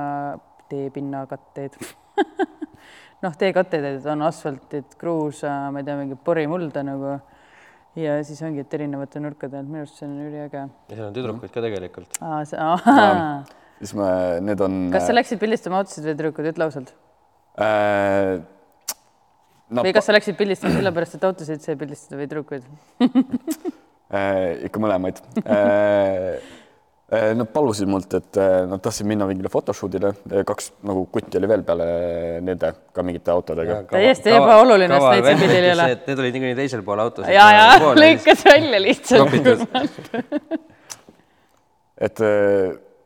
teepinnakatteid 0.70 1.80
noh, 3.24 3.38
teekatteid, 3.40 3.86
et 3.94 4.10
on 4.12 4.26
asfaltid, 4.28 4.98
kruusa, 5.00 5.54
ma 5.72 5.82
ei 5.82 5.88
tea, 5.88 5.96
mingit 6.00 6.22
porimulda 6.26 6.84
nagu 6.86 7.16
ja 8.00 8.18
siis 8.28 8.42
ongi, 8.46 8.64
et 8.66 8.74
erinevate 8.76 9.22
nurkade 9.24 9.60
alt, 9.60 9.70
minu 9.70 9.84
arust 9.86 10.02
see 10.02 10.08
on 10.08 10.18
üliäge. 10.26 10.66
ja 10.90 10.98
seal 10.98 11.08
on 11.08 11.16
tüdrukuid 11.16 11.54
ka 11.54 11.64
tegelikult. 11.64 12.20
siis 13.80 13.96
me, 14.00 14.10
need 14.50 14.66
on. 14.66 14.82
kas 14.94 15.08
sa 15.08 15.16
läksid 15.16 15.42
pildistama 15.42 15.80
autosid 15.84 16.10
või 16.10 16.18
tüdrukuid, 16.18 16.52
ütle 16.54 16.68
ausalt 16.68 16.92
äh,? 17.62 18.44
Nad 19.66 19.82
või 19.82 19.96
kas 19.98 20.06
sa 20.06 20.14
läksid 20.14 20.36
pildistama 20.38 20.76
sellepärast, 20.76 21.16
et 21.18 21.24
autosid 21.26 21.64
sai 21.64 21.74
pildistada 21.80 22.20
või 22.20 22.28
tüdrukuid? 22.30 22.68
äh, 24.20 24.68
ikka 24.68 24.84
mõlemaid 24.84 25.24
äh,. 25.42 26.38
Äh, 27.14 27.34
Nad 27.38 27.50
palusid 27.54 27.90
mult, 27.90 28.14
et 28.18 28.38
äh, 28.42 28.64
nad 28.70 28.82
tahtsid 28.84 29.08
minna 29.10 29.28
mingile 29.30 29.50
photoshoot'ile, 29.54 30.10
kaks 30.48 30.72
nagu 30.88 31.06
kutti 31.14 31.40
oli 31.40 31.50
veel 31.52 31.64
peale 31.68 31.88
nende 32.46 32.72
ka 32.94 33.06
mingite 33.06 33.34
autodega. 33.34 33.74
Täiesti 33.92 34.34
ebaoluline, 34.34 34.98
sest 34.98 35.12
neid 35.12 35.26
siin 35.30 35.44
pildil 35.44 35.70
ei 35.70 35.76
ole. 35.76 35.86
Need 36.08 36.24
olid 36.24 36.34
niikuinii 36.38 36.60
teisel 36.62 36.82
pool 36.88 37.00
autos. 37.04 37.28
ja, 37.30 37.46
ja 37.54 37.66
lõikas 38.02 38.42
välja 38.48 38.80
lihtsalt. 38.82 39.36
et 42.06 42.18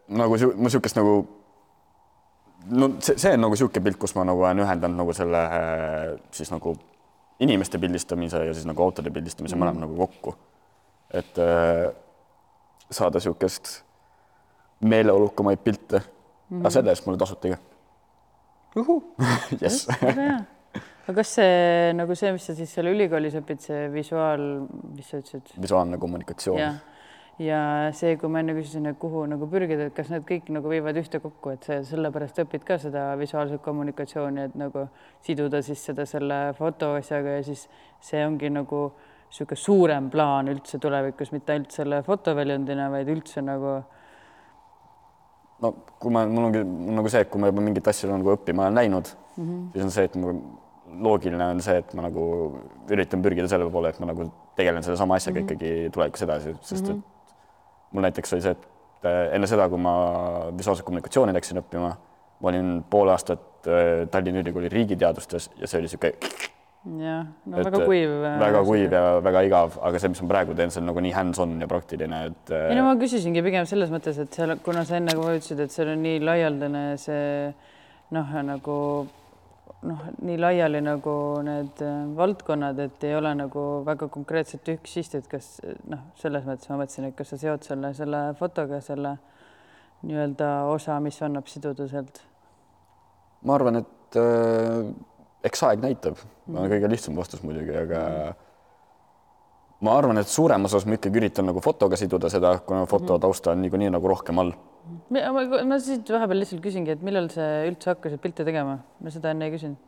nagu 0.10 0.38
ma 0.40 0.66
niisugust 0.66 0.98
nagu 0.98 1.14
no 2.70 2.90
see, 3.04 3.18
see 3.20 3.34
on 3.36 3.44
nagu 3.44 3.56
niisugune 3.56 3.84
pilt, 3.86 4.00
kus 4.02 4.16
ma 4.18 4.26
nagu 4.28 4.46
olen 4.46 4.64
ühendanud 4.64 5.04
nagu 5.04 5.16
selle 5.18 5.42
siis 6.36 6.50
nagu 6.54 6.70
inimeste 7.44 7.80
pildistamise 7.80 8.42
ja 8.48 8.56
siis 8.56 8.68
nagu 8.68 8.84
autode 8.84 9.12
pildistamise 9.14 9.56
mm 9.56 9.64
mõlemad 9.64 9.82
nagu 9.86 10.08
kokku. 10.08 10.36
et 11.14 11.36
saada 12.92 13.18
niisugust 13.18 13.66
meeleolukamaid 14.82 15.60
pilte 15.64 16.00
mm, 16.00 16.04
-hmm. 16.04 16.60
aga 16.62 16.70
selle 16.70 16.94
eest 16.94 17.06
mulle 17.06 17.18
tasuti 17.18 17.54
ka. 17.54 17.58
jess. 19.62 19.88
aga 21.08 21.16
kas 21.22 21.36
see 21.40 21.94
nagu 21.98 22.16
see, 22.16 22.32
mis 22.32 22.46
sa 22.46 22.56
siis 22.56 22.74
seal 22.74 22.92
ülikoolis 22.92 23.36
õpid, 23.42 23.60
see 23.66 23.90
visuaal, 23.94 24.46
mis 24.96 25.10
sa 25.10 25.20
ütlesid? 25.24 25.58
visuaalne 25.62 25.98
kommunikatsioon 25.98 26.60
jah, 26.62 26.80
ja 27.40 27.60
see, 27.96 28.18
kui 28.20 28.32
ma 28.32 28.42
enne 28.44 28.54
küsisin, 28.58 28.88
et 28.90 28.98
kuhu 29.00 29.24
nagu 29.32 29.48
pürgida, 29.52 29.88
et 29.90 29.96
kas 29.96 30.12
need 30.12 30.26
kõik 30.28 30.50
nagu 30.54 30.72
viivad 30.72 30.98
ühte 31.00 31.22
kokku, 31.24 31.54
et 31.56 31.68
sa 31.68 31.80
sellepärast 31.88 32.42
õpid 32.44 32.66
ka 32.68 32.78
seda 32.82 33.06
visuaalset 33.20 33.64
kommunikatsiooni, 33.64 34.50
et 34.50 34.58
nagu 34.60 34.88
siduda 35.26 35.64
siis 35.66 35.84
seda 35.92 36.06
selle 36.10 36.42
fotoasjaga 36.58 37.38
ja 37.38 37.46
siis 37.48 37.68
see 38.04 38.26
ongi 38.26 38.52
nagu 38.54 38.90
niisugune 39.30 39.62
suurem 39.62 40.10
plaan 40.10 40.50
üldse 40.50 40.80
tulevikus, 40.82 41.32
mitte 41.32 41.54
ainult 41.54 41.76
selle 41.76 42.02
fotoväljundina, 42.06 42.90
vaid 42.90 43.12
üldse 43.14 43.44
nagu 43.46 43.76
no 45.62 45.74
kui 46.00 46.14
ma, 46.14 46.26
mul 46.30 46.50
ongi 46.50 46.64
mul 46.64 46.98
nagu 47.02 47.12
see, 47.12 47.22
et 47.26 47.30
kui 47.32 47.42
ma 47.42 47.52
juba 47.52 47.64
mingit 47.66 47.88
asja 47.92 48.10
nagu 48.12 48.34
õppima 48.36 48.68
olen 48.68 48.80
läinud 48.80 49.12
mm. 49.12 49.44
-hmm. 49.44 49.70
siis 49.74 49.86
on 49.86 49.92
see, 49.92 50.10
et 50.10 50.16
mul 50.16 50.42
loogiline 51.06 51.46
on 51.54 51.62
see, 51.62 51.78
et 51.78 51.94
ma 51.94 52.08
nagu 52.08 52.26
üritan 52.90 53.22
pürgida 53.22 53.48
selle 53.52 53.70
poole, 53.72 53.92
et 53.94 54.00
ma 54.00 54.10
nagu 54.10 54.30
tegelen 54.58 54.84
sellesama 54.84 55.16
asjaga 55.16 55.40
mm 55.40 55.48
-hmm. 55.48 55.54
ikkagi 55.54 55.90
tulevikus 55.94 56.22
edasi, 56.28 56.56
sest 56.62 56.88
Mhm. 56.88 56.98
et 56.98 57.94
mul 57.94 58.02
näiteks 58.08 58.34
oli 58.34 58.42
see, 58.42 58.52
et 58.52 58.68
äh, 59.06 59.36
enne 59.36 59.48
seda, 59.48 59.70
kui 59.70 59.78
ma 59.78 59.94
visuaalset 60.58 60.86
kommunikatsiooni 60.86 61.34
läksin 61.34 61.62
õppima, 61.62 61.96
ma 62.40 62.50
olin 62.50 62.84
pool 62.90 63.10
aastat 63.10 63.68
äh, 63.68 64.08
Tallinna 64.12 64.40
Ülikooli 64.40 64.70
riigiteadustes 64.70 65.52
ja 65.58 65.68
see 65.68 65.78
oli 65.78 65.88
niisugune 65.88 66.14
jah, 66.86 67.26
no 67.46 67.60
et, 67.60 67.68
väga 67.68 67.86
kuiv. 67.86 68.14
väga 68.40 68.64
kuiv 68.68 68.94
ja 68.96 69.04
väga 69.24 69.44
igav, 69.48 69.78
aga 69.84 70.00
see, 70.00 70.14
mis 70.14 70.22
ma 70.24 70.32
praegu 70.32 70.56
teen, 70.56 70.72
see 70.72 70.82
on 70.82 70.90
nagu 70.90 71.04
nii 71.04 71.16
hands-on 71.16 71.58
ja 71.60 71.68
praktiline, 71.72 72.22
et 72.32 72.54
äh, 72.56 72.70
ei 72.72 72.80
no 72.80 72.88
ma 72.88 72.96
küsisingi 73.00 73.44
pigem 73.46 73.68
selles 73.70 73.92
mõttes, 73.94 74.20
et 74.24 74.36
seal, 74.36 74.56
kuna 74.64 74.86
sa 74.88 75.00
enne 75.00 75.16
ka 75.16 75.32
ütlesid, 75.36 75.60
et 75.66 75.76
seal 75.76 75.92
on 75.94 76.04
nii 76.06 76.22
laialdane 76.24 76.84
see 77.02 77.50
noh, 78.16 78.36
nagu 78.48 78.78
noh, 79.88 80.06
nii 80.26 80.38
laiali 80.40 80.82
nagu 80.84 81.16
need 81.46 81.84
äh, 81.86 82.00
valdkonnad, 82.18 82.80
et 82.88 83.04
ei 83.08 83.16
ole 83.20 83.34
nagu 83.38 83.66
väga 83.88 84.10
konkreetset 84.12 84.72
üksist, 84.76 85.20
et 85.20 85.28
kas 85.32 85.58
noh, 85.92 86.08
selles 86.20 86.48
mõttes 86.48 86.72
ma 86.72 86.80
mõtlesin, 86.82 87.10
et 87.10 87.20
kas 87.20 87.36
sa 87.36 87.42
seod 87.44 87.68
selle, 87.68 87.94
selle 87.98 88.24
fotoga 88.40 88.82
selle 88.86 89.18
nii-öelda 90.08 90.50
osa, 90.72 90.96
mis 91.04 91.20
annab 91.28 91.48
siduda 91.52 91.88
sealt. 91.92 92.24
ma 93.44 93.56
arvan, 93.56 93.84
et 93.84 94.20
äh, 94.20 94.90
eks 95.46 95.66
aeg 95.68 95.84
näitab 95.84 96.20
on 96.50 96.70
kõige 96.72 96.90
lihtsam 96.92 97.18
vastus 97.20 97.44
muidugi, 97.46 97.76
aga 97.78 98.02
ma 99.86 99.96
arvan, 99.96 100.20
et 100.20 100.32
suurem 100.32 100.66
osas 100.68 100.88
ma 100.88 100.98
ikkagi 100.98 101.22
üritan 101.22 101.48
nagu 101.50 101.62
fotoga 101.64 102.00
siduda 102.00 102.32
seda, 102.32 102.56
kuna 102.66 102.86
fototausta 102.90 103.54
on 103.54 103.64
niikuinii 103.64 103.92
nagu 103.96 104.12
rohkem 104.12 104.42
all. 104.42 104.56
ma, 105.14 105.30
ma, 105.36 105.46
ma 105.70 105.78
siit 105.84 106.10
vahepeal 106.12 106.44
lihtsalt 106.44 106.64
küsingi, 106.66 106.98
et 106.98 107.06
millal 107.06 107.30
sa 107.34 107.48
üldse 107.68 107.94
hakkasid 107.94 108.24
pilte 108.24 108.48
tegema, 108.48 108.80
ma 108.80 109.14
seda 109.14 109.32
enne 109.36 109.48
ei 109.48 109.56
küsinud. 109.56 109.86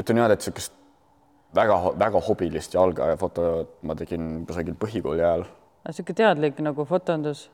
ütlen 0.00 0.18
niimoodi, 0.18 0.38
et 0.38 0.40
niisugust 0.40 0.80
väga-väga 1.54 2.22
hobilist 2.28 2.74
ja 2.74 2.82
algajafotot 2.82 3.76
ma 3.86 3.94
tegin 3.98 4.46
kusagil 4.48 4.78
põhikooli 4.80 5.22
ajal. 5.22 5.44
niisugune 5.84 6.22
teadlik 6.22 6.64
nagu 6.64 6.88
fotondus 6.88 7.48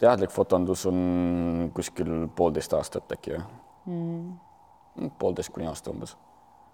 teadlik 0.00 0.32
fotondus 0.32 0.86
on 0.88 1.70
kuskil 1.74 2.26
poolteist 2.36 2.74
aastat 2.76 3.12
äkki 3.16 3.36
või 3.36 3.44
mm.? 3.92 4.45
Poolteist 5.18 5.52
kuni 5.54 5.66
aasta 5.70 5.90
umbes. 5.90 6.16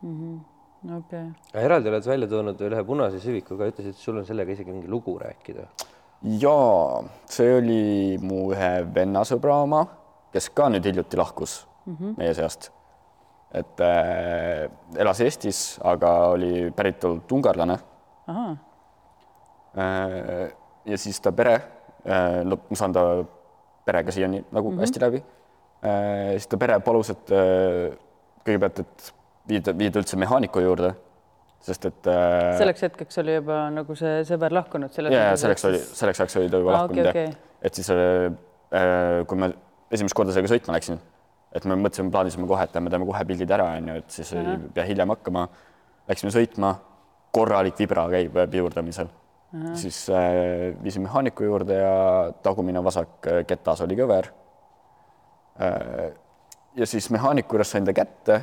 okei 0.02 0.98
okay.. 0.98 1.26
eraldi 1.64 1.90
oled 1.92 2.06
välja 2.06 2.28
toonud 2.28 2.62
ühe 2.68 2.84
punase 2.84 3.20
Civikuga, 3.22 3.70
ütlesid, 3.70 3.94
et 3.94 4.04
sul 4.04 4.18
on 4.18 4.26
sellega 4.28 4.54
isegi 4.54 4.72
mingi 4.74 4.90
lugu 4.90 5.18
rääkida. 5.22 5.66
jaa, 6.42 7.02
see 7.30 7.56
oli 7.58 7.82
mu 8.22 8.48
ühe 8.52 8.72
vennasõbra 8.94 9.58
oma, 9.66 9.84
kes 10.32 10.48
ka 10.54 10.68
nüüd 10.72 10.86
hiljuti 10.88 11.20
lahkus 11.20 11.62
mm 11.86 11.96
-hmm. 11.96 12.14
meie 12.16 12.34
seast. 12.34 12.70
et 13.54 13.80
äh, 13.80 14.70
elas 14.96 15.20
Eestis, 15.20 15.78
aga 15.84 16.10
oli 16.32 16.70
päritolult 16.70 17.32
ungarlane 17.32 17.78
äh,. 18.28 18.56
ja 20.84 20.98
siis 20.98 21.20
ta 21.20 21.32
pere 21.32 21.54
äh,, 21.54 22.44
no 22.44 22.56
ma 22.70 22.76
saan 22.76 22.92
ta 22.92 23.24
perega 23.84 24.10
siiani 24.10 24.44
nagu 24.50 24.70
mm 24.70 24.76
-hmm. 24.76 24.80
hästi 24.80 25.00
läbi 25.00 25.24
äh,. 25.84 26.30
siis 26.30 26.46
ta 26.46 26.56
pere 26.56 26.80
palus, 26.80 27.10
et 27.10 27.30
äh, 27.30 27.98
kõigepealt, 28.46 28.82
et 28.84 29.08
viida, 29.48 29.74
viida 29.78 30.02
üldse 30.02 30.18
mehaaniku 30.20 30.62
juurde, 30.64 30.92
sest 31.62 31.86
et 31.90 32.10
äh, 32.10 32.52
selleks 32.60 32.86
hetkeks 32.88 33.22
oli 33.22 33.38
juba 33.38 33.64
nagu 33.74 33.96
see 33.98 34.22
sõber 34.28 34.54
lahkunud. 34.54 34.98
ja, 35.04 35.28
ja 35.32 35.40
selleks 35.40 35.66
oli, 35.70 35.82
selleks 36.02 36.22
ajaks 36.24 36.38
oli 36.40 36.52
ta 36.52 36.62
juba 36.62 36.74
Aa, 36.74 36.82
lahkunud 36.82 37.10
okei, 37.12 37.26
jah 37.26 37.34
okei. 37.34 37.58
et 37.68 37.80
siis 37.80 37.92
äh, 37.94 39.24
kui 39.28 39.42
ma 39.42 39.52
esimest 39.92 40.16
korda 40.16 40.34
sellega 40.34 40.54
sõitma 40.54 40.76
läksin, 40.78 41.00
et 41.52 41.66
me 41.68 41.76
mõtlesime, 41.78 42.10
plaanisime 42.12 42.48
kohe, 42.50 42.64
et 42.64 42.80
me 42.80 42.92
teeme 42.92 43.08
kohe 43.08 43.26
pildid 43.28 43.50
ära, 43.54 43.74
onju, 43.80 43.98
et 44.00 44.16
siis 44.16 44.32
ei 44.38 44.56
pea 44.74 44.86
hiljem 44.88 45.12
hakkama. 45.12 45.46
Läksime 46.08 46.32
sõitma, 46.34 46.72
korralik 47.32 47.78
vibra 47.80 48.06
käib 48.12 48.36
äh, 48.36 48.48
pidurdamisel. 48.50 49.10
siis 49.76 50.06
äh, 50.08 50.72
viisin 50.82 51.02
mehaaniku 51.04 51.44
juurde 51.44 51.74
ja 51.76 52.32
tagumine 52.42 52.80
vasak 52.84 53.26
äh, 53.28 53.42
ketas 53.46 53.82
oli 53.84 53.98
kõver 53.98 54.30
äh,. 55.60 56.12
Ja 56.76 56.86
siis 56.86 57.10
mehaaniku 57.10 57.56
juures 57.56 57.70
sain 57.70 57.84
ta 57.84 57.94
kätte, 57.96 58.40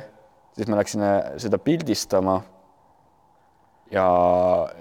siis 0.56 0.68
ma 0.70 0.78
läksin 0.80 1.04
äh, 1.04 1.20
seda 1.42 1.58
pildistama. 1.58 2.40
ja 3.90 4.04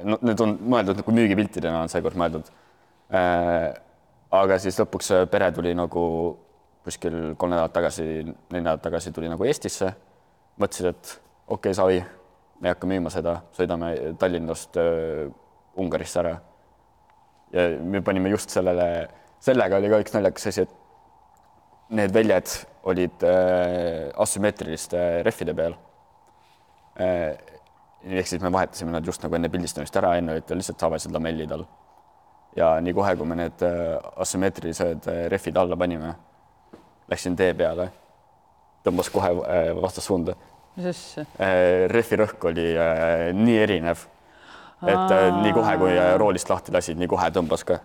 no 0.06 0.20
need 0.22 0.41
on 0.43 0.52
mõeldud 0.70 1.00
nagu 1.02 1.14
müügipiltidena 1.18 1.82
on 1.82 1.89
seekord 1.89 2.18
mõeldud 2.20 2.52
äh,. 3.10 3.74
aga 4.32 4.60
siis 4.62 4.78
lõpuks 4.78 5.10
pere 5.32 5.50
tuli 5.52 5.74
nagu 5.74 6.04
kuskil 6.86 7.34
kolm 7.38 7.54
nädalat 7.54 7.74
tagasi, 7.74 8.04
neli 8.26 8.62
nädalat 8.62 8.82
tagasi 8.82 9.12
tuli 9.12 9.30
nagu 9.30 9.45
Eestisse. 9.45 9.93
mõtlesid, 10.60 10.89
et 10.91 11.12
okei 11.47 11.72
okay,, 11.72 11.74
savi, 11.74 12.00
me 12.60 12.68
ei 12.68 12.74
hakka 12.74 12.88
müüma 12.88 13.12
seda, 13.14 13.39
sõidame 13.56 13.93
Tallinnast 14.20 14.78
äh, 14.78 15.30
Ungarisse 15.80 16.20
ära. 16.20 16.36
ja 17.54 17.70
me 17.82 18.02
panime 18.02 18.30
just 18.30 18.50
sellele, 18.54 19.08
sellega 19.41 19.78
oli 19.80 19.89
ka 19.89 20.02
üks 20.04 20.14
naljakas 20.14 20.50
asi, 20.52 20.68
et 20.68 20.79
need 21.90 22.14
väljad 22.14 22.52
olid 22.84 23.24
äh, 23.24 24.10
asümmeetriliste 24.18 25.24
rehvide 25.26 25.54
peal 25.58 25.76
äh,. 27.00 27.38
ehk 28.00 28.28
siis 28.28 28.42
me 28.42 28.52
vahetasime 28.54 28.94
nad 28.94 29.06
just 29.06 29.24
nagu 29.24 29.36
enne 29.36 29.50
pildistamist 29.52 29.96
ära, 30.00 30.14
enne 30.18 30.38
olid 30.38 30.46
tal 30.48 30.60
lihtsalt 30.62 30.78
tavalised 30.80 31.12
lamellid 31.12 31.52
all. 31.52 31.66
ja 32.56 32.76
nii 32.82 32.94
kohe, 32.96 33.16
kui 33.18 33.28
me 33.28 33.40
need 33.42 33.66
äh, 33.66 33.98
asümmeetrilised 34.24 35.10
äh, 35.10 35.26
rehvid 35.34 35.58
alla 35.58 35.78
panime, 35.78 36.14
läksin 37.12 37.36
tee 37.40 37.54
peale, 37.58 37.90
tõmbas 38.86 39.12
kohe 39.14 39.34
äh, 39.44 39.74
vastassuunda 39.82 40.38
äh,. 40.80 41.90
rehvi 41.92 42.22
rõhk 42.24 42.50
oli 42.52 42.70
äh, 42.78 43.30
nii 43.36 43.62
erinev, 43.66 44.06
et 44.86 45.16
äh, 45.18 45.32
nii 45.42 45.56
kohe, 45.58 45.78
kui 45.82 45.96
äh, 45.98 46.14
roolist 46.22 46.54
lahti 46.54 46.76
lasid, 46.76 47.02
nii 47.02 47.10
kohe 47.12 47.34
tõmbas 47.36 47.66
ka 47.68 47.82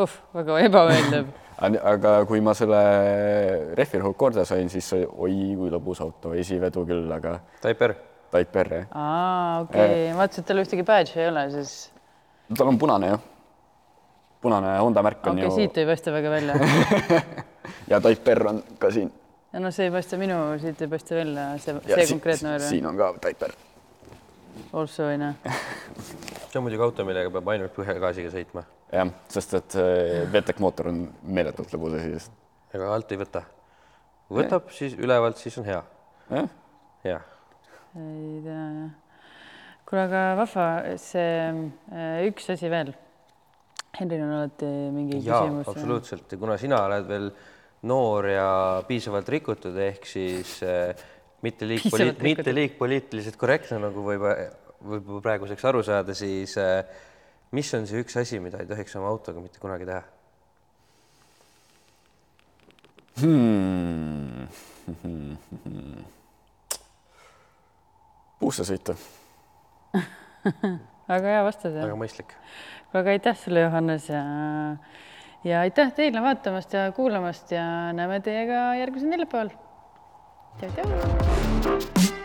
uh, 0.00 0.18
väga 0.34 0.64
ebameeldiv 0.66 1.36
aga 1.58 2.12
kui 2.28 2.40
ma 2.44 2.54
selle 2.56 2.80
rehvirõhu 3.78 4.14
korda 4.18 4.44
sain, 4.46 4.68
siis 4.70 4.92
oi 4.94 5.34
kui 5.58 5.70
lõbus 5.72 6.00
auto, 6.04 6.34
esivedu 6.38 6.84
küll, 6.86 7.08
aga 7.14 7.38
Taiper, 7.62 7.94
Taiper 8.30 8.72
jah. 8.74 8.86
aa, 8.92 9.64
okei 9.64 9.88
okay., 9.88 10.04
ma 10.12 10.22
mõtlesin, 10.22 10.44
et 10.44 10.50
tal 10.50 10.62
ühtegi 10.62 10.86
badge'i 10.86 11.22
ei 11.24 11.30
ole, 11.32 11.44
siis 11.56 11.74
tal 12.54 12.70
on 12.70 12.78
punane 12.80 13.12
jah. 13.14 13.24
punane 14.44 14.76
Honda 14.78 15.02
märk 15.02 15.26
on 15.26 15.34
okei 15.34 15.48
okay,, 15.48 15.50
ju 15.50 15.66
siit 15.66 15.80
ei 15.82 15.88
paista 15.88 16.14
väga 16.14 16.30
välja. 16.36 16.54
ja 17.90 18.00
Taiper 18.00 18.46
on 18.52 18.62
ka 18.78 18.92
siin. 18.94 19.10
ja 19.52 19.64
no 19.64 19.74
see 19.74 19.88
ei 19.88 19.94
paista 19.98 20.20
minu, 20.20 20.38
siit 20.62 20.86
ei 20.86 20.94
paista 20.94 21.18
välja 21.18 21.50
see, 21.58 21.74
see 21.74 22.04
si- 22.04 22.14
konkreetne 22.14 22.54
värv. 22.54 22.68
siin 22.70 22.86
on 22.86 23.02
ka 23.02 23.12
Taiper. 23.26 23.58
also 24.72 25.10
onju. 25.10 25.34
see 26.48 26.60
on 26.60 26.68
muidugi 26.68 26.86
auto, 26.86 27.08
millega 27.08 27.34
peab 27.34 27.54
ainult 27.56 27.74
põhjagaasiga 27.74 28.30
sõitma, 28.30 28.68
jah, 28.92 29.10
sest 29.32 29.56
et 29.58 29.76
äh, 29.80 30.22
VTEC 30.32 30.62
mootor 30.64 30.90
on 30.92 31.02
meeletult 31.22 31.72
lõbus 31.74 31.98
asi, 31.98 32.14
sest 32.16 32.76
ega 32.76 32.92
alt 32.94 33.12
ei 33.12 33.20
võta. 33.20 33.42
võtab, 34.38 34.70
siis 34.76 34.96
ülevalt, 34.98 35.40
siis 35.40 35.58
on 35.60 35.68
hea. 35.68 35.82
jah, 36.30 36.48
jah, 37.08 37.28
ei 37.96 38.40
tea 38.44 38.62
jah. 38.62 38.96
kuule, 39.88 40.06
aga 40.06 40.24
vahva, 40.40 40.70
see 41.00 41.28
äh, 41.44 42.24
üks 42.28 42.48
asi 42.54 42.72
veel. 42.72 42.94
Henril 43.98 44.20
on 44.22 44.34
alati 44.36 44.68
mingi 44.94 45.22
jaa, 45.24 45.42
küsimus. 45.42 45.70
absoluutselt 45.72 46.32
ja 46.32 46.38
kuna 46.38 46.58
sina 46.60 46.82
oled 46.86 47.06
veel 47.08 47.30
noor 47.88 48.28
ja 48.30 48.48
piisavalt 48.88 49.28
rikutud, 49.32 49.76
ehk 49.80 50.06
siis 50.06 50.58
äh, 50.66 50.92
mitte 51.42 51.66
liig 51.68 51.86
mitte 52.22 52.54
liig 52.54 52.76
poliitiliselt 52.78 53.38
korrektne, 53.40 53.80
nagu 53.82 54.02
võib, 54.04 54.26
võib 54.92 55.12
praeguseks 55.24 55.64
aru 55.70 55.82
saada, 55.86 56.14
siis 56.18 56.56
äh, 56.60 56.82
mis 57.52 57.74
on 57.74 57.86
see 57.88 58.02
üks 58.04 58.16
asi, 58.20 58.40
mida 58.42 58.58
ei 58.62 58.68
tohiks 58.68 58.96
oma 59.00 59.08
autoga 59.12 59.40
mitte 59.40 59.58
kunagi 59.62 59.86
teha? 59.88 60.02
hmm. 63.18 64.48
puusse 68.38 68.64
sõita. 68.68 68.94
väga 71.08 71.34
hea 71.34 71.44
vastus 71.46 71.74
väga. 71.74 71.96
mõistlik. 71.98 72.34
aga 72.94 73.14
aitäh 73.16 73.36
sulle, 73.38 73.60
Johannes 73.66 74.08
ja 74.12 74.22
ja 75.44 75.64
aitäh 75.64 75.92
teile 75.96 76.22
vaatamast 76.22 76.72
ja 76.76 76.90
kuulamast 76.96 77.52
ja 77.54 77.64
näeme 77.96 78.20
teiega 78.20 78.74
järgmisel 78.80 79.10
neljapäeval. 79.14 79.50
tšau-tšau. 80.60 82.17